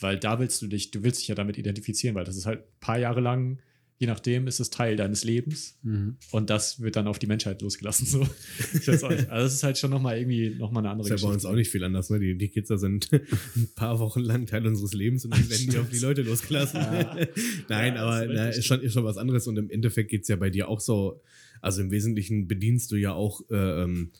[0.00, 2.60] Weil da willst du dich, du willst dich ja damit identifizieren, weil das ist halt
[2.60, 3.58] ein paar Jahre lang,
[3.98, 6.16] je nachdem, ist es Teil deines Lebens Mhm.
[6.32, 8.04] und das wird dann auf die Menschheit losgelassen.
[8.06, 8.26] So.
[8.74, 9.28] Ich weiß auch nicht.
[9.30, 11.44] Also das ist halt schon nochmal irgendwie nochmal eine andere Das ist ja bei uns
[11.44, 12.10] auch nicht viel anders.
[12.10, 12.18] Ne?
[12.18, 13.10] Die, die Kids da sind
[13.56, 16.80] ein paar Wochen lang Teil unseres Lebens und dann werden die auf die Leute losgelassen.
[17.68, 20.10] Nein, Ja, aber das ist na, ist, schon, ist schon was anderes und im Endeffekt
[20.10, 21.20] geht es ja bei dir auch so.
[21.60, 24.10] Also im Wesentlichen bedienst du ja auch äh, ähm,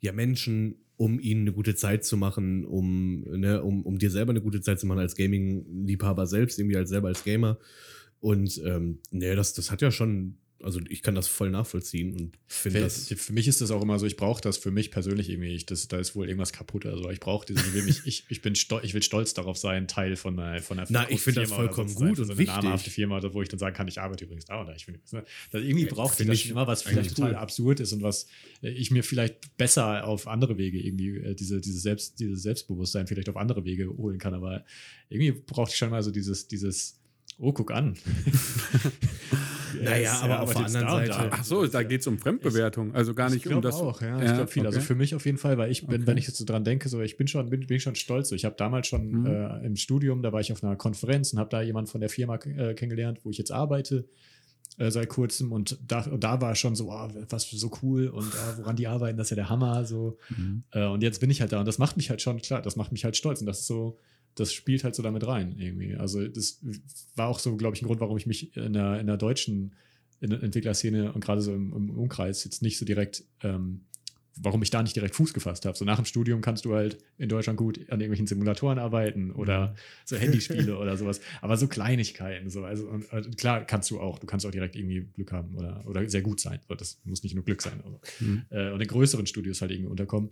[0.00, 4.30] ja Menschen, um ihnen eine gute Zeit zu machen, um, ne, um, um dir selber
[4.30, 7.58] eine gute Zeit zu machen als Gaming-Liebhaber selbst, irgendwie als selber als Gamer.
[8.20, 12.38] Und ähm, ne, das, das hat ja schon, also ich kann das voll nachvollziehen und
[12.46, 13.08] finde Für, das.
[13.08, 15.54] für mich ist das auch immer so, ich brauche das für mich persönlich irgendwie.
[15.54, 16.86] Ich, das, da ist wohl irgendwas kaputt.
[16.86, 19.58] Also ich brauche diese, ich will, mich, ich, ich, bin stol, ich will stolz darauf
[19.58, 22.38] sein, Teil von einer, von einer Na, ich finde das vollkommen gut und so einer
[22.38, 22.54] wichtig.
[22.56, 25.24] namhafte Firma, wo ich dann sagen kann, ich arbeite übrigens da oder ich bin, ne,
[25.50, 27.36] das irgendwie braucht das ich schon immer, was vielleicht total cool.
[27.36, 28.26] absurd ist und was
[28.62, 33.06] äh, ich mir vielleicht besser auf andere Wege irgendwie äh, diese, diese Selbst, dieses Selbstbewusstsein
[33.06, 34.34] vielleicht auf andere Wege holen kann.
[34.34, 34.64] Aber
[35.08, 37.00] irgendwie braucht ich schon mal so dieses, dieses
[37.38, 37.96] Oh, guck an.
[39.82, 41.28] Naja, Er aber er auf der anderen Seite- da.
[41.32, 42.94] Ach so, da geht es um Fremdbewertung.
[42.94, 43.76] Also gar nicht ich um glaube das.
[43.76, 44.18] auch, ja.
[44.18, 44.66] Ja, ich glaube viel.
[44.66, 44.86] Also okay.
[44.86, 46.06] für mich auf jeden Fall, weil ich bin, Okay.
[46.06, 48.28] wenn ich jetzt so dran denke, so ich bin schon, bin, bin ich schon stolz.
[48.28, 49.26] So, Ich habe damals schon Mhm.
[49.26, 52.10] äh, im Studium, da war ich auf einer Konferenz und habe da jemanden von der
[52.10, 54.06] Firma äh, kennengelernt, wo ich jetzt arbeite
[54.78, 58.08] äh, seit kurzem und da, und da war schon so, oh, was für so cool
[58.08, 59.84] und ah, woran die arbeiten, das ist ja der Hammer.
[59.84, 60.18] So.
[60.36, 60.64] Mhm.
[60.72, 62.74] Äh, und jetzt bin ich halt da und das macht mich halt schon, klar, das
[62.74, 63.98] macht mich halt stolz und das ist so,
[64.34, 65.94] das spielt halt so damit rein irgendwie.
[65.94, 66.60] Also das
[67.16, 69.74] war auch so, glaube ich, ein Grund, warum ich mich in der, in der deutschen
[70.20, 73.82] Entwicklerszene und gerade so im, im Umkreis jetzt nicht so direkt ähm,
[74.36, 75.76] warum ich da nicht direkt Fuß gefasst habe.
[75.76, 79.76] So nach dem Studium kannst du halt in Deutschland gut an irgendwelchen Simulatoren arbeiten oder
[80.04, 81.20] so Handyspiele oder sowas.
[81.40, 82.64] Aber so Kleinigkeiten, so.
[82.64, 85.84] Also, und, also klar kannst du auch, du kannst auch direkt irgendwie Glück haben oder,
[85.86, 86.58] oder sehr gut sein.
[86.76, 87.80] Das muss nicht nur Glück sein.
[87.84, 88.42] Aber, Mhm.
[88.50, 90.30] äh, und in größeren Studios halt irgendwie unterkommen.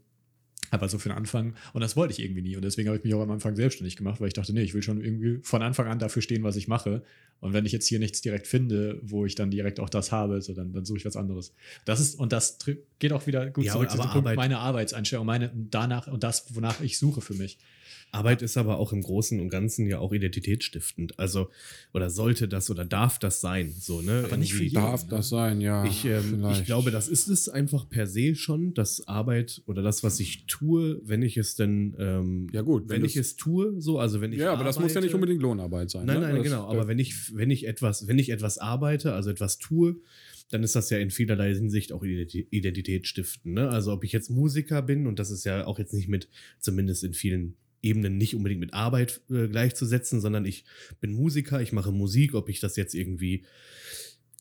[0.73, 1.55] Aber so für den Anfang.
[1.75, 2.57] Und das wollte ich irgendwie nie.
[2.57, 4.73] Und deswegen habe ich mich auch am Anfang selbstständig gemacht, weil ich dachte, nee, ich
[4.73, 7.03] will schon irgendwie von Anfang an dafür stehen, was ich mache.
[7.41, 10.41] Und wenn ich jetzt hier nichts direkt finde, wo ich dann direkt auch das habe,
[10.41, 11.53] so dann, dann suche ich was anderes.
[11.85, 12.57] Das ist, und das
[12.99, 16.81] geht auch wieder gut Ja, zurück zu Punkt, meine Arbeitseinstellung, meine danach und das, wonach
[16.81, 17.59] ich suche für mich.
[18.15, 21.19] Arbeit ist aber auch im Großen und Ganzen ja auch identitätsstiftend.
[21.19, 21.49] Also,
[21.95, 23.73] oder sollte das oder darf das sein?
[23.79, 24.23] So, ne?
[24.27, 24.75] Aber nicht für jeden.
[24.75, 25.85] Darf das sein, ja.
[25.87, 30.03] Ich, ähm, ich glaube, das ist es einfach per se schon, dass Arbeit oder das,
[30.05, 33.81] was ich tue, wenn ich es denn, ähm, Ja, gut, wenn wenn ich es tue,
[33.81, 36.05] so, also wenn ich Ja, aber das muss ja nicht arbeite- unbedingt Lohnarbeit sein.
[36.05, 36.27] Nein, ne?
[36.27, 36.67] nein, Das- genau.
[36.69, 39.97] Aber wenn ich, wenn ich etwas, wenn ich etwas arbeite, also etwas tue,
[40.51, 43.55] dann ist das ja in vielerlei Hinsicht auch Identi- Identität stiften.
[43.55, 43.71] Ne?
[43.71, 46.29] Also ob ich jetzt Musiker bin, und das ist ja auch jetzt nicht mit,
[46.61, 50.65] zumindest in vielen Ebenen nicht unbedingt mit Arbeit äh, gleichzusetzen, sondern ich
[51.01, 53.45] bin Musiker, ich mache Musik, ob ich das jetzt irgendwie,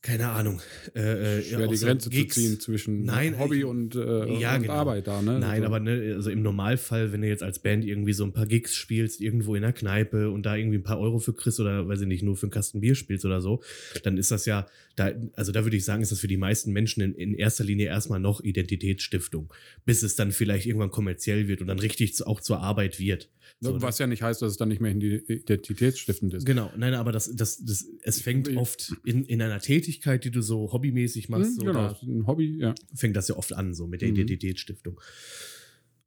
[0.02, 0.60] keine Ahnung,
[0.96, 4.38] äh, äh, schwer die so Grenze Gigs- zu ziehen zwischen Nein, Hobby ich- und, äh,
[4.40, 4.72] Ja, und genau.
[4.74, 5.38] Arbeit da, ne?
[5.38, 8.32] Nein, Also- aber ne, also im Normalfall, wenn du jetzt als Band irgendwie so ein
[8.32, 11.60] paar Gigs spielst, irgendwo in der Kneipe und da irgendwie ein paar Euro für kriegst
[11.60, 13.62] oder weiß ich nicht, nur für einen Kasten Bier spielst oder so,
[14.02, 16.72] dann ist das ja, da, also da würde ich sagen, ist das für die meisten
[16.72, 19.52] Menschen in, in erster Linie erstmal noch Identitätsstiftung,
[19.86, 23.30] bis es dann vielleicht irgendwann kommerziell wird und dann richtig zu, auch zur Arbeit wird.
[23.60, 26.46] So, Was ja nicht heißt, dass es dann nicht mehr identitätsstiftend ist.
[26.46, 30.42] Genau, nein, aber das, das, das, es fängt oft in, in einer Tätigkeit, die du
[30.42, 32.74] so hobbymäßig machst, Hm, so genau, ist ein Hobby, ja.
[32.94, 34.14] fängt das ja oft an, so mit der Mhm.
[34.16, 35.00] Identitätsstiftung.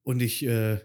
[0.04, 0.80] Und ich äh,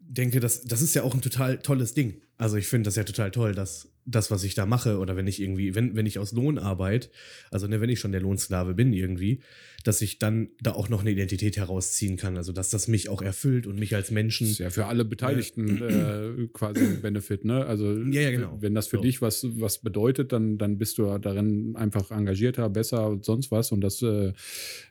[0.00, 2.20] denke, das, das ist ja auch ein total tolles Ding.
[2.36, 5.26] Also ich finde das ja total toll, dass das, was ich da mache, oder wenn
[5.26, 7.10] ich irgendwie, wenn, wenn ich aus Lohnarbeit,
[7.50, 9.40] also ne, wenn ich schon der Lohnsklave bin irgendwie,
[9.84, 12.36] dass ich dann da auch noch eine Identität herausziehen kann.
[12.36, 14.44] Also dass das mich auch erfüllt und mich als Menschen.
[14.46, 17.66] Das ist ja für alle Beteiligten äh, quasi ein Benefit, ne?
[17.66, 18.56] Also Ja, ja, genau.
[18.60, 19.02] wenn das für So.
[19.02, 23.70] dich was, was bedeutet, dann, dann bist du darin einfach engagierter, besser und sonst was.
[23.70, 24.32] Und das äh,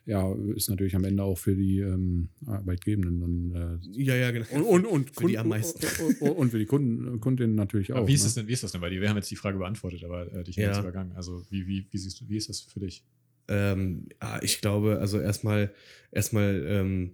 [0.06, 4.46] ja, ist natürlich am Ende auch für die ähm, Arbeitgebenden und, äh, Ja, ja, genau.
[4.52, 5.84] und, und, und, Für die am meisten.
[6.04, 7.98] Und, und, und für die Kunden, Kundinnen natürlich auch.
[7.98, 8.26] Aber wie ist, ne?
[8.26, 9.00] das denn, wie ist das denn bei dir?
[9.06, 10.68] Wir haben jetzt die Frage beantwortet, aber äh, dich Ja.
[10.68, 11.12] jetzt übergangen.
[11.12, 13.04] Also wie, wie, wie, siehst du, wie ist das für dich?
[13.48, 14.08] Ähm,
[14.42, 15.72] ich glaube, also erstmal,
[16.10, 17.12] erstmal, ähm,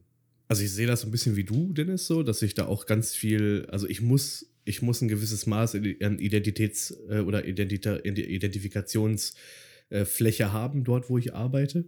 [0.48, 2.86] also ich sehe das so ein bisschen wie du, Dennis, so, dass ich da auch
[2.86, 7.96] ganz viel, also ich muss, ich muss ein gewisses Maß an Identitäts- äh, oder Identita
[7.96, 11.86] Identifikationsfläche äh, haben, dort, wo ich arbeite.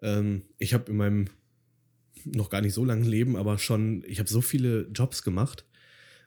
[0.00, 1.24] Ähm, ich habe in meinem
[2.24, 5.66] noch gar nicht so langen Leben, aber schon, ich habe so viele Jobs gemacht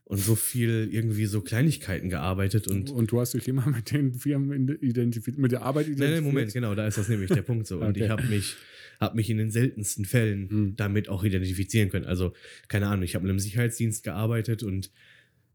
[0.07, 4.13] und so viel irgendwie so Kleinigkeiten gearbeitet und Und du hast dich immer mit den
[4.13, 6.23] Firmen identifiziert, mit der Arbeit Nein, identifiziert.
[6.23, 7.79] nein, Moment, genau, da ist das nämlich der Punkt so.
[7.81, 8.03] Und Okay.
[8.05, 8.55] ich habe mich,
[8.99, 10.73] hab mich in den seltensten Fällen Hm.
[10.75, 12.05] damit auch identifizieren können.
[12.05, 12.33] Also,
[12.67, 14.91] keine Ahnung, ich habe in einem Sicherheitsdienst gearbeitet und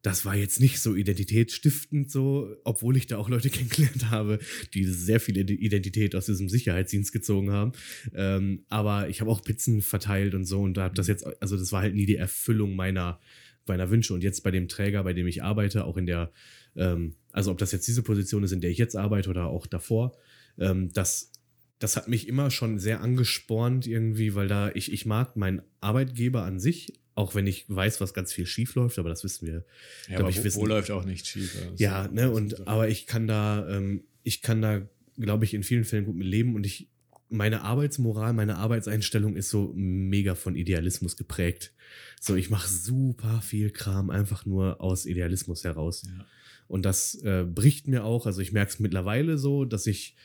[0.02, 4.38] das war jetzt nicht so identitätsstiftend so, obwohl ich da auch Leute kennengelernt habe,
[4.74, 7.72] die sehr viel Ide- Identität aus diesem Sicherheitsdienst gezogen haben.
[8.14, 11.56] Ähm, aber ich habe auch Pizzen verteilt und so und da habe das jetzt, also
[11.56, 13.20] das war halt nie die Erfüllung meiner,
[13.66, 14.14] meiner Wünsche.
[14.14, 16.32] Und jetzt bei dem Träger, bei dem ich arbeite, auch in der,
[16.76, 19.66] ähm, also ob das jetzt diese Position ist, in der ich jetzt arbeite oder auch
[19.66, 20.12] davor,
[20.58, 21.30] ähm, das,
[21.78, 26.42] das hat mich immer schon sehr angespornt irgendwie, weil da ich, ich mag meinen Arbeitgeber
[26.42, 29.64] an sich, auch wenn ich weiß, was ganz viel schief läuft, aber das wissen wir
[30.08, 31.54] Ja, aber ich, wo, wissen- wo läuft auch nicht schief?
[31.56, 34.82] Also, ja, ne, und aber ich kann da, ähm, ich kann da,
[35.18, 36.88] glaube ich, in vielen Fällen gut mit leben und ich,
[37.30, 41.72] meine Arbeitsmoral, meine Arbeitseinstellung ist so mega von Idealismus geprägt.
[42.20, 46.02] So, ich mache super viel Kram einfach nur aus Idealismus heraus.
[46.06, 46.24] Ja.
[46.68, 48.26] Und das äh, bricht mir auch.
[48.26, 50.16] Also ich merke es mittlerweile so, dass ich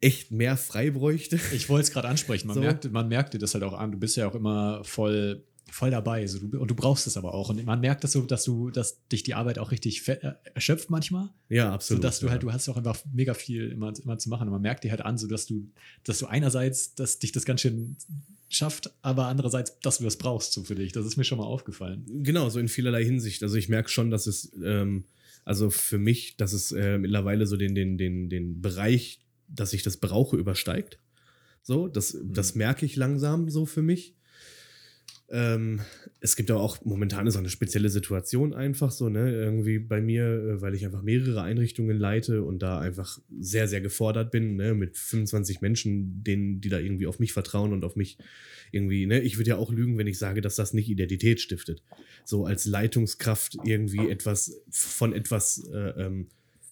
[0.00, 1.38] echt mehr frei bräuchte.
[1.52, 2.46] Ich wollte es gerade ansprechen.
[2.46, 2.60] Man, So.
[2.60, 3.92] merkte, man merkte das halt auch an.
[3.92, 6.26] Du bist ja auch immer voll, voll dabei.
[6.26, 7.50] So, du, und du brauchst es aber auch.
[7.50, 10.90] Und man merkt das so, dass du, dass dich die Arbeit auch richtig äh, erschöpft
[10.90, 11.30] manchmal.
[11.48, 12.04] Ja, So absolut.
[12.04, 12.32] dass du ja.
[12.32, 14.48] halt, du hast auch einfach mega viel immer, immer zu machen.
[14.48, 15.70] Und man merkt dir halt an, so dass du,
[16.04, 17.96] dass du einerseits, dass dich das ganz schön
[18.48, 20.92] schafft, aber andererseits, dass du das brauchst so für dich.
[20.92, 22.04] Das ist mir schon mal aufgefallen.
[22.22, 23.42] Genau, so in vielerlei Hinsicht.
[23.42, 25.04] Also ich merke schon, dass es, ähm,
[25.44, 29.82] also für mich, dass es äh, mittlerweile so den, den, den, den Bereich, dass ich
[29.82, 30.98] das brauche, übersteigt.
[31.62, 34.14] So, das, das merke ich langsam so für mich.
[35.30, 35.80] Ähm,
[36.20, 40.24] es gibt aber auch momentan ist eine spezielle Situation einfach so, ne, irgendwie bei mir,
[40.24, 44.72] äh, weil ich einfach mehrere Einrichtungen leite und da einfach sehr, sehr gefordert bin, ne,
[44.72, 48.16] mit 25 Menschen, denen, die da irgendwie auf mich vertrauen und auf mich
[48.72, 51.82] irgendwie, ne, ich würde ja auch lügen, wenn ich sage, dass das nicht Identität stiftet.
[52.24, 56.28] So als Leitungskraft irgendwie etwas von etwas äh, ähm,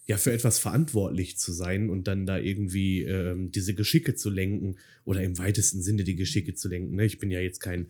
[0.07, 4.77] ja, für etwas verantwortlich zu sein und dann da irgendwie ähm, diese Geschicke zu lenken
[5.05, 6.95] oder im weitesten Sinne die Geschicke zu lenken.
[6.95, 7.05] Ne?
[7.05, 7.89] Ich bin ja jetzt kein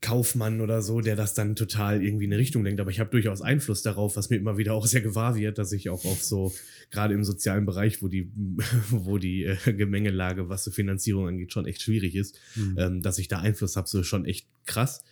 [0.00, 2.80] Kaufmann oder so, der das dann total irgendwie in eine Richtung lenkt.
[2.80, 5.72] Aber ich habe durchaus Einfluss darauf, was mir immer wieder auch sehr gewahr wird, dass
[5.72, 6.52] ich auch auf so,
[6.90, 8.30] gerade im sozialen Bereich, wo die,
[8.90, 12.76] wo die äh, Gemengelage, was so Finanzierung angeht, schon echt schwierig ist, mhm.
[12.78, 15.02] ähm, dass ich da Einfluss habe, so schon echt krass.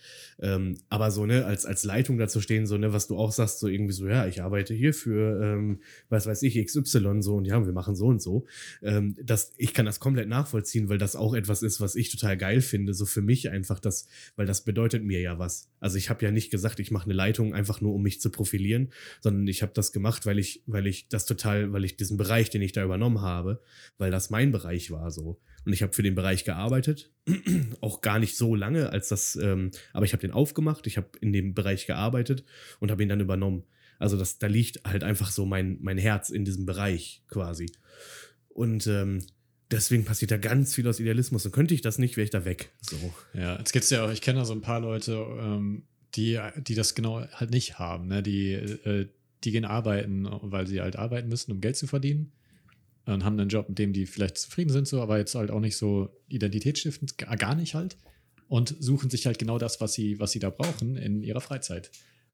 [0.41, 3.59] Ähm, aber so, ne, als, als Leitung dazu stehen, so, ne, was du auch sagst,
[3.59, 7.45] so irgendwie so, ja, ich arbeite hier für, ähm, was weiß ich, XY so und
[7.45, 8.45] ja, wir machen so und so.
[8.81, 12.37] Ähm, das, ich kann das komplett nachvollziehen, weil das auch etwas ist, was ich total
[12.37, 15.69] geil finde, so für mich einfach das, weil das bedeutet mir ja was.
[15.81, 18.29] Also ich habe ja nicht gesagt, ich mache eine Leitung einfach nur, um mich zu
[18.29, 22.17] profilieren, sondern ich habe das gemacht, weil ich, weil ich das total, weil ich diesen
[22.17, 23.61] Bereich, den ich da übernommen habe,
[23.97, 25.37] weil das mein Bereich war so.
[25.69, 27.11] Und ich habe für den Bereich gearbeitet,
[27.79, 31.09] auch gar nicht so lange, als das, ähm, aber ich habe den aufgemacht, ich habe
[31.21, 32.43] in dem Bereich gearbeitet
[32.79, 33.65] und habe ihn dann übernommen.
[33.99, 37.71] Also das, da liegt halt einfach so mein, mein Herz in diesem Bereich quasi.
[38.47, 39.23] Und ähm,
[39.69, 41.45] deswegen passiert da ganz viel aus Idealismus.
[41.45, 42.71] Und könnte ich das nicht, wäre ich da weg.
[42.81, 42.97] So.
[43.35, 45.83] Ja, jetzt gibt es ja auch, ich kenne da so ein paar Leute, ähm,
[46.15, 48.07] die, die das genau halt nicht haben.
[48.07, 48.23] Ne?
[48.23, 49.07] Die, äh,
[49.43, 52.31] die gehen arbeiten, weil sie halt arbeiten müssen, um Geld zu verdienen
[53.05, 55.59] und haben einen Job, mit dem die vielleicht zufrieden sind, so, aber jetzt halt auch
[55.59, 57.97] nicht so identitätsstiftend, gar nicht halt.
[58.47, 61.91] Und suchen sich halt genau das, was sie, was sie da brauchen in ihrer Freizeit.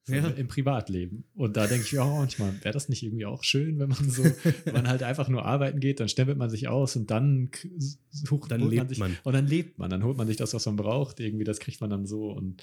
[0.08, 0.28] Ja.
[0.28, 1.24] Im Privatleben.
[1.34, 4.08] Und da denke ich mir auch manchmal, wäre das nicht irgendwie auch schön, wenn man
[4.10, 4.24] so,
[4.64, 7.50] wenn man halt einfach nur arbeiten geht, dann stempelt man sich aus und dann
[8.12, 9.18] sucht dann lebt man sich, man.
[9.24, 11.20] Und dann lebt man, dann holt man sich das, was man braucht.
[11.20, 12.62] Irgendwie, das kriegt man dann so und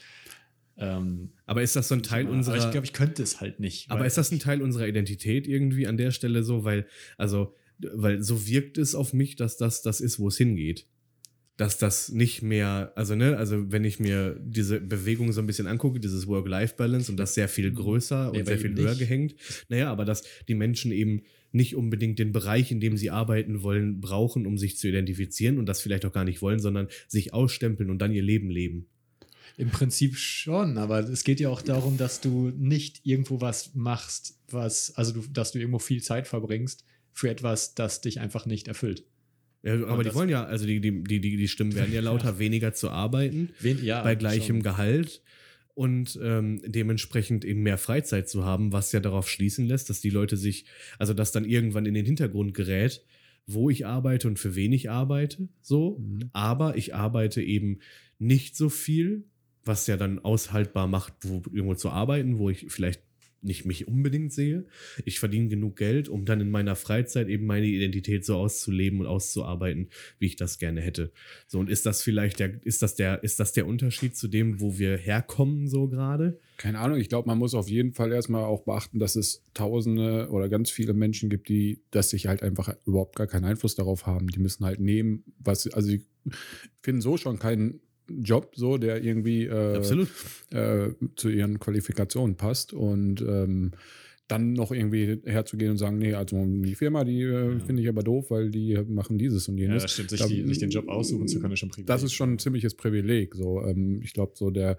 [0.76, 2.57] ähm, aber ist das so ein Teil unserer.
[2.57, 3.90] Aber ich glaube, ich könnte es halt nicht.
[3.90, 6.64] Aber ist das ein Teil unserer Identität irgendwie an der Stelle so?
[6.64, 6.86] Weil,
[7.18, 10.86] also, weil so wirkt es auf mich, dass das das ist, wo es hingeht.
[11.56, 15.66] Dass das nicht mehr, also ne, also wenn ich mir diese Bewegung so ein bisschen
[15.66, 17.74] angucke, dieses Work-Life-Balance und das sehr viel mhm.
[17.74, 19.00] größer nee, und sehr viel höher nicht.
[19.00, 19.34] gehängt,
[19.68, 24.00] naja, aber dass die Menschen eben nicht unbedingt den Bereich, in dem sie arbeiten wollen,
[24.00, 27.90] brauchen, um sich zu identifizieren und das vielleicht auch gar nicht wollen, sondern sich ausstempeln
[27.90, 28.86] und dann ihr Leben leben.
[29.58, 34.38] Im Prinzip schon, aber es geht ja auch darum, dass du nicht irgendwo was machst,
[34.48, 38.68] was, also du, dass du irgendwo viel Zeit verbringst, für etwas, das dich einfach nicht
[38.68, 39.04] erfüllt.
[39.62, 42.38] Ja, aber die wollen ja, also die, die, die, die Stimmen werden ja lauter, ja.
[42.38, 44.62] weniger zu arbeiten, Wen, ja, bei gleichem schon.
[44.62, 45.22] Gehalt
[45.74, 50.10] und ähm, dementsprechend eben mehr Freizeit zu haben, was ja darauf schließen lässt, dass die
[50.10, 50.66] Leute sich,
[50.98, 53.04] also dass dann irgendwann in den Hintergrund gerät,
[53.46, 56.30] wo ich arbeite und für wen ich arbeite, so, mhm.
[56.32, 57.78] aber ich arbeite eben
[58.18, 59.24] nicht so viel,
[59.64, 63.02] was ja dann aushaltbar macht, wo, irgendwo zu arbeiten, wo ich vielleicht
[63.43, 64.66] nicht mich unbedingt sehe.
[65.05, 69.07] Ich verdiene genug Geld, um dann in meiner Freizeit eben meine Identität so auszuleben und
[69.07, 69.88] auszuarbeiten,
[70.18, 71.12] wie ich das gerne hätte.
[71.47, 74.61] So, und ist das vielleicht der, ist das der, ist das der Unterschied zu dem,
[74.61, 76.38] wo wir herkommen, so gerade?
[76.57, 80.28] Keine Ahnung, ich glaube, man muss auf jeden Fall erstmal auch beachten, dass es tausende
[80.30, 84.07] oder ganz viele Menschen gibt, die, dass sich halt einfach überhaupt gar keinen Einfluss darauf
[84.07, 84.28] haben.
[84.28, 86.07] Die müssen halt nehmen, was, also sie
[86.82, 89.76] finden so schon keinen Job, so, der irgendwie äh,
[90.50, 92.72] äh, zu ihren Qualifikationen passt.
[92.72, 93.72] Und ähm,
[94.28, 97.59] dann noch irgendwie herzugehen und sagen, nee, also die Firma, die äh, ja.
[97.59, 99.82] finde ich aber doof, weil die machen dieses und jenes.
[99.82, 101.86] Ja, das stimmt, sich, da, die, sich den Job aussuchen zu können, ist schon Privileg.
[101.86, 103.34] Das ist schon ein ziemliches Privileg.
[103.34, 104.78] So, ähm, ich glaube, so der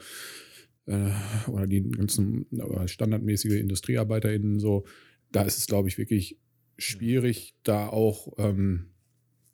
[0.85, 1.09] äh,
[1.47, 2.47] oder die ganzen
[2.85, 4.85] standardmäßige IndustriearbeiterInnen, so,
[5.31, 6.39] da ist es, glaube ich, wirklich
[6.77, 8.87] schwierig, da auch ähm,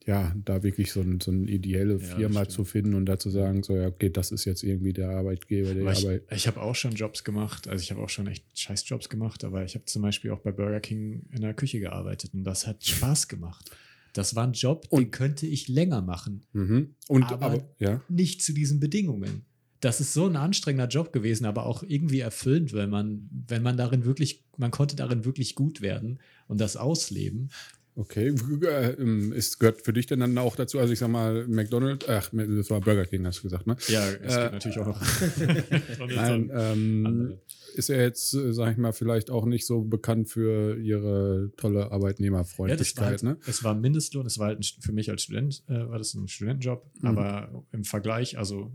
[0.10, 3.30] ja, da wirklich so, ein, so eine ideelle Firma ja, zu finden und da zu
[3.30, 6.24] sagen, so, ja, okay, das ist jetzt irgendwie der Arbeitgeber, der ich, Arbeit.
[6.32, 9.43] Ich habe auch schon Jobs gemacht, also ich habe auch schon echt scheiß Jobs gemacht,
[9.43, 12.66] aber ich habe zum Beispiel auch bei Burger King in der Küche gearbeitet und das
[12.66, 13.70] hat Spaß gemacht.
[14.14, 16.41] Das war ein Job, und, den könnte ich länger machen.
[16.53, 16.95] Mhm.
[17.07, 18.01] Und, aber, aber ja.
[18.10, 19.45] nicht zu diesen Bedingungen.
[19.80, 23.78] Das ist so ein anstrengender Job gewesen, aber auch irgendwie erfüllend, weil man, wenn man
[23.78, 27.51] darin wirklich, man konnte darin wirklich gut werden und das ausleben.
[27.99, 31.45] Okay, äh, ähm, ist, gehört für dich denn dann auch dazu, also ich sag mal,
[31.47, 33.75] McDonald's, ach, das war Burger King, hast du gesagt, ne?
[33.89, 35.01] Ja, es äh, gibt natürlich auch noch.
[36.15, 37.37] Nein, ähm,
[37.75, 41.91] ist er jetzt, äh, sag ich mal, vielleicht auch nicht so bekannt für ihre tolle
[41.91, 43.37] Arbeitnehmerfreundlichkeit, ja, halt, ne?
[43.45, 46.29] Es war Mindestlohn, es war halt ein, für mich als Student, äh, war das ein
[46.29, 47.05] Studentenjob, mhm.
[47.05, 48.71] aber im Vergleich, also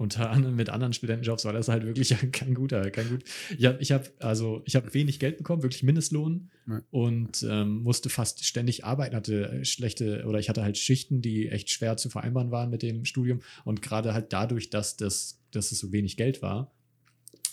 [0.00, 3.24] unter anderem mit anderen Studentenjobs war das halt wirklich kein guter, kein gut.
[3.58, 6.80] Ich habe also ich habe wenig Geld bekommen, wirklich Mindestlohn ja.
[6.90, 11.70] und ähm, musste fast ständig arbeiten, hatte schlechte oder ich hatte halt Schichten, die echt
[11.70, 15.80] schwer zu vereinbaren waren mit dem Studium und gerade halt dadurch, dass das dass es
[15.80, 16.72] so wenig Geld war,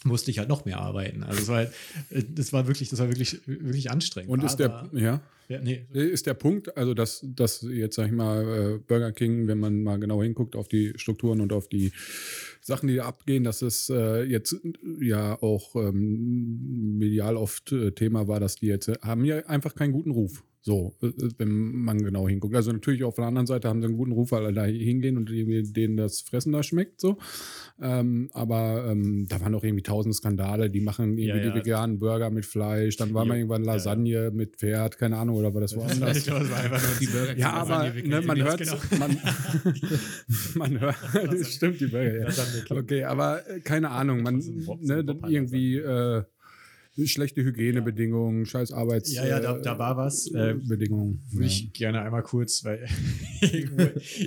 [0.07, 1.23] musste ich halt noch mehr arbeiten.
[1.23, 1.73] Also es war halt,
[2.09, 4.31] äh, das war wirklich, das war wirklich, wirklich anstrengend.
[4.31, 8.11] Und ist der, ja, ja, nee, ist der Punkt, also dass, dass jetzt, sag ich
[8.11, 11.93] mal, äh, Burger King, wenn man mal genau hinguckt auf die Strukturen und auf die
[12.61, 14.57] Sachen, die da abgehen, dass es äh, jetzt
[14.99, 20.11] ja auch ähm, medial oft Thema war, dass die jetzt haben ja einfach keinen guten
[20.11, 20.43] Ruf.
[20.67, 22.53] So, äh, wenn man genau hinguckt.
[22.53, 25.15] Also natürlich auf der anderen Seite haben sie einen guten Ruf, weil alle da hingehen
[25.15, 26.99] und denen das Fressen da schmeckt.
[26.99, 27.19] So.
[27.81, 31.51] Ähm, aber ähm, da waren auch irgendwie tausend Skandale, die machen irgendwie Ja, ja.
[31.51, 33.75] die veganen Burger mit Fleisch, dann war mal Ja, irgendwann ja.
[33.75, 36.17] Lasagne mit Pferd, keine Ahnung, oder war das woanders?
[36.17, 38.75] es war einfach nur Die Burger Ja, aber ne, man hört, genau.
[38.99, 39.17] man,
[40.55, 40.97] man hört,
[41.31, 42.77] das stimmt, die Burger, ja.
[42.77, 44.39] Okay, aber äh, keine Ahnung, man,
[44.81, 46.23] ne, halt irgendwie äh,
[47.05, 51.21] schlechte Hygienebedingungen, scheiß Arbeits Ja, ja, da- da war was, äh, Bedingungen.
[51.31, 52.87] Würde ich gerne einmal kurz, weil
[53.41, 53.83] irgendwo,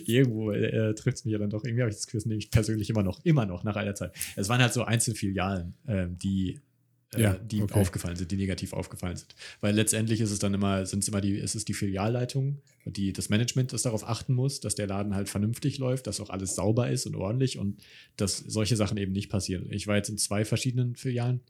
[0.07, 1.65] irgendwo äh, trifft es mich ja dann doch.
[1.65, 4.13] Irgendwie habe ich das Quiz nämlich persönlich immer noch, immer noch nach einer Zeit.
[4.37, 6.61] Es waren halt so Einzelfilialen, ähm, die,
[7.15, 7.75] äh, Ja, die okay.
[7.81, 9.35] aufgefallen sind, die negativ aufgefallen sind.
[9.61, 13.13] Weil letztendlich ist es dann immer, sind es immer die, es ist die Filialleitung, die,
[13.13, 16.55] das Management, das darauf achten muss, dass der Laden halt vernünftig läuft, dass auch alles
[16.55, 17.83] sauber ist und ordentlich und
[18.17, 19.67] dass solche Sachen eben nicht passieren.
[19.71, 21.41] Ich war jetzt in zwei verschiedenen Filialen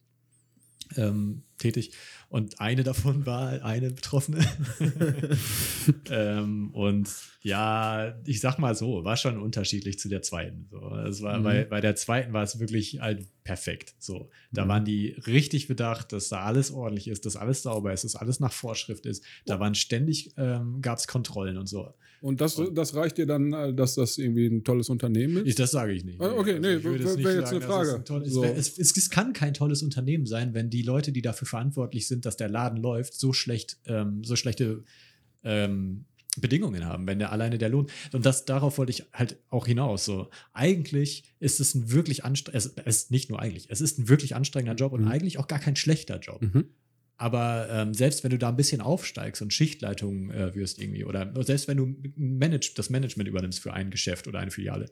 [0.96, 1.92] ähm, tätig.
[2.28, 4.44] Und eine davon war eine Betroffene.
[6.10, 7.08] ähm, und
[7.42, 10.66] ja, ich sag mal so, war schon unterschiedlich zu der zweiten.
[10.70, 11.42] So, es war, Mhm.
[11.44, 13.94] bei, bei der zweiten war es wirklich halt perfekt.
[13.98, 14.68] So, da Mhm.
[14.68, 18.40] waren die richtig bedacht, dass da alles ordentlich ist, dass alles sauber ist, dass alles
[18.40, 19.24] nach Vorschrift ist.
[19.46, 21.92] Da waren ständig, ähm, gab es Kontrollen und so.
[22.20, 25.46] Und das, das reicht dir dann, äh, dass das irgendwie ein tolles Unternehmen ist?
[25.46, 26.20] Ich, das sage ich nicht.
[26.20, 27.94] Ah, okay, nee, ich würde wär- es nicht wär jetzt sagen, eine Frage.
[27.94, 28.44] ein tolles- So.
[28.44, 32.26] Es, es, es, kann kein tolles Unternehmen sein, wenn die Leute, die dafür verantwortlich sind,
[32.26, 34.84] dass der Laden läuft, so schlecht, ähm, so schlechte
[35.44, 36.04] ähm,
[36.40, 37.86] Bedingungen haben, wenn der alleine der Lohn.
[38.12, 40.04] Und das darauf wollte ich halt auch hinaus.
[40.04, 43.98] So, eigentlich ist es ein wirklich anstrengender, es, es ist nicht nur eigentlich, es ist
[43.98, 45.08] ein wirklich anstrengender Job und Mhm.
[45.08, 46.40] eigentlich auch gar kein schlechter Job.
[46.42, 46.66] Mhm.
[47.20, 51.30] Aber ähm, selbst wenn du da ein bisschen aufsteigst und Schichtleitung äh, wirst irgendwie, oder
[51.44, 54.86] selbst wenn du manage, das Management übernimmst für ein Geschäft oder eine Filiale,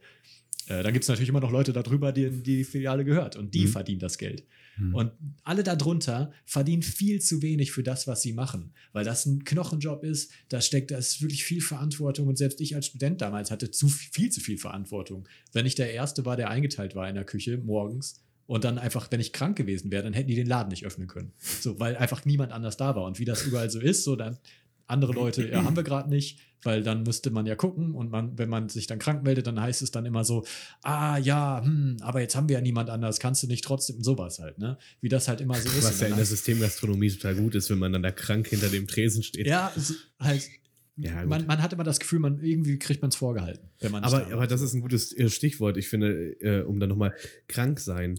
[0.67, 3.65] äh, dann gibt es natürlich immer noch Leute darüber, denen die Filiale gehört und die
[3.65, 3.69] Mhm.
[3.69, 4.45] verdienen das Geld.
[4.77, 4.95] Mhm.
[4.95, 9.45] Und alle darunter verdienen viel zu wenig für das, was sie machen, weil das ein
[9.45, 13.51] Knochenjob ist, da steckt, da ist wirklich viel Verantwortung und selbst ich als Student damals
[13.51, 15.27] hatte zu viel zu viel Verantwortung.
[15.55, 19.09] Wenn ich der Erste war, der eingeteilt war in der Küche morgens und dann einfach,
[19.11, 21.33] wenn ich krank gewesen wäre, dann hätten die den Laden nicht öffnen können.
[21.39, 23.05] So, weil einfach niemand anders da war.
[23.05, 24.39] Und wie das überall so ist, so dann
[24.87, 28.39] andere Leute, ja, haben wir gerade nicht, weil dann müsste man ja gucken und man,
[28.39, 30.47] wenn man sich dann krank meldet, dann heißt es dann immer so,
[30.83, 34.39] ah ja, hm, aber jetzt haben wir ja niemand anders, kannst du nicht trotzdem sowas
[34.39, 34.79] halt, ne?
[35.03, 35.85] Wie das halt immer so ist.
[35.85, 38.87] Was ja in der Systemgastronomie total gut ist, wenn man dann da krank hinter dem
[38.87, 39.47] Tresen steht.
[39.47, 39.71] Ja,
[40.19, 40.49] halt.
[40.97, 44.03] Ja, man, man hat immer das Gefühl, man irgendwie kriegt man es vorgehalten, wenn man
[44.05, 45.77] Aber, da aber das ist ein gutes äh, Stichwort.
[45.77, 47.15] Ich finde, äh, um dann nochmal
[47.47, 48.19] krank sein.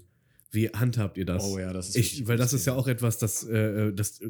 [0.51, 1.43] Wie handhabt ihr das?
[1.43, 4.29] Oh ja, das ist ich, weil das ist ja auch etwas, das, äh, das äh,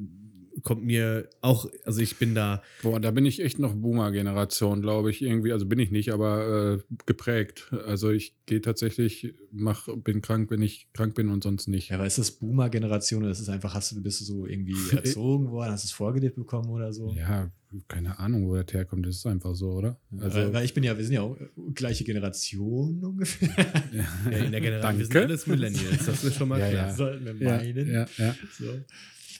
[0.63, 5.09] kommt mir auch, also ich bin da, Boah, da bin ich echt noch Boomer-Generation, glaube
[5.11, 5.53] ich, irgendwie.
[5.53, 7.71] Also bin ich nicht, aber äh, geprägt.
[7.85, 11.89] Also ich gehe tatsächlich, mach, bin krank, wenn ich krank bin und sonst nicht.
[11.89, 14.75] Ja, aber ist das Boomer-Generation oder ist es einfach, hast du, bist du so irgendwie
[14.95, 17.13] erzogen worden, hast du es vorgelebt bekommen oder so?
[17.13, 17.51] Ja,
[17.87, 19.05] keine Ahnung, wo das herkommt.
[19.05, 19.99] Das ist einfach so, oder?
[20.19, 23.49] Also, weil, ich bin ja, wir sind ja auch äh, gleiche Generation ungefähr.
[23.91, 25.27] ja, in der Generation, wir sind Danke.
[25.27, 26.87] alles Millennials, das ist schon mal Ja, klar.
[26.87, 26.93] ja.
[26.95, 27.91] Sollten wir ja, meinen.
[27.91, 28.35] ja, ja.
[28.57, 28.65] So.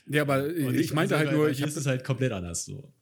[0.06, 2.64] ja, aber Und ich, meinte also halt nur, ich habe ist es halt komplett anders
[2.64, 2.92] so.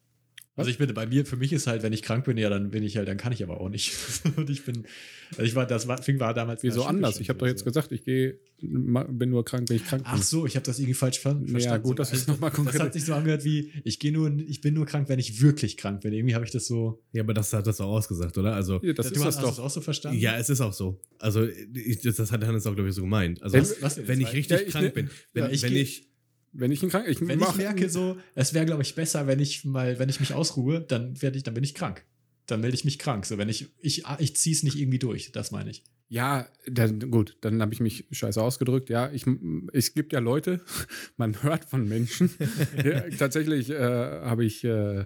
[0.59, 0.67] Was?
[0.67, 2.71] Also ich bin bei mir, für mich ist halt, wenn ich krank bin, ja, dann
[2.71, 3.93] bin ich halt, dann kann ich aber auch nicht.
[4.37, 4.85] Und ich bin,
[5.33, 6.63] also ich war, das war, fing war damals.
[6.63, 7.21] wieso anders.
[7.21, 10.13] Ich habe doch jetzt gesagt, ich gehe, bin nur krank, wenn ich krank bin.
[10.15, 11.59] Ach so, ich habe das irgendwie falsch ver verstanden.
[11.61, 13.99] Ja, gut, dass So, du's noch mal Das konkret- hat sich so angehört wie, ich
[14.01, 16.13] gehe nur, ich bin nur krank, wenn ich wirklich krank bin.
[16.13, 17.03] Irgendwie habe ich das so.
[17.13, 18.55] Ja, aber das hat das auch ausgesagt, oder?
[18.55, 19.65] Also, Ja, das du ist hast das das doch.
[19.65, 20.19] auch so verstanden?
[20.19, 21.01] ja, es ist auch so.
[21.19, 23.43] Also, ich, das, das hat Hannes auch, glaube ich, so gemeint.
[23.43, 25.51] Also, Wenn- was, was denn wenn ich richtig Ja, ich krank ne- bin, wenn, Ja,
[25.51, 26.08] ich wenn ich,
[26.53, 29.65] Wenn ich krank, ich Wenn ich merke, so, es wäre, glaube ich, besser, wenn ich
[29.65, 32.05] mal, wenn ich mich ausruhe, dann werde ich, dann bin ich krank.
[32.47, 33.27] Dann melde ich mich krank.
[33.27, 35.85] So, wenn ich, ich, ich ziehe es nicht irgendwie durch, das meine ich.
[36.11, 38.89] Ja, dann, gut, dann habe ich mich scheiße ausgedrückt.
[38.89, 39.27] Ja, ich,
[39.75, 40.63] es gibt ja Leute,
[41.19, 42.31] man hört von Menschen.
[42.83, 45.05] ja, tatsächlich äh, habe ich, äh,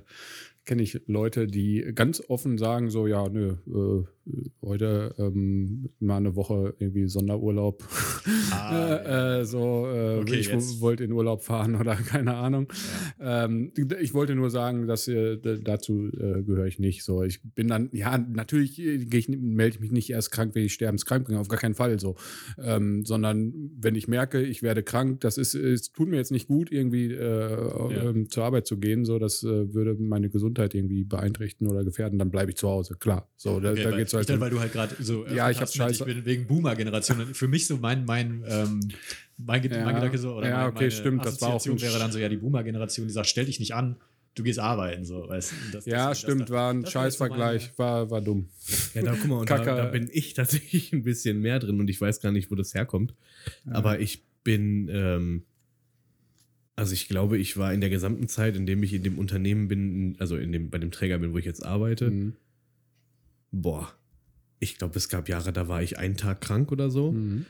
[0.65, 4.05] kenne ich Leute, die ganz offen sagen, so, ja, nö, äh,
[4.65, 7.83] heute ähm, mal eine Woche irgendwie Sonderurlaub.
[8.53, 8.95] Ah,
[9.39, 10.81] äh, äh, so, äh, Okay, ich jetzt.
[10.81, 12.73] wollte in Urlaub fahren oder keine Ahnung.
[13.21, 17.03] Ähm, ich wollte nur sagen, dass äh, dazu äh, gehöre ich nicht.
[17.03, 20.75] So, ich bin dann, ja, natürlich ich, melde ich mich nicht erst krank, wenn ich
[20.75, 22.15] sterbenskrank bin, auf gar keinen Fall so.
[22.63, 26.47] Ähm, sondern wenn ich merke, ich werde krank, das ist, es tut mir jetzt nicht
[26.47, 29.05] gut, irgendwie äh, ähm, zur Arbeit zu gehen.
[29.05, 32.97] So, das würde meine Gesundheit Gesundheit irgendwie beeinträchtigen oder gefährden, dann bleibe ich zu Hause.
[32.99, 33.29] Klar.
[33.37, 34.29] So, da, Okay, da weil, geht's halt.
[34.29, 36.25] ich um- weil du halt gerade so Ja, ich hab hast mit, Scheiße- Ich bin
[36.25, 37.35] wegen Boomer-Generation.
[37.35, 38.81] Für mich so mein, mein, ähm,
[39.39, 42.13] mein, Ja, mein Gedanke so, oder ja, okay, meine stimmt, das war auch wäre dann
[42.13, 43.97] so, ja, die Boomer-Generation, die sagt, stell dich nicht an,
[44.35, 45.57] du gehst arbeiten, so, weißt du.
[45.73, 48.49] Das- ja, das- stimmt, das- war ein Scheißvergleich, war, war dumm.
[48.95, 51.89] Ja, da guck mal, und da, da bin ich tatsächlich ein bisschen mehr drin und
[51.89, 53.15] ich weiß gar nicht, wo das herkommt.
[53.71, 55.45] Aber ich bin, ähm,
[56.77, 59.69] also ich glaube, ich war in der gesamten Zeit, in dem ich in dem Unternehmen
[59.69, 62.35] bin, also in dem, bei dem Träger bin, wo ich jetzt arbeite, Mhm.
[63.51, 63.93] boah,
[64.59, 67.13] ich glaube, es gab Jahre, da war ich einen Tag krank oder so.
[67.13, 67.47] Mhm.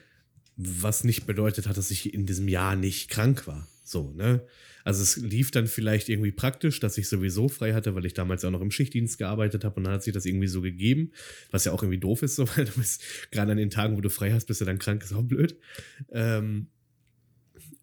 [0.56, 3.66] was nicht bedeutet hat, dass ich in diesem Jahr nicht krank war.
[3.84, 4.42] So, ne?
[4.84, 8.44] Also es lief dann vielleicht irgendwie praktisch, dass ich sowieso frei hatte, weil ich damals
[8.44, 11.12] auch noch im Schichtdienst gearbeitet habe und dann hat sich das irgendwie so gegeben,
[11.50, 14.02] was ja auch irgendwie doof ist, so, weil du bist gerade an den Tagen, wo
[14.02, 15.56] du frei hast, bist du dann krank, ist auch blöd.
[16.10, 16.66] Ähm,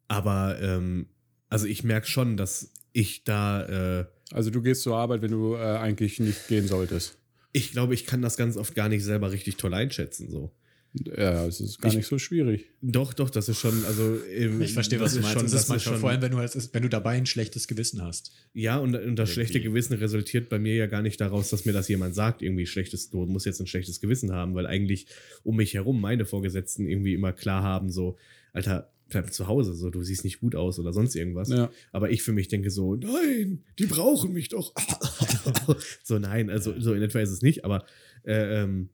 [0.08, 1.08] aber ähm,
[1.50, 5.56] also ich merke schon, dass ich da, äh, Also du gehst zur Arbeit, wenn du
[5.56, 7.18] äh, eigentlich nicht gehen solltest.
[7.52, 10.30] ich glaube, ich kann das ganz oft gar nicht selber richtig toll einschätzen.
[10.30, 10.52] So.
[10.94, 12.66] Ja, es ist gar Ich- nicht so schwierig.
[12.82, 15.34] Doch, doch, das ist schon, also ähm, Ich verstehe, was du meinst.
[15.34, 17.28] Schon, das das ist manchmal, schon, vor allem, wenn du, halt, wenn du dabei ein
[17.28, 18.32] schlechtes Gewissen hast.
[18.54, 19.70] Ja, und, und das schlechte Irgendwie.
[19.70, 23.12] Gewissen resultiert bei mir ja gar nicht daraus, dass mir das jemand sagt, irgendwie schlechtes,
[23.12, 25.06] du musst jetzt ein schlechtes Gewissen haben, weil eigentlich
[25.44, 28.18] um mich herum meine Vorgesetzten irgendwie immer klar haben, so,
[28.52, 31.50] Alter, bleib zu Hause, so, du siehst nicht gut aus oder sonst irgendwas.
[31.50, 31.72] Ja.
[31.92, 34.74] Aber ich für mich denke so, nein, die brauchen mich doch.
[36.04, 37.86] so, nein, also so in etwa ist es nicht, aber
[38.24, 38.90] äh, ähm,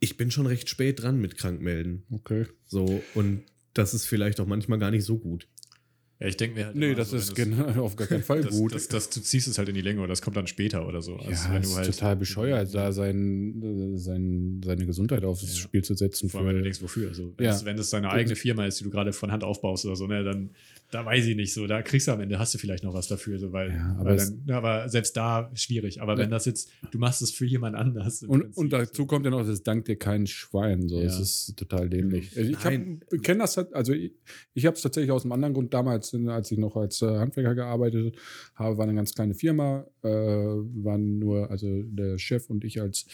[0.00, 2.04] ich bin schon recht spät dran mit Krankmelden.
[2.10, 2.46] Okay.
[2.66, 3.42] So, und
[3.72, 5.48] das ist vielleicht auch manchmal gar nicht so gut.
[6.20, 6.76] Ja, ich denke mir halt.
[6.76, 8.72] Nee, das so, ist wenn genau, auf gar keinen Fall das, gut.
[8.72, 11.02] Das, das, du ziehst es halt in die Länge oder das kommt dann später oder
[11.02, 11.16] so.
[11.16, 15.42] Also ja, wenn es du halt, ist total bescheuert, da sein, sein, seine Gesundheit aufs
[15.42, 15.62] Ja.
[15.62, 16.28] Spiel zu setzen.
[16.28, 17.08] Vor allem, wenn du denkst, wofür.
[17.08, 17.52] Also, wenn, Ja.
[17.52, 20.06] es, wenn es deine eigene Firma ist, die du gerade von Hand aufbaust oder so,
[20.06, 20.50] ne, dann
[20.94, 21.66] da weiß ich nicht so.
[21.66, 23.38] Da kriegst du am Ende, hast du vielleicht noch was dafür.
[23.38, 26.00] So, weil, Ja, aber weil dann, ja, aber selbst da schwierig.
[26.00, 28.22] Aber wenn das jetzt, du machst es für jemand anders.
[28.22, 29.06] und, Prinzip, und dazu so.
[29.06, 30.88] kommt ja noch, das dankt dir kein Schwein.
[30.88, 31.00] So.
[31.00, 31.06] Ja.
[31.06, 32.36] Es ist total dämlich.
[32.36, 34.12] Also Ich kenne das, halt- also ich,
[34.54, 37.54] ich habe es tatsächlich aus einem anderen Grund damals, als ich noch als äh, Handwerker
[37.54, 38.16] gearbeitet
[38.54, 43.06] habe, war eine ganz kleine Firma, äh, waren nur, also der Chef und ich als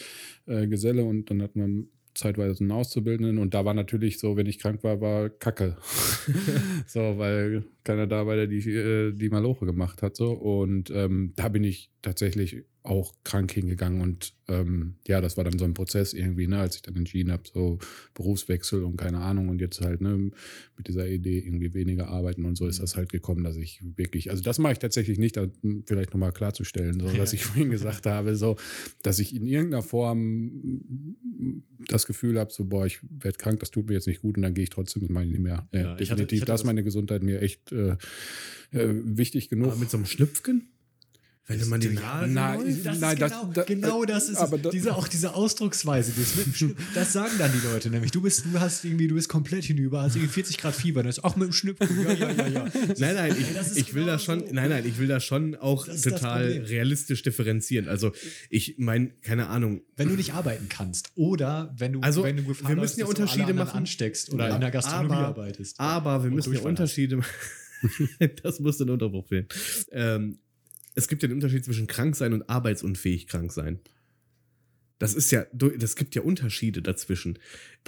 [0.45, 4.45] äh, Geselle und dann hatten wir zeitweise einen Auszubildenden und da war natürlich so, wenn
[4.45, 5.77] ich krank war, war Kacke.
[6.87, 10.15] so, weil keiner da war, der die, äh, die Maloche gemacht hat.
[10.15, 10.31] So.
[10.31, 15.59] Und ähm, da bin ich tatsächlich auch krank hingegangen und ähm, ja, das war dann
[15.59, 17.77] so ein Prozess irgendwie, ne, als ich dann entschieden habe, so
[18.15, 20.31] Berufswechsel und keine Ahnung und jetzt halt ne,
[20.77, 24.31] mit dieser Idee irgendwie weniger arbeiten und so ist das halt gekommen, dass ich wirklich,
[24.31, 27.69] also das mache ich tatsächlich nicht, da, hm, vielleicht nochmal klarzustellen, so, dass ich vorhin
[27.69, 28.55] gesagt habe, so,
[29.03, 33.69] dass ich in irgendeiner Form mm, das Gefühl habe, so, boah, ich werde krank, das
[33.71, 35.67] tut mir jetzt nicht gut und dann gehe ich trotzdem, das meine ich nicht mehr.
[35.71, 37.95] Äh, Ja, ich hatte- definitiv, ich hatte da ist das- meine Gesundheit mir echt äh,
[38.71, 39.67] äh, wichtig genug.
[39.71, 40.67] Aber mit so einem Schlüpfken?
[41.47, 42.85] Wenn du mal die Nase Nein, läuft?
[42.85, 44.61] Das Nein, ist das- genau, da- genau das ist aber es.
[44.61, 48.11] da- diese, auch diese Ausdrucksweise, das, Schnüpp- das sagen dann die Leute nämlich.
[48.11, 51.09] Du bist, du hast irgendwie, du bist komplett hinüber, hast irgendwie 40 Grad Fieber, dann
[51.09, 51.89] ist auch mit dem Schnüpfen.
[52.05, 52.63] Ja, ja, ja, ja.
[52.99, 54.53] Nein, nein, ich, das ist ich will genau da schon, so.
[54.53, 57.89] nein, nein, ich will da schon auch Das ist das total realistisch differenzieren.
[57.89, 58.11] Also
[58.49, 59.81] ich meine, keine Ahnung.
[59.97, 62.99] Wenn du nicht arbeiten kannst oder wenn du, Also, wenn du Gefahr wir läufst, müssen
[62.99, 63.77] ja du alle Unterschiede machen.
[63.77, 65.79] ansteckst oder Ja, in der Gastronomie aber- arbeitest.
[65.79, 66.59] Aber wir müssen ja.
[66.61, 67.29] Unterschiede machen.
[68.43, 69.47] das muss den Unterbruch fehlen.
[69.91, 70.37] Ähm,
[70.95, 73.79] es gibt ja den Unterschied zwischen krank sein und arbeitsunfähig krank sein.
[75.01, 77.39] Das ist ja, das gibt ja Unterschiede dazwischen.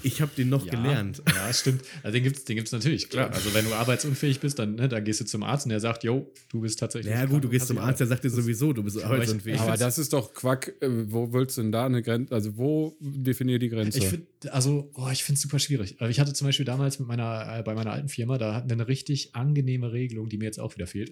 [0.01, 1.21] Ich habe den noch Ja, gelernt.
[1.27, 1.83] Ja, stimmt.
[2.01, 3.29] Also den gibt es den gibt's natürlich, klar.
[3.31, 6.03] Also wenn du arbeitsunfähig bist, dann, ne, dann gehst du zum Arzt und der sagt,
[6.03, 7.13] yo, du bist tatsächlich.
[7.13, 9.59] Ja krank gut, du gehst kannst zum Arzt, der sagt dir sowieso, du bist arbeitsunfähig.
[9.59, 10.73] Aber das ist doch Quack.
[10.81, 12.33] Äh, Wo willst du denn da eine Grenze?
[12.33, 13.99] Also, wo definiert die Grenze?
[13.99, 15.97] Ich finde, also, oh, ich finde es super schwierig.
[15.99, 18.69] Also ich hatte zum Beispiel damals mit meiner, äh, bei meiner alten Firma, da hatten
[18.69, 21.11] wir eine richtig angenehme Regelung, die mir jetzt auch wieder fehlt.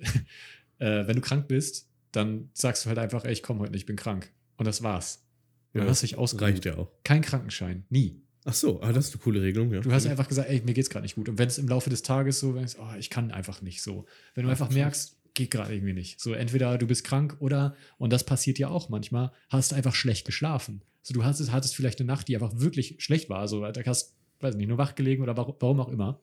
[0.81, 3.81] Äh, wenn du krank bist, dann sagst du halt einfach, ey, ich komme heute nicht,
[3.81, 4.31] ich bin krank.
[4.57, 5.25] Und das war's.
[5.73, 6.49] Dann hast dich ausgeruht.
[6.49, 6.91] reicht ja auch.
[7.03, 7.85] Kein Krankenschein.
[7.89, 8.21] Nie.
[8.43, 9.71] Ach so, ah, das ist eine coole Regelung.
[9.71, 9.81] Ja.
[9.81, 11.29] Du hast einfach gesagt, ey, mir geht's gerade nicht gut.
[11.29, 13.81] Und wenn es im Laufe des Tages so, wenn es, oh, ich kann einfach nicht
[13.81, 14.05] so.
[14.33, 16.19] Wenn du einfach merkst, geht gerade irgendwie nicht.
[16.19, 19.95] So, entweder du bist krank oder, und das passiert ja auch manchmal, hast du einfach
[19.95, 20.81] schlecht geschlafen.
[21.03, 23.39] So, du hast, hattest vielleicht eine Nacht, die einfach wirklich schlecht war.
[23.39, 26.19] Also, da hast, weiß nicht, nur wach gelegen oder warum, warum auch immer.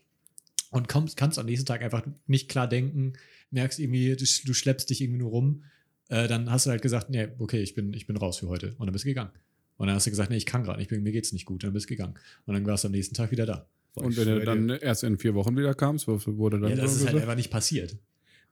[0.71, 3.15] Und kommst, kannst am nächsten Tag einfach nicht klar denken,
[3.51, 5.65] merkst irgendwie, du, du schleppst dich irgendwie nur rum.
[6.09, 8.75] Äh, dann hast du halt gesagt, nee, okay, ich bin, ich bin raus für heute.
[8.79, 9.31] Und dann bist du gegangen.
[9.77, 11.62] Und dann hast du gesagt, nee, ich kann gerade nicht, mir geht's nicht gut.
[11.62, 12.15] Und dann bist du gegangen.
[12.47, 13.69] Und dann warst du am nächsten Tag wieder da.
[13.95, 16.77] Boah, Und wenn du dann dir, erst in vier Wochen wieder kamst, wurde dann Ja,
[16.77, 17.97] das ist halt einfach nicht passiert.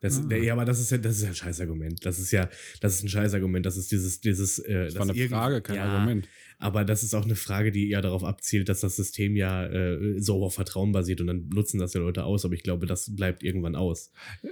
[0.01, 0.35] Das, Ah.
[0.35, 2.05] ja, aber das ist ja, das ist ja ein Scheißargument.
[2.05, 2.51] Das ist ja,
[2.81, 3.65] das ist ein Scheißargument.
[3.65, 6.29] Das ist dieses, dieses, äh, das war eine Frage, kein ja, Argument.
[6.59, 10.21] Aber das ist auch eine Frage, die eher darauf abzielt, dass das System ja äh,
[10.21, 12.45] so auf Vertrauen basiert und dann nutzen das ja Leute aus.
[12.45, 14.11] Aber ich glaube, das bleibt irgendwann aus.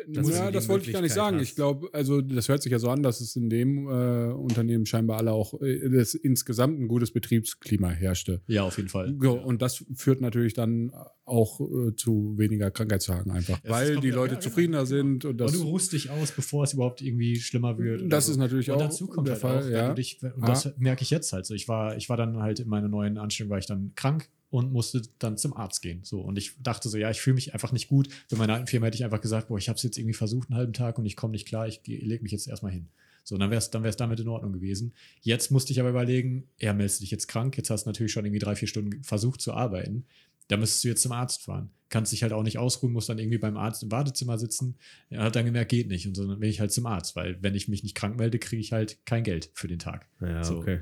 [0.09, 1.37] Ist ja, das wollte ich gar nicht sagen.
[1.39, 1.43] hast.
[1.49, 4.85] Ich glaube, also das hört sich ja so an, dass es in dem äh, Unternehmen
[4.87, 8.43] scheinbar alle auch äh, das insgesamt ein gutes Betriebsklima herrschte.
[8.47, 9.17] Ja, auf jeden Fall.
[9.21, 10.93] So, und das führt natürlich dann
[11.27, 14.87] auch äh, zu weniger Krankheitstagen einfach, Es weil die ja- Leute ja, genau, zufriedener genau.
[14.87, 18.13] sind und das und du ruhst dich aus, bevor es überhaupt irgendwie schlimmer wird.
[18.13, 18.33] Das so.
[18.33, 19.95] ist natürlich und auch dazu kommt der halt Fall, auch, ja.
[19.95, 20.49] dich, und Ah.
[20.49, 21.55] das merke ich jetzt halt so.
[21.55, 24.73] Ich war, ich war dann halt in meiner neuen Anstellung, war ich dann krank und
[24.73, 26.01] musste dann zum Arzt gehen.
[26.05, 28.09] So und ich dachte so, ja, ich fühle mich einfach nicht gut.
[28.31, 30.49] Bei meiner alten Firma hätte ich einfach gesagt, boah, ich habe es jetzt irgendwie versucht
[30.51, 32.89] einen halben Tag und ich komme nicht klar, ich lege mich jetzt erstmal hin.
[33.25, 34.93] So, dann wäre es dann wär's damit in Ordnung gewesen.
[35.23, 37.57] Jetzt musste ich aber überlegen, ja, meldest dich jetzt krank?
[37.57, 40.05] Jetzt hast du natürlich schon irgendwie drei, vier Stunden versucht zu arbeiten.
[40.49, 41.71] Da müsstest du jetzt zum Arzt fahren.
[41.89, 44.77] Kannst dich halt auch nicht ausruhen, musst dann irgendwie beim Arzt im Wartezimmer sitzen.
[45.09, 46.07] Er hat dann gemerkt, geht nicht.
[46.07, 48.39] Und so, dann bin ich halt zum Arzt, weil wenn ich mich nicht krank melde,
[48.39, 50.07] kriege ich halt kein Geld für den Tag.
[50.21, 50.59] Ja, So.
[50.59, 50.81] okay.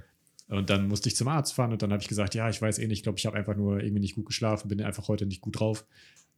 [0.53, 2.79] Und dann musste ich zum Arzt fahren und dann habe ich gesagt, ja, ich weiß
[2.79, 5.25] eh nicht, ich glaube, ich habe einfach nur irgendwie nicht gut geschlafen, bin einfach heute
[5.25, 5.87] nicht gut drauf.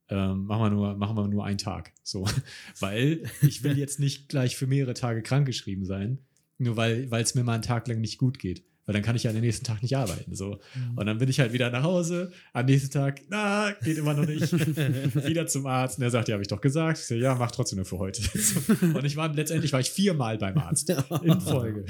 [0.08, 1.92] Ähm, machen, wir nur, machen wir nur einen Tag.
[2.04, 2.24] So.
[2.78, 6.18] weil ich will jetzt nicht gleich für mehrere Tage krankgeschrieben sein,
[6.58, 8.64] nur weil es mir mal einen Tag lang nicht gut geht.
[8.86, 10.34] Weil dann kann ich ja den nächsten Tag nicht arbeiten.
[10.34, 10.60] So.
[10.94, 12.32] Und dann bin ich halt wieder nach Hause.
[12.52, 14.52] Am nächsten Tag, na, geht immer noch nicht.
[15.26, 15.98] wieder zum Arzt.
[15.98, 16.98] Und er sagt, ja, habe ich doch gesagt.
[16.98, 18.22] Ich so, ja, mach trotzdem nur für heute.
[18.34, 18.60] So.
[18.86, 20.90] Und ich war letztendlich war ich viermal beim Arzt
[21.22, 21.86] in Folge.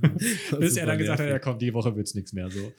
[0.58, 2.72] Bis er dann gesagt hat, ja komm, die Woche wird es nichts mehr so.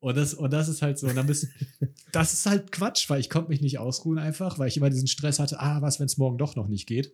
[0.00, 1.48] Und das, und das ist halt so, und dann bist,
[2.12, 5.08] das ist halt Quatsch, weil ich konnte mich nicht ausruhen einfach, weil ich immer diesen
[5.08, 7.12] Stress hatte, ah, was, wenn es morgen doch noch nicht geht.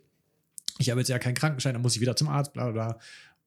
[0.79, 2.99] Ich habe jetzt ja keinen Krankenschein, dann muss ich wieder zum Arzt, bla bla bla.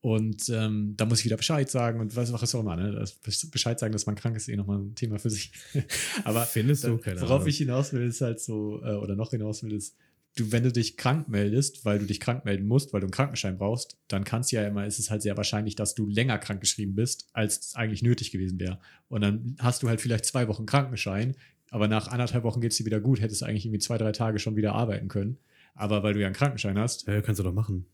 [0.02, 2.76] Und ähm, da muss ich wieder Bescheid sagen und was was auch immer.
[2.76, 2.92] Ne?
[2.92, 3.14] Das
[3.50, 5.52] Bescheid sagen, dass man krank ist, ist eh nochmal ein Thema für sich.
[6.24, 7.00] Aber Findest du?
[7.00, 7.48] Keine worauf Ahnung.
[7.48, 9.96] ich hinaus will, ist halt so, äh, oder noch hinaus will, ist,
[10.36, 13.12] du, wenn du dich krank meldest, weil du dich krank melden musst, weil du einen
[13.12, 16.60] Krankenschein brauchst, dann kannst ja immer, ist es halt sehr wahrscheinlich, dass du länger krank
[16.62, 18.80] geschrieben bist, als es eigentlich nötig gewesen wäre.
[19.08, 21.36] Und dann hast du halt vielleicht zwei Wochen Krankenschein,
[21.72, 24.12] aber nach anderthalb Wochen geht es dir wieder gut, hättest du eigentlich irgendwie zwei, drei
[24.12, 25.38] Tage schon wieder arbeiten können.
[25.74, 27.86] Aber weil du ja einen Krankenschein hast, Ja, kannst du doch machen.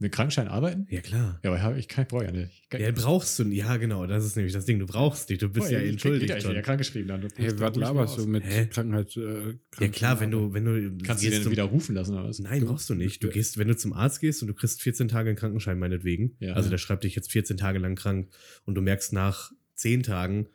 [0.00, 0.86] Mit Krankenschein arbeiten?
[0.90, 1.40] Ja, klar.
[1.42, 2.62] Ja, aber ich, ich brauche ja nicht.
[2.72, 3.44] Ich, Ja, brauchst du.
[3.48, 4.06] Ja, genau.
[4.06, 4.78] Das ist nämlich das Ding.
[4.78, 5.38] Du brauchst dich.
[5.38, 6.54] Du bist Oh, ja ich- entschuldigt Ich bin schon.
[6.54, 7.28] ja krankgeschrieben dann.
[7.36, 8.66] Hey, was laberst du mit Hä?
[8.66, 9.16] Krankheit?
[9.16, 10.98] Äh, Ja, klar, wenn du, wenn du.
[11.04, 12.38] Kannst du den zum- wieder rufen lassen oder was?
[12.38, 13.22] Nein, brauchst du nicht.
[13.24, 16.36] Du gehst, wenn du zum Arzt gehst und du kriegst 14 Tage einen Krankenschein, meinetwegen.
[16.38, 16.52] Ja.
[16.54, 18.28] Also der schreibt dich jetzt 14 Tage lang krank
[18.64, 20.46] und du merkst nach 10 Tagen,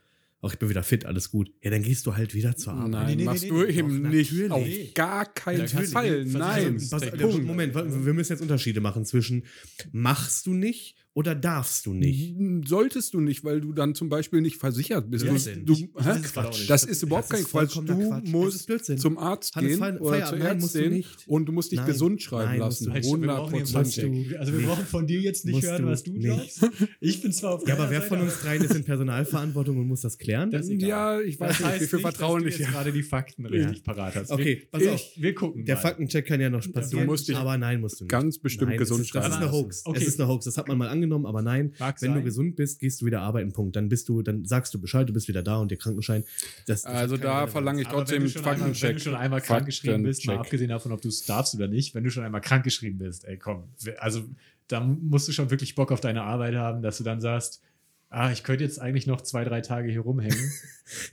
[0.43, 1.51] auch ich bin wieder fit, alles gut.
[1.61, 2.91] Ja, dann gehst du halt wieder zur Arbeit.
[2.91, 4.31] Nein, Nee, nee, machst nee, du eben nicht.
[4.33, 4.89] natürlich.
[4.89, 6.25] Auf gar keinen Fall.
[6.25, 6.77] Nein.
[6.91, 7.03] Pass.
[7.43, 9.45] Moment, wir müssen jetzt Unterschiede machen zwischen
[9.93, 12.35] machst du nicht oder darfst du nicht.
[12.67, 15.25] Solltest du nicht, weil du dann zum Beispiel nicht versichert bist.
[15.25, 15.31] Ja,
[15.63, 16.69] du, Ich- gerade auch nicht.
[16.69, 17.73] das ist überhaupt Das kein ist Quatsch.
[17.73, 18.21] vollkommener Du Quatsch.
[18.23, 18.97] Das ist musst Blödsinn.
[18.97, 21.87] zum Arzt Hannes, gehen Feier- oder zur Ärztin und du musst dich Nein.
[21.87, 22.85] gesund schreiben Nein, lassen.
[22.85, 23.05] du nicht.
[23.11, 24.09] Halt, wir brauchen jetzt 100%.
[24.11, 26.67] nicht- Also wir brauchen von dir jetzt nicht hören, was du glaubst.
[26.99, 30.01] Ich bin zwar auf Ja, aber wer von uns dreien ist in Personalverantwortung und muss
[30.01, 30.49] das klären?
[30.51, 30.81] Das ist.
[30.81, 34.31] Ja, ich weiß Das nicht, wie viel Vertrauen ich gerade die Fakten richtig parat hast.
[34.31, 35.01] Okay, pass wir, auf.
[35.15, 35.77] Wir gucken Der.
[35.77, 37.07] Faktencheck kann ja noch passieren.
[37.35, 38.11] aber nein, musst du nicht.
[38.11, 39.51] ganz bestimmt gesund es ist, Das ist schreiben eine.
[39.51, 39.83] Hoax.
[39.93, 40.45] Es ist eine Hoax.
[40.45, 41.73] Das hat man mal angenommen, aber nein.
[41.79, 42.25] Mag wenn du sein.
[42.25, 43.51] gesund bist, gehst du wieder arbeiten.
[43.51, 43.75] Punkt.
[43.75, 46.23] Dann bist du, dann sagst du Bescheid, du bist wieder da und der Krankenschein.
[46.65, 48.99] Das, das Also da verlange ich trotzdem du, einmal, wenn du Faktencheck.
[49.01, 50.45] schon einmal krank geschrieben bist, mal Faktencheck.
[50.47, 53.25] abgesehen davon, ob du es darfst oder nicht, wenn du schon einmal krank geschrieben bist,
[53.25, 53.63] ey komm,
[53.99, 54.23] also
[54.67, 57.61] da musst du schon wirklich Bock auf deine Arbeit haben, dass du dann sagst,
[58.09, 60.37] ah, ich könnte jetzt eigentlich noch zwei, drei Tage hier rumhängen.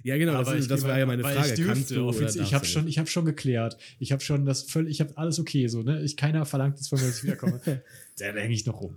[0.03, 1.49] Ja, genau, das, Aber ist, ich das war mal- ja meine Frage.
[1.49, 3.79] Ich, dürfte, du offiziell- ich habe du schon, ich habe schon geklärt.
[4.01, 6.03] Ich habe schon das völlig, ich habe alles okay so, ne?
[6.03, 7.61] Ich keiner verlangt jetzt von mir, dass ich wiederkomme.
[8.19, 8.97] da hänge ich noch rum.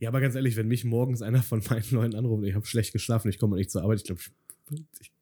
[0.00, 2.92] Ja, aber ganz ehrlich, wenn mich morgens einer von meinen Leuten anruft, ich habe schlecht
[2.92, 4.20] geschlafen, ich komme nicht zur Arbeit, ich glaube,
[4.70, 5.12] ich,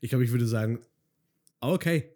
[0.00, 0.80] ich, glaub, ich würde sagen,
[1.60, 2.15] okay.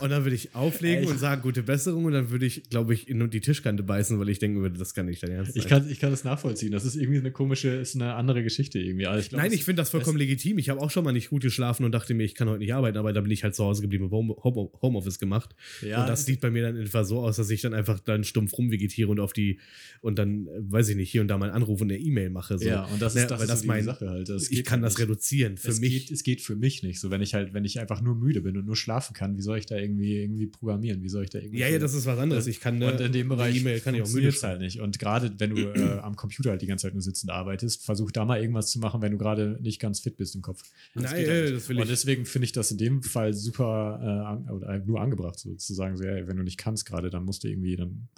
[0.00, 2.94] Und dann würde ich auflegen ich- und sagen, gute Besserung und dann würde ich, glaube
[2.94, 5.68] ich, in die Tischkante beißen, weil ich denken würde, das kann nicht dein Ernst Ich
[5.68, 6.72] kann, ich kann das nachvollziehen.
[6.72, 9.06] Das ist irgendwie eine komische, ist eine andere Geschichte irgendwie.
[9.06, 10.56] Also ich glaub, Nein, ich finde das vollkommen legitim.
[10.58, 12.72] Ich habe auch schon mal nicht gut geschlafen und dachte mir, ich kann heute nicht
[12.74, 15.54] arbeiten, aber dann bin ich halt zu Hause geblieben und Home, Home, Homeoffice gemacht.
[15.82, 18.24] Ja, und das sieht bei mir dann etwa so aus, dass ich dann einfach dann
[18.24, 19.60] stumpf rumvegetiere und auf die
[20.00, 22.58] und dann, weiß ich nicht, hier und da mal einen Anruf und eine E-Mail mache.
[22.58, 22.64] So.
[22.66, 24.28] Ja, und das Ne, ist, das weil ist das so die mein- Sache halt.
[24.30, 25.02] Das ich kann das nicht.
[25.02, 25.58] reduzieren.
[25.58, 26.06] Für es mich.
[26.06, 26.98] Geht, es geht für mich nicht.
[27.00, 29.41] So, wenn ich halt, wenn ich einfach nur müde bin und nur schlafen kann, wie
[29.42, 31.02] soll ich da irgendwie, irgendwie programmieren?
[31.02, 31.58] Wie soll ich da irgendwie.
[31.58, 32.46] ja, ja, das ist was anderes.
[32.46, 34.80] Ich kann und in dem Bereich E-Mail kann ich auch müde halt nicht.
[34.80, 38.10] Und gerade wenn du äh, am Computer halt die ganze Zeit nur sitzend arbeitest, versuch
[38.10, 40.62] da mal irgendwas zu machen, wenn du gerade nicht ganz fit bist im Kopf.
[40.94, 41.56] Nein, geht äh, halt nicht.
[41.56, 41.88] das will Und ich.
[41.90, 45.54] deswegen finde ich das in dem Fall super äh, an, oder äh, nur angebracht, so
[45.54, 48.08] zu sagen, so, ja, wenn du nicht kannst gerade, dann musst du irgendwie, dann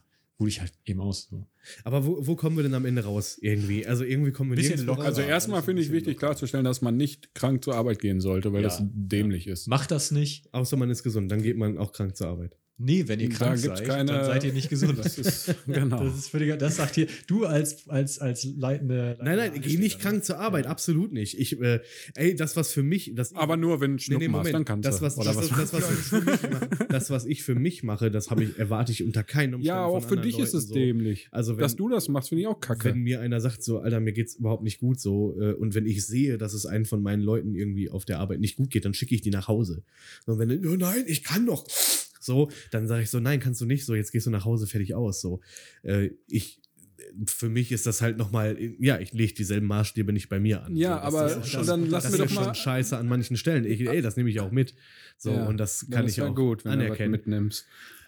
[0.41, 1.29] ruh dich halt eben aus.
[1.31, 1.47] So.
[1.85, 3.39] Aber wo, wo kommen wir denn am Ende raus?
[3.41, 3.87] Irgendwie.
[3.87, 5.01] Also irgendwie kommen wir Bisschen locker.
[5.03, 5.07] raus.
[5.07, 6.27] Also Ja, erstmal finde ich wichtig locker.
[6.27, 8.69] klarzustellen, dass man nicht krank zur Arbeit gehen sollte, weil Ja.
[8.69, 9.69] das dämlich ist.
[9.69, 10.53] Mach das nicht.
[10.53, 12.57] Außer man ist gesund, dann geht man auch krank zur Arbeit.
[12.77, 14.99] Nee, wenn ihr Da krank seid, keine- dann seid ihr nicht gesund.
[14.99, 16.03] Das ist, genau.
[16.03, 19.17] Das ist völliger, das sagt hier, du als, als, als leitende.
[19.23, 21.39] Nein, nein, geh nicht krank zur Arbeit, absolut nicht.
[21.39, 21.81] Ich, äh,
[22.17, 23.13] ey, das, was für mich.
[23.15, 25.03] Das aber nur, wenn du Schnuppen hast, dann kannst das, du.
[25.05, 25.49] was, das, was?
[25.51, 28.59] das, was ich für mich mache, das, was ich für mich mache, das habe ich,
[28.59, 29.67] erwarte ich unter keinen Umständen.
[29.79, 30.75] ja, auch von für dich ist es Leuten so.
[30.75, 31.29] dämlich.
[31.31, 32.87] Also wenn, Dass du das machst, finde ich auch kacke.
[32.89, 35.87] wenn mir einer sagt, so, Alter, mir geht's überhaupt nicht gut, so, äh, und wenn
[35.87, 38.85] ich sehe, dass es einem von meinen Leuten irgendwie auf der Arbeit nicht gut geht,
[38.85, 39.85] dann schicke ich die nach Hause.
[40.27, 41.65] Und wenn, oh nein, ich kann doch.
[42.25, 44.67] So, dann sage ich so, nein, kannst du nicht, so, jetzt gehst du nach Hause,
[44.67, 45.21] fertig aus.
[45.21, 45.41] So,
[45.83, 46.61] äh, ich,
[47.27, 50.75] für mich ist das halt nochmal, ja, ich lege dieselben Maßstäbe nicht bei mir an.
[50.75, 53.37] Ja, so, aber schon- dann lass das mir ist doch mal- schon scheiße an manchen
[53.37, 53.65] Stellen.
[53.65, 54.75] Ich, ey, das nehme ich auch mit.
[55.19, 57.11] So, Ja, und das kann ich auch gut, wenn du anerkennen.
[57.11, 57.67] mitnimmst.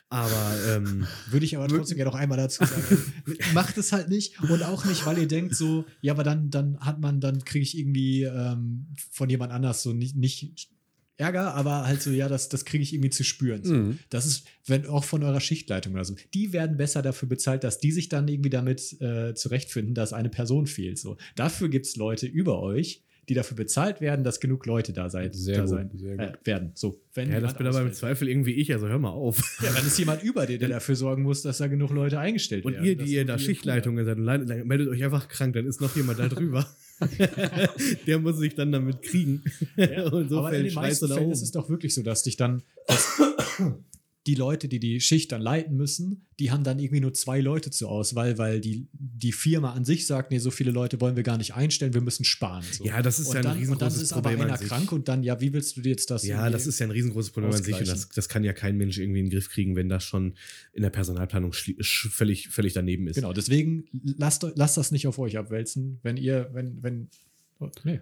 [0.09, 3.13] Aber ähm, Würde ich aber trotzdem gerne noch einmal dazu sagen.
[3.55, 6.79] Macht es halt nicht und auch nicht, weil ihr denkt so, ja, aber dann, dann
[6.79, 10.71] hat man, dann kriege ich irgendwie ähm, von jemand anders so nicht, nicht
[11.19, 13.65] Ärger, aber halt so, ja, das, das kriege ich irgendwie zu spüren.
[13.65, 13.75] So.
[13.75, 13.99] Mhm.
[14.11, 16.15] Das ist, wenn auch von eurer Schichtleitung oder so.
[16.35, 20.29] Die werden besser dafür bezahlt, dass die sich dann irgendwie damit äh, zurechtfinden, dass eine
[20.29, 20.99] Person fehlt.
[20.99, 21.17] So.
[21.35, 25.33] Dafür gibt es Leute über euch, die dafür bezahlt werden, dass genug Leute da, sein,
[25.33, 26.71] Sehr da gut, sein sehr äh, werden.
[26.75, 27.93] So, wenn ja, das bin aber im.
[27.93, 29.59] Zweifel irgendwie ich, also hör mal auf.
[29.63, 32.65] Ja, dann ist jemand über dir, der dafür sorgen muss, dass da genug Leute eingestellt
[32.65, 32.85] Und werden.
[32.85, 35.97] ihr, Das die ihr da Schichtleitungen seid, und meldet euch einfach krank, dann ist noch
[35.97, 36.67] jemand da drüber.
[38.07, 39.43] Der muss sich dann damit kriegen.
[39.77, 42.37] Ja, und so aber in den meisten Fällen ist es doch wirklich so, dass dich
[42.37, 43.19] dann dass
[44.27, 47.71] die Leute, die die Schicht dann leiten müssen, die haben dann irgendwie nur zwei Leute
[47.71, 51.23] zur Auswahl, weil die, die Firma an sich sagt, nee, so viele Leute wollen wir
[51.23, 52.65] gar nicht einstellen, wir müssen sparen.
[52.71, 52.85] So.
[52.85, 54.59] Ja, das ist und ja ein dann, und dann riesengroßes ist aber Problem an einer
[54.59, 54.69] sich.
[54.69, 56.91] krank und dann, ja, wie willst du dir jetzt das Ja, das ist ja ein
[56.91, 59.49] riesengroßes Problem an sich und das, das kann ja kein Mensch irgendwie in den Griff
[59.49, 60.35] kriegen, wenn das schon
[60.73, 63.15] in der Personalplanung völlig, völlig daneben ist.
[63.15, 67.09] Genau, deswegen lasst, lasst das nicht auf euch abwälzen, wenn ihr, wenn, wenn,
[67.85, 68.01] nee,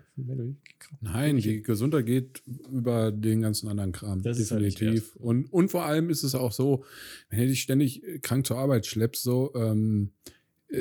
[1.01, 4.23] Nein, die Gesundheit geht über den ganzen anderen Kram.
[4.23, 5.15] Das ist halt definitiv.
[5.17, 6.85] und, und vor allem ist es auch so,
[7.31, 10.31] wenn du dich ständig krank zur Arbeit schleppst, so, ähm, äh,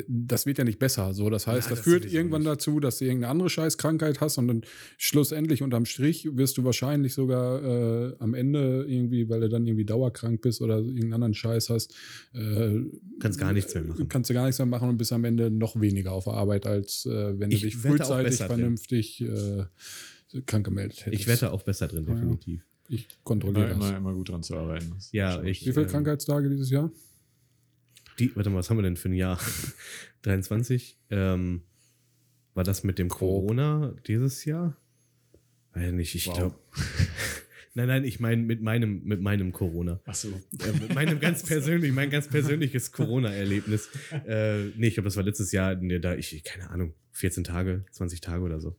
[0.08, 1.14] das wird ja nicht besser.
[1.14, 2.50] So, das heißt, Ja, das, das führt irgendwann nicht.
[2.52, 4.62] dazu, dass du irgendeine andere Scheißkrankheit hast und dann
[4.98, 9.84] schlussendlich unterm Strich wirst du wahrscheinlich sogar äh, am Ende irgendwie, weil du dann irgendwie
[9.84, 11.94] dauerkrank bist oder irgendeinen anderen Scheiß hast,
[12.34, 12.80] äh,
[13.20, 14.08] Kannst gar nichts mehr machen.
[14.08, 16.66] Kannst du gar nichts mehr machen und bist am Ende noch weniger auf der Arbeit,
[16.66, 19.64] als äh, wenn Ich du dich wette auch frühzeitig vernünftig äh,
[20.46, 21.20] krank gemeldet hättest.
[21.22, 22.14] Ich wette auch besser drin, Ja.
[22.14, 22.62] definitiv.
[22.88, 23.88] Ich kontrolliere immer, das.
[23.90, 24.92] immer, immer gut dran zu arbeiten.
[25.12, 25.64] Ja, ich-.
[25.66, 26.90] Wie viele ähm, Krankheitstage dieses Jahr?
[28.18, 29.38] Die, warte mal, was haben wir denn für ein Jahr?
[30.22, 30.98] 23?
[31.10, 31.62] Ähm,
[32.54, 34.76] war das mit dem Corona dieses Jahr?
[35.72, 36.36] Weiß nicht, ich Wow.
[36.36, 36.58] glaube.
[37.74, 40.00] nein, nein, ich meine mit meinem, mit meinem Corona.
[40.04, 40.28] Ach so.
[40.28, 43.90] Äh, mit meinem ganz persönlich, mein ganz persönliches Corona-Erlebnis.
[44.26, 48.20] Äh, nee, ich glaube, das war letztes Jahr, da ich, keine Ahnung, 14 Tage, 20
[48.20, 48.76] Tage oder so.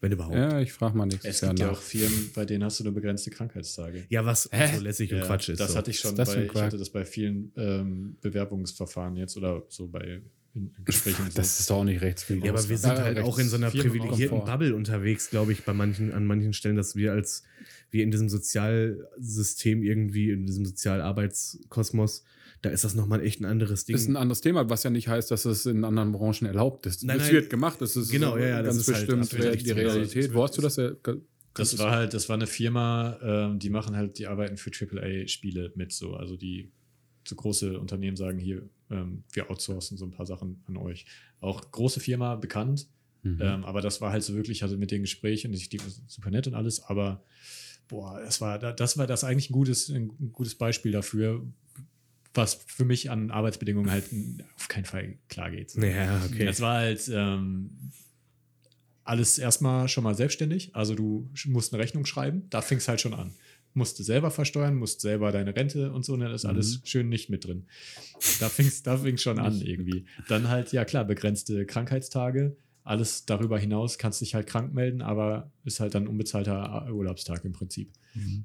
[0.00, 0.34] Wenn überhaupt.
[0.36, 1.72] Ja, Ja, ich frage mal nächstes Es gibt ja nach.
[1.72, 4.04] auch Firmen, bei denen hast du nur begrenzte Krankheitstage.
[4.24, 4.76] was Hä?
[4.76, 5.58] so lässig und Ja, Quatsch ist.
[5.60, 5.78] Das so.
[5.78, 9.62] hatte ich schon Was das bei, ich hatte das bei vielen ähm, Bewerbungsverfahren jetzt oder
[9.68, 10.20] so bei
[10.54, 11.22] in, in Gesprächen.
[11.24, 11.36] und so.
[11.36, 12.44] Das ist doch auch nicht rechtswidrig.
[12.44, 14.44] Ja, aber wir sind Äh, halt auch in so einer privilegierten.
[14.44, 17.42] Bubble unterwegs, glaube ich, bei manchen, an manchen Stellen, dass wir als,
[17.90, 22.24] wir in diesem Sozialsystem irgendwie, in diesem Sozialarbeitskosmos,
[22.66, 23.94] da ist das nochmal echt ein anderes Ding.
[23.94, 26.86] Das ist ein anderes Thema, was ja nicht heißt, dass es in anderen Branchen erlaubt
[26.86, 27.04] ist.
[27.04, 27.36] Nein, das nein.
[27.36, 29.70] wird gemacht, das ist Genau, ja, ja, das ganz ist halt bestimmt absolut die.
[29.70, 30.34] Realität.
[30.34, 30.76] Wo hast du das?
[30.76, 30.90] Ja,
[31.54, 35.72] Das war halt, das war eine Firma, ähm, die machen halt, die arbeiten für AAA-Spiele
[35.74, 36.14] mit so.
[36.14, 36.70] Also die
[37.26, 41.06] so große Unternehmen sagen hier, ähm, wir outsourcen so ein paar Sachen an euch.
[41.40, 42.88] Auch große Firma, bekannt,
[43.22, 43.40] Mhm.
[43.42, 46.46] ähm, aber das war halt so wirklich, also mit den Gesprächen, ich die super nett
[46.46, 47.24] und alles, aber
[47.88, 51.42] boah, das war, das war das eigentlich ein gutes, ein gutes Beispiel dafür,
[52.36, 54.04] was für mich an Arbeitsbedingungen halt
[54.56, 55.74] auf keinen Fall klar geht.
[55.74, 56.44] ja, okay.
[56.44, 57.70] Das war halt ähm,
[59.04, 60.74] alles erstmal schon mal selbstständig.
[60.74, 63.32] Also du musst eine Rechnung schreiben, da fing es halt schon an.
[63.74, 67.10] Musst du selber versteuern, musst selber deine Rente und so, ne, das ist alles schön
[67.10, 67.66] nicht mit drin.
[68.40, 70.06] Da fing es da fing's schon an irgendwie.
[70.28, 72.56] Dann halt, ja klar, begrenzte Krankheitstage.
[72.86, 77.52] Alles darüber hinaus kannst dich halt krank melden, aber ist halt dann unbezahlter Urlaubstag im
[77.52, 77.92] Prinzip.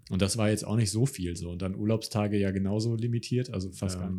[0.09, 1.51] Und das war jetzt auch nicht so viel so.
[1.51, 4.11] Und dann Urlaubstage ja genauso limitiert, also fast Ja.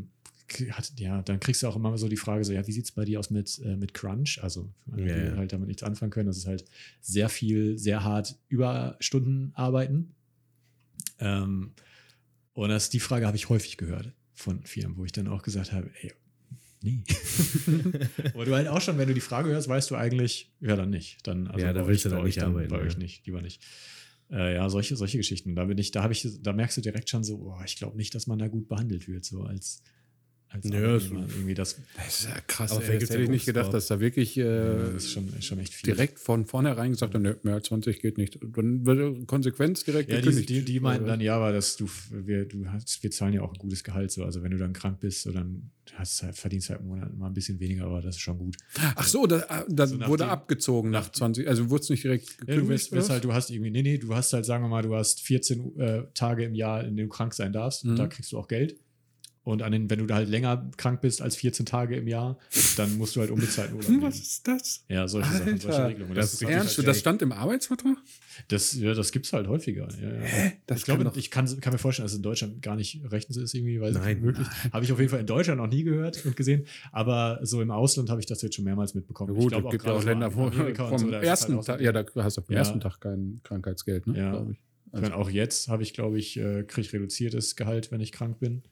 [0.70, 2.93] hat, ja, dann kriegst du auch immer so die Frage so, ja, wie sieht es
[2.93, 4.39] bei dir aus mit, äh, mit Crunch?
[4.43, 5.36] Also, die ja.
[5.36, 6.28] halt damit nichts anfangen können.
[6.28, 6.65] Das ist halt
[7.01, 10.15] sehr viel, sehr hart Überstunden arbeiten.
[11.19, 11.73] Ähm,
[12.53, 15.73] und das, die Frage habe ich häufig gehört von Firmen, wo ich dann auch gesagt
[15.73, 16.12] habe, ey,
[16.83, 17.03] nee.
[18.35, 20.91] Aber du halt auch schon, wenn du die Frage hörst, weißt du eigentlich, ja, dann
[20.91, 21.27] nicht.
[21.27, 22.83] Dann, also Ja, da bei willst euch- du dann bei nicht euch arbeiten, Bei ja.
[22.85, 23.63] euch nicht, lieber nicht.
[24.31, 25.55] Äh, ja, solche, solche Geschichten.
[25.55, 27.97] Da bin ich, da habe ich, da merkst du direkt schon so, boah, ich glaube
[27.97, 29.83] nicht, dass man da gut behandelt wird, so als,
[30.53, 32.73] als Ja, so- irgendwie das, Das ist ja krass.
[32.73, 34.43] Aber ey, das ja hätte ich nicht gedacht, dass da wirklich äh,
[34.93, 35.93] das ist schon, ist schon echt viel.
[35.95, 38.39] direkt von vornherein gesagt haben, nö, mehr als 20 geht nicht.
[38.43, 40.49] Dann wird Konsequenz direkt Ja, die, gekündigt.
[40.51, 43.43] die, die meinten Äh, dann, ja, aber dass du, wir, du hast, wir zahlen ja
[43.43, 44.11] auch ein gutes Gehalt.
[44.11, 44.24] So.
[44.24, 47.27] Also wenn du dann krank bist, so, dann hast, halt- verdienst halt im Monat mal
[47.27, 48.57] ein bisschen weniger, aber das ist schon gut.
[48.95, 52.05] Ach so, da, da So nach wurde dem- abgezogen nach 20, also wurde es nicht
[52.05, 52.69] direkt Ja, du gekündigt?
[52.70, 54.95] wirst, wirst halt, du hast irgendwie, nee, nee, du hast halt, sagen wir mal, du
[54.95, 57.85] hast 14 äh, Tage im Jahr, in denen du krank sein darfst.
[57.85, 57.97] Mhm.
[57.97, 58.77] Da kriegst du auch Geld.
[59.44, 62.39] Und an den, wenn du da halt länger krank bist als 14 Tage im Jahr,
[62.77, 64.02] dann musst du halt unbezahlten Urlaub nehmen.
[64.02, 64.85] Was ist das?
[64.89, 66.14] Ja, solche Sachen, Alter, solche Regelungen.
[66.14, 66.86] das ist ist halt- Ernst?
[66.86, 67.97] Das stand im Arbeitsvertrag?
[68.47, 69.89] Das, ja, das gibt's halt häufiger.
[70.01, 70.52] Ja, ja.
[70.66, 73.36] Das ich glaube, ich kann, kann mir vorstellen, dass es in Deutschland gar nicht rechtens
[73.36, 74.14] ist, irgendwie, ich Nein.
[74.14, 74.47] nicht möglich.
[74.73, 76.64] Habe ich auf jeden Fall in Deutschland noch nie gehört und gesehen.
[76.93, 79.32] Aber so im Ausland habe ich das jetzt schon mehrmals mitbekommen.
[79.35, 81.66] Ja, ich gut, glaube es gibt ja auch Länder, wo vom so, es ersten halt
[81.66, 82.60] Tag, auch- ja, da hast du vom Ja.
[82.60, 84.19] ersten Tag kein Krankheitsgeld, ne?
[84.19, 84.31] Ja.
[84.31, 84.59] glaube ich.
[84.94, 88.12] Ich meine, auch jetzt habe ich, glaube ich, äh, kriege ich reduziertes Gehalt, wenn ich
[88.12, 88.62] krank bin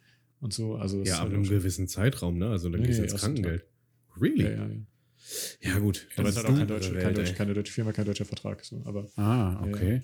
[0.41, 0.75] und so.
[0.77, 2.51] Also Ja, ist ab halt einem gewissen Zeitraum, ne?
[2.51, 3.65] Also dann Nee, gehst du nee, ins Krankengeld.
[4.21, 4.45] Really?
[4.45, 4.81] ja, ja, ja.
[5.61, 6.09] Ja, gut.
[6.17, 8.07] Aber es ist hat auch kein deutsche, andere kein Welt, deutsche, keine deutsche Firma, kein
[8.07, 8.65] deutscher Vertrag.
[8.65, 8.83] So.
[8.85, 10.03] Aber Ah, okay.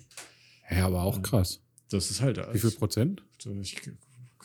[0.69, 1.21] Ja, aber auch Ja.
[1.21, 1.61] krass.
[1.89, 2.37] das ist halt.
[2.53, 3.23] Wie viel Prozent?
[3.61, 3.81] Ich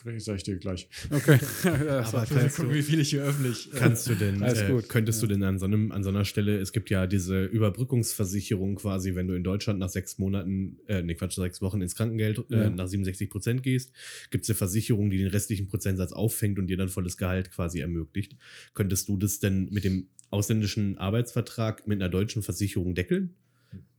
[0.02, 0.88] kriege, sag ich dir gleich.
[1.10, 1.38] Okay.
[1.88, 3.70] Aber kannst du, wie viel ich hier öffentlich.
[3.74, 6.58] kannst du denn, Alles äh, könntest du denn an so, einem, an so einer Stelle,
[6.58, 11.14] es gibt ja diese Überbrückungsversicherung quasi, wenn du in Deutschland nach sechs Monaten, äh, nee,
[11.14, 12.70] Quatsch, sechs Wochen ins Krankengeld äh, Ja.
[12.70, 13.92] nach 67 Prozent gehst,
[14.30, 17.80] gibt es eine Versicherung, die den restlichen Prozentsatz auffängt und dir dann volles Gehalt quasi
[17.80, 18.36] ermöglicht.
[18.74, 23.34] Könntest du das denn mit dem ausländischen Arbeitsvertrag mit einer deutschen Versicherung deckeln?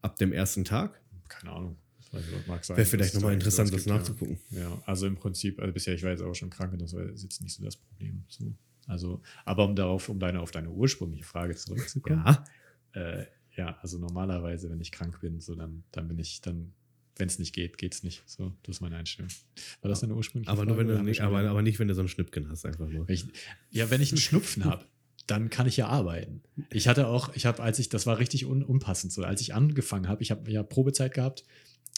[0.02, 1.00] Ab dem ersten Tag?
[1.30, 1.78] Keine Ahnung.
[2.14, 2.78] Das mag sein.
[2.78, 4.40] Wäre vielleicht nochmal interessant, das nachzugucken.
[4.52, 4.62] Ja.
[4.62, 7.04] ja, also im Prinzip, also bisher, ich war jetzt auch schon krank und das war
[7.04, 8.24] jetzt nicht so das Problem.
[8.28, 8.54] So.
[8.88, 12.24] Also, aber um darauf, um deine, auf deine ursprüngliche Frage zurückzukommen.
[12.26, 12.44] Ja.
[12.94, 13.26] Äh,
[13.56, 16.74] ja, also normalerweise, wenn ich krank bin, so dann, dann bin ich, dann,
[17.18, 18.24] wenn es nicht geht, geht es nicht.
[18.26, 19.32] So, das ist meine Einstellung.
[19.82, 21.88] War das deine ursprüngliche Aber nur Frage, wenn oder du nicht, aber, aber nicht, wenn
[21.88, 23.08] du so einen Schnippken hast, einfach nur.
[23.08, 23.26] wenn ich,
[23.70, 24.86] ja, wenn ich einen Schnupfen habe,
[25.28, 26.42] dann kann ich ja arbeiten.
[26.72, 29.54] Ich hatte auch, ich habe, als ich, das war richtig un, unpassend so, als ich
[29.54, 31.46] angefangen habe, ich habe ja Probezeit gehabt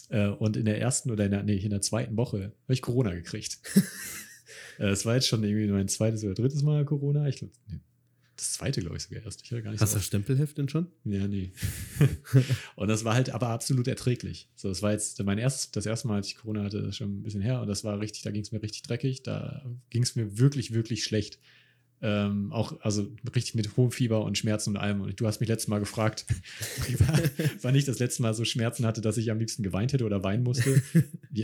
[0.09, 3.13] und in der ersten oder in der, nee, in der zweiten Woche habe ich Corona
[3.13, 3.59] gekriegt.
[4.77, 7.27] Äh, Es war jetzt schon irgendwie mein zweites oder drittes Mal Corona.
[7.29, 7.79] Ich glaube, nee,
[8.35, 9.41] das zweite, glaube ich, sogar erst.
[9.41, 10.87] Ich gar nicht Hast so du das Stempelheft denn schon?
[11.05, 11.53] ja, nee.
[12.75, 14.49] und das war halt aber absolut erträglich.
[14.55, 17.23] So, das war jetzt mein erstes, das erste Mal, als ich Corona hatte, schon ein
[17.23, 20.15] bisschen her und das war richtig, da ging es mir richtig dreckig, da ging es
[20.15, 21.39] mir wirklich, wirklich schlecht.
[22.01, 25.01] Ähm, auch, also richtig mit hohem Fieber und Schmerzen und allem.
[25.01, 26.25] Und du hast mich letztes Mal gefragt,
[27.61, 30.23] wann ich das letzte Mal so Schmerzen hatte, dass ich am liebsten geweint hätte oder
[30.23, 30.81] weinen musste.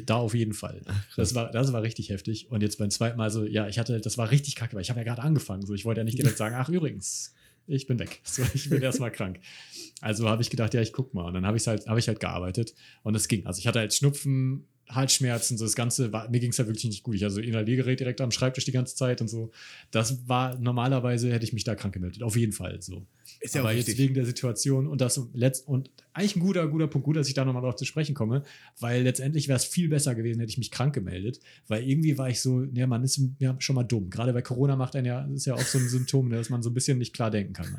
[0.06, 0.82] Da auf jeden Fall.
[1.18, 2.50] Das war, das war richtig heftig.
[2.50, 4.90] Und jetzt beim zweiten Mal so, ja, ich hatte, das war richtig kacke, weil ich
[4.90, 5.66] habe ja gerade angefangen.
[5.66, 7.34] So, ich wollte ja nicht direkt sagen, ach übrigens,
[7.68, 8.22] ich bin weg.
[8.24, 9.40] So, ich bin erstmal krank.
[10.00, 11.26] Also habe ich gedacht, ja, ich guck mal.
[11.26, 12.74] Und dann habe ich halt, habe ich halt gearbeitet
[13.04, 13.46] und es ging.
[13.46, 16.86] Also ich hatte halt Schnupfen, Halsschmerzen, so das Ganze, war, mir ging es ja wirklich
[16.86, 17.16] nicht gut.
[17.16, 19.52] Ich hatte so ein Inhaliergerät direkt am Schreibtisch die ganze Zeit und so.
[19.92, 22.24] Das war, normalerweise hätte ich mich da krank gemeldet.
[22.24, 23.06] Auf jeden Fall so.
[23.40, 27.06] Ist Aber jetzt wegen der Situation und das letzt und eigentlich ein guter, guter Punkt,
[27.06, 28.44] gut, dass ich da nochmal drauf zu sprechen komme,
[28.80, 32.30] weil letztendlich wäre es viel besser gewesen, hätte ich mich krank gemeldet, weil irgendwie war
[32.30, 34.10] ich so, ja, man ist ja schon mal dumm.
[34.10, 36.50] Gerade bei Corona macht einen ja, das ist ja auch so ein Symptom, ne, dass
[36.50, 37.78] man so ein bisschen nicht klar denken kann.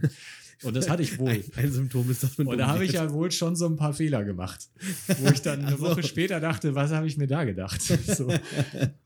[0.63, 1.31] Und das hatte ich wohl.
[1.31, 3.77] Ein, ein Symptom ist, dass man Und da habe ich ja wohl schon so ein
[3.77, 4.69] paar Fehler gemacht,
[5.19, 5.85] wo ich dann eine Ach so.
[5.85, 7.81] Woche später dachte, was habe ich mir da gedacht?
[8.13, 8.33] So.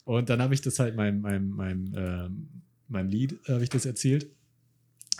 [0.05, 2.49] Und dann habe ich das halt meinem, meinem, meinem, ähm,
[2.89, 4.27] meinem Lied, habe ich das erzählt.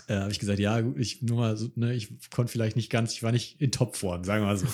[0.07, 2.89] Äh, habe ich gesagt, ja, gut, ich nur mal so, ne, ich konnte vielleicht nicht
[2.89, 4.67] ganz, ich war nicht in Topform, sagen wir mal so.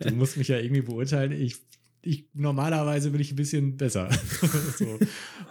[0.00, 1.32] Du musst mich ja irgendwie beurteilen.
[1.32, 1.56] Ich,
[2.02, 4.10] ich normalerweise bin ich ein bisschen besser.
[4.78, 4.98] so.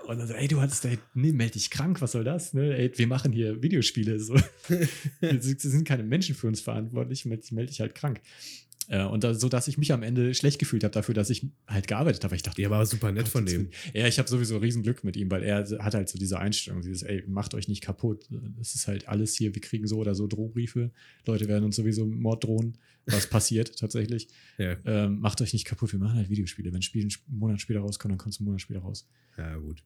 [0.08, 2.54] Und dann so, ey, du hattest da, nee, meld dich krank, was soll das?
[2.54, 2.76] Ne?
[2.76, 4.20] Ey, wir machen hier Videospiele.
[4.20, 4.36] So.
[5.20, 8.22] wir sind keine Menschen für uns verantwortlich, ich melde dich halt krank.
[8.90, 11.45] Äh, und da, so, dass ich mich am Ende schlecht gefühlt habe dafür, dass ich
[11.68, 12.36] halt gearbeitet habe.
[12.36, 13.70] Ich dachte, Ja, aber super nett von dem.
[13.94, 16.82] ja, ich habe sowieso riesen Glück mit ihm, weil er hat halt so diese Einstellung,
[16.82, 18.26] dieses, ey, macht euch nicht kaputt.
[18.57, 20.91] Das ist halt alles hier, wir kriegen so oder so Drohbriefe.
[21.26, 24.28] Leute werden uns sowieso mit Mord drohen, was passiert tatsächlich.
[24.57, 26.70] Ja, Ähm, macht euch nicht kaputt, wir machen halt Videospiele.
[26.72, 29.07] Wenn ein Spiel einen Monat später rauskommt, dann kommt es einen Monat später raus.
[29.38, 29.84] ja gut.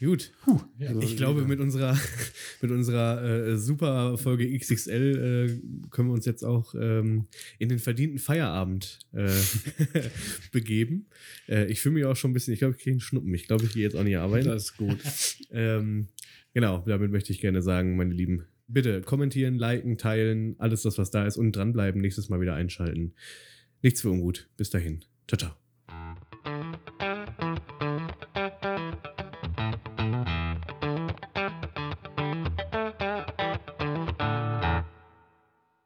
[0.00, 0.32] Gut.
[0.78, 1.98] Ja, Also, Ich glaube, mit unserer,
[2.62, 7.26] mit unserer äh, super Folge XXL äh, können wir uns jetzt auch ähm,
[7.58, 9.28] in den verdienten Feierabend äh,
[10.52, 11.06] begeben.
[11.48, 13.34] Äh, ich fühle mich auch schon ein bisschen, ich glaube, ich kriege einen Schnuppen.
[13.34, 14.48] Ich glaube, ich gehe jetzt auch nicht arbeiten.
[14.48, 14.98] Das ist gut.
[15.50, 16.08] Ähm,
[16.52, 21.10] genau, damit möchte ich gerne sagen, meine Lieben, bitte kommentieren, liken, teilen, alles das, was
[21.10, 23.14] da ist und dranbleiben, nächstes Mal wieder einschalten.
[23.82, 24.50] Nichts für ungut.
[24.58, 25.00] Bis dahin.
[25.26, 25.67] Ciao, ciao.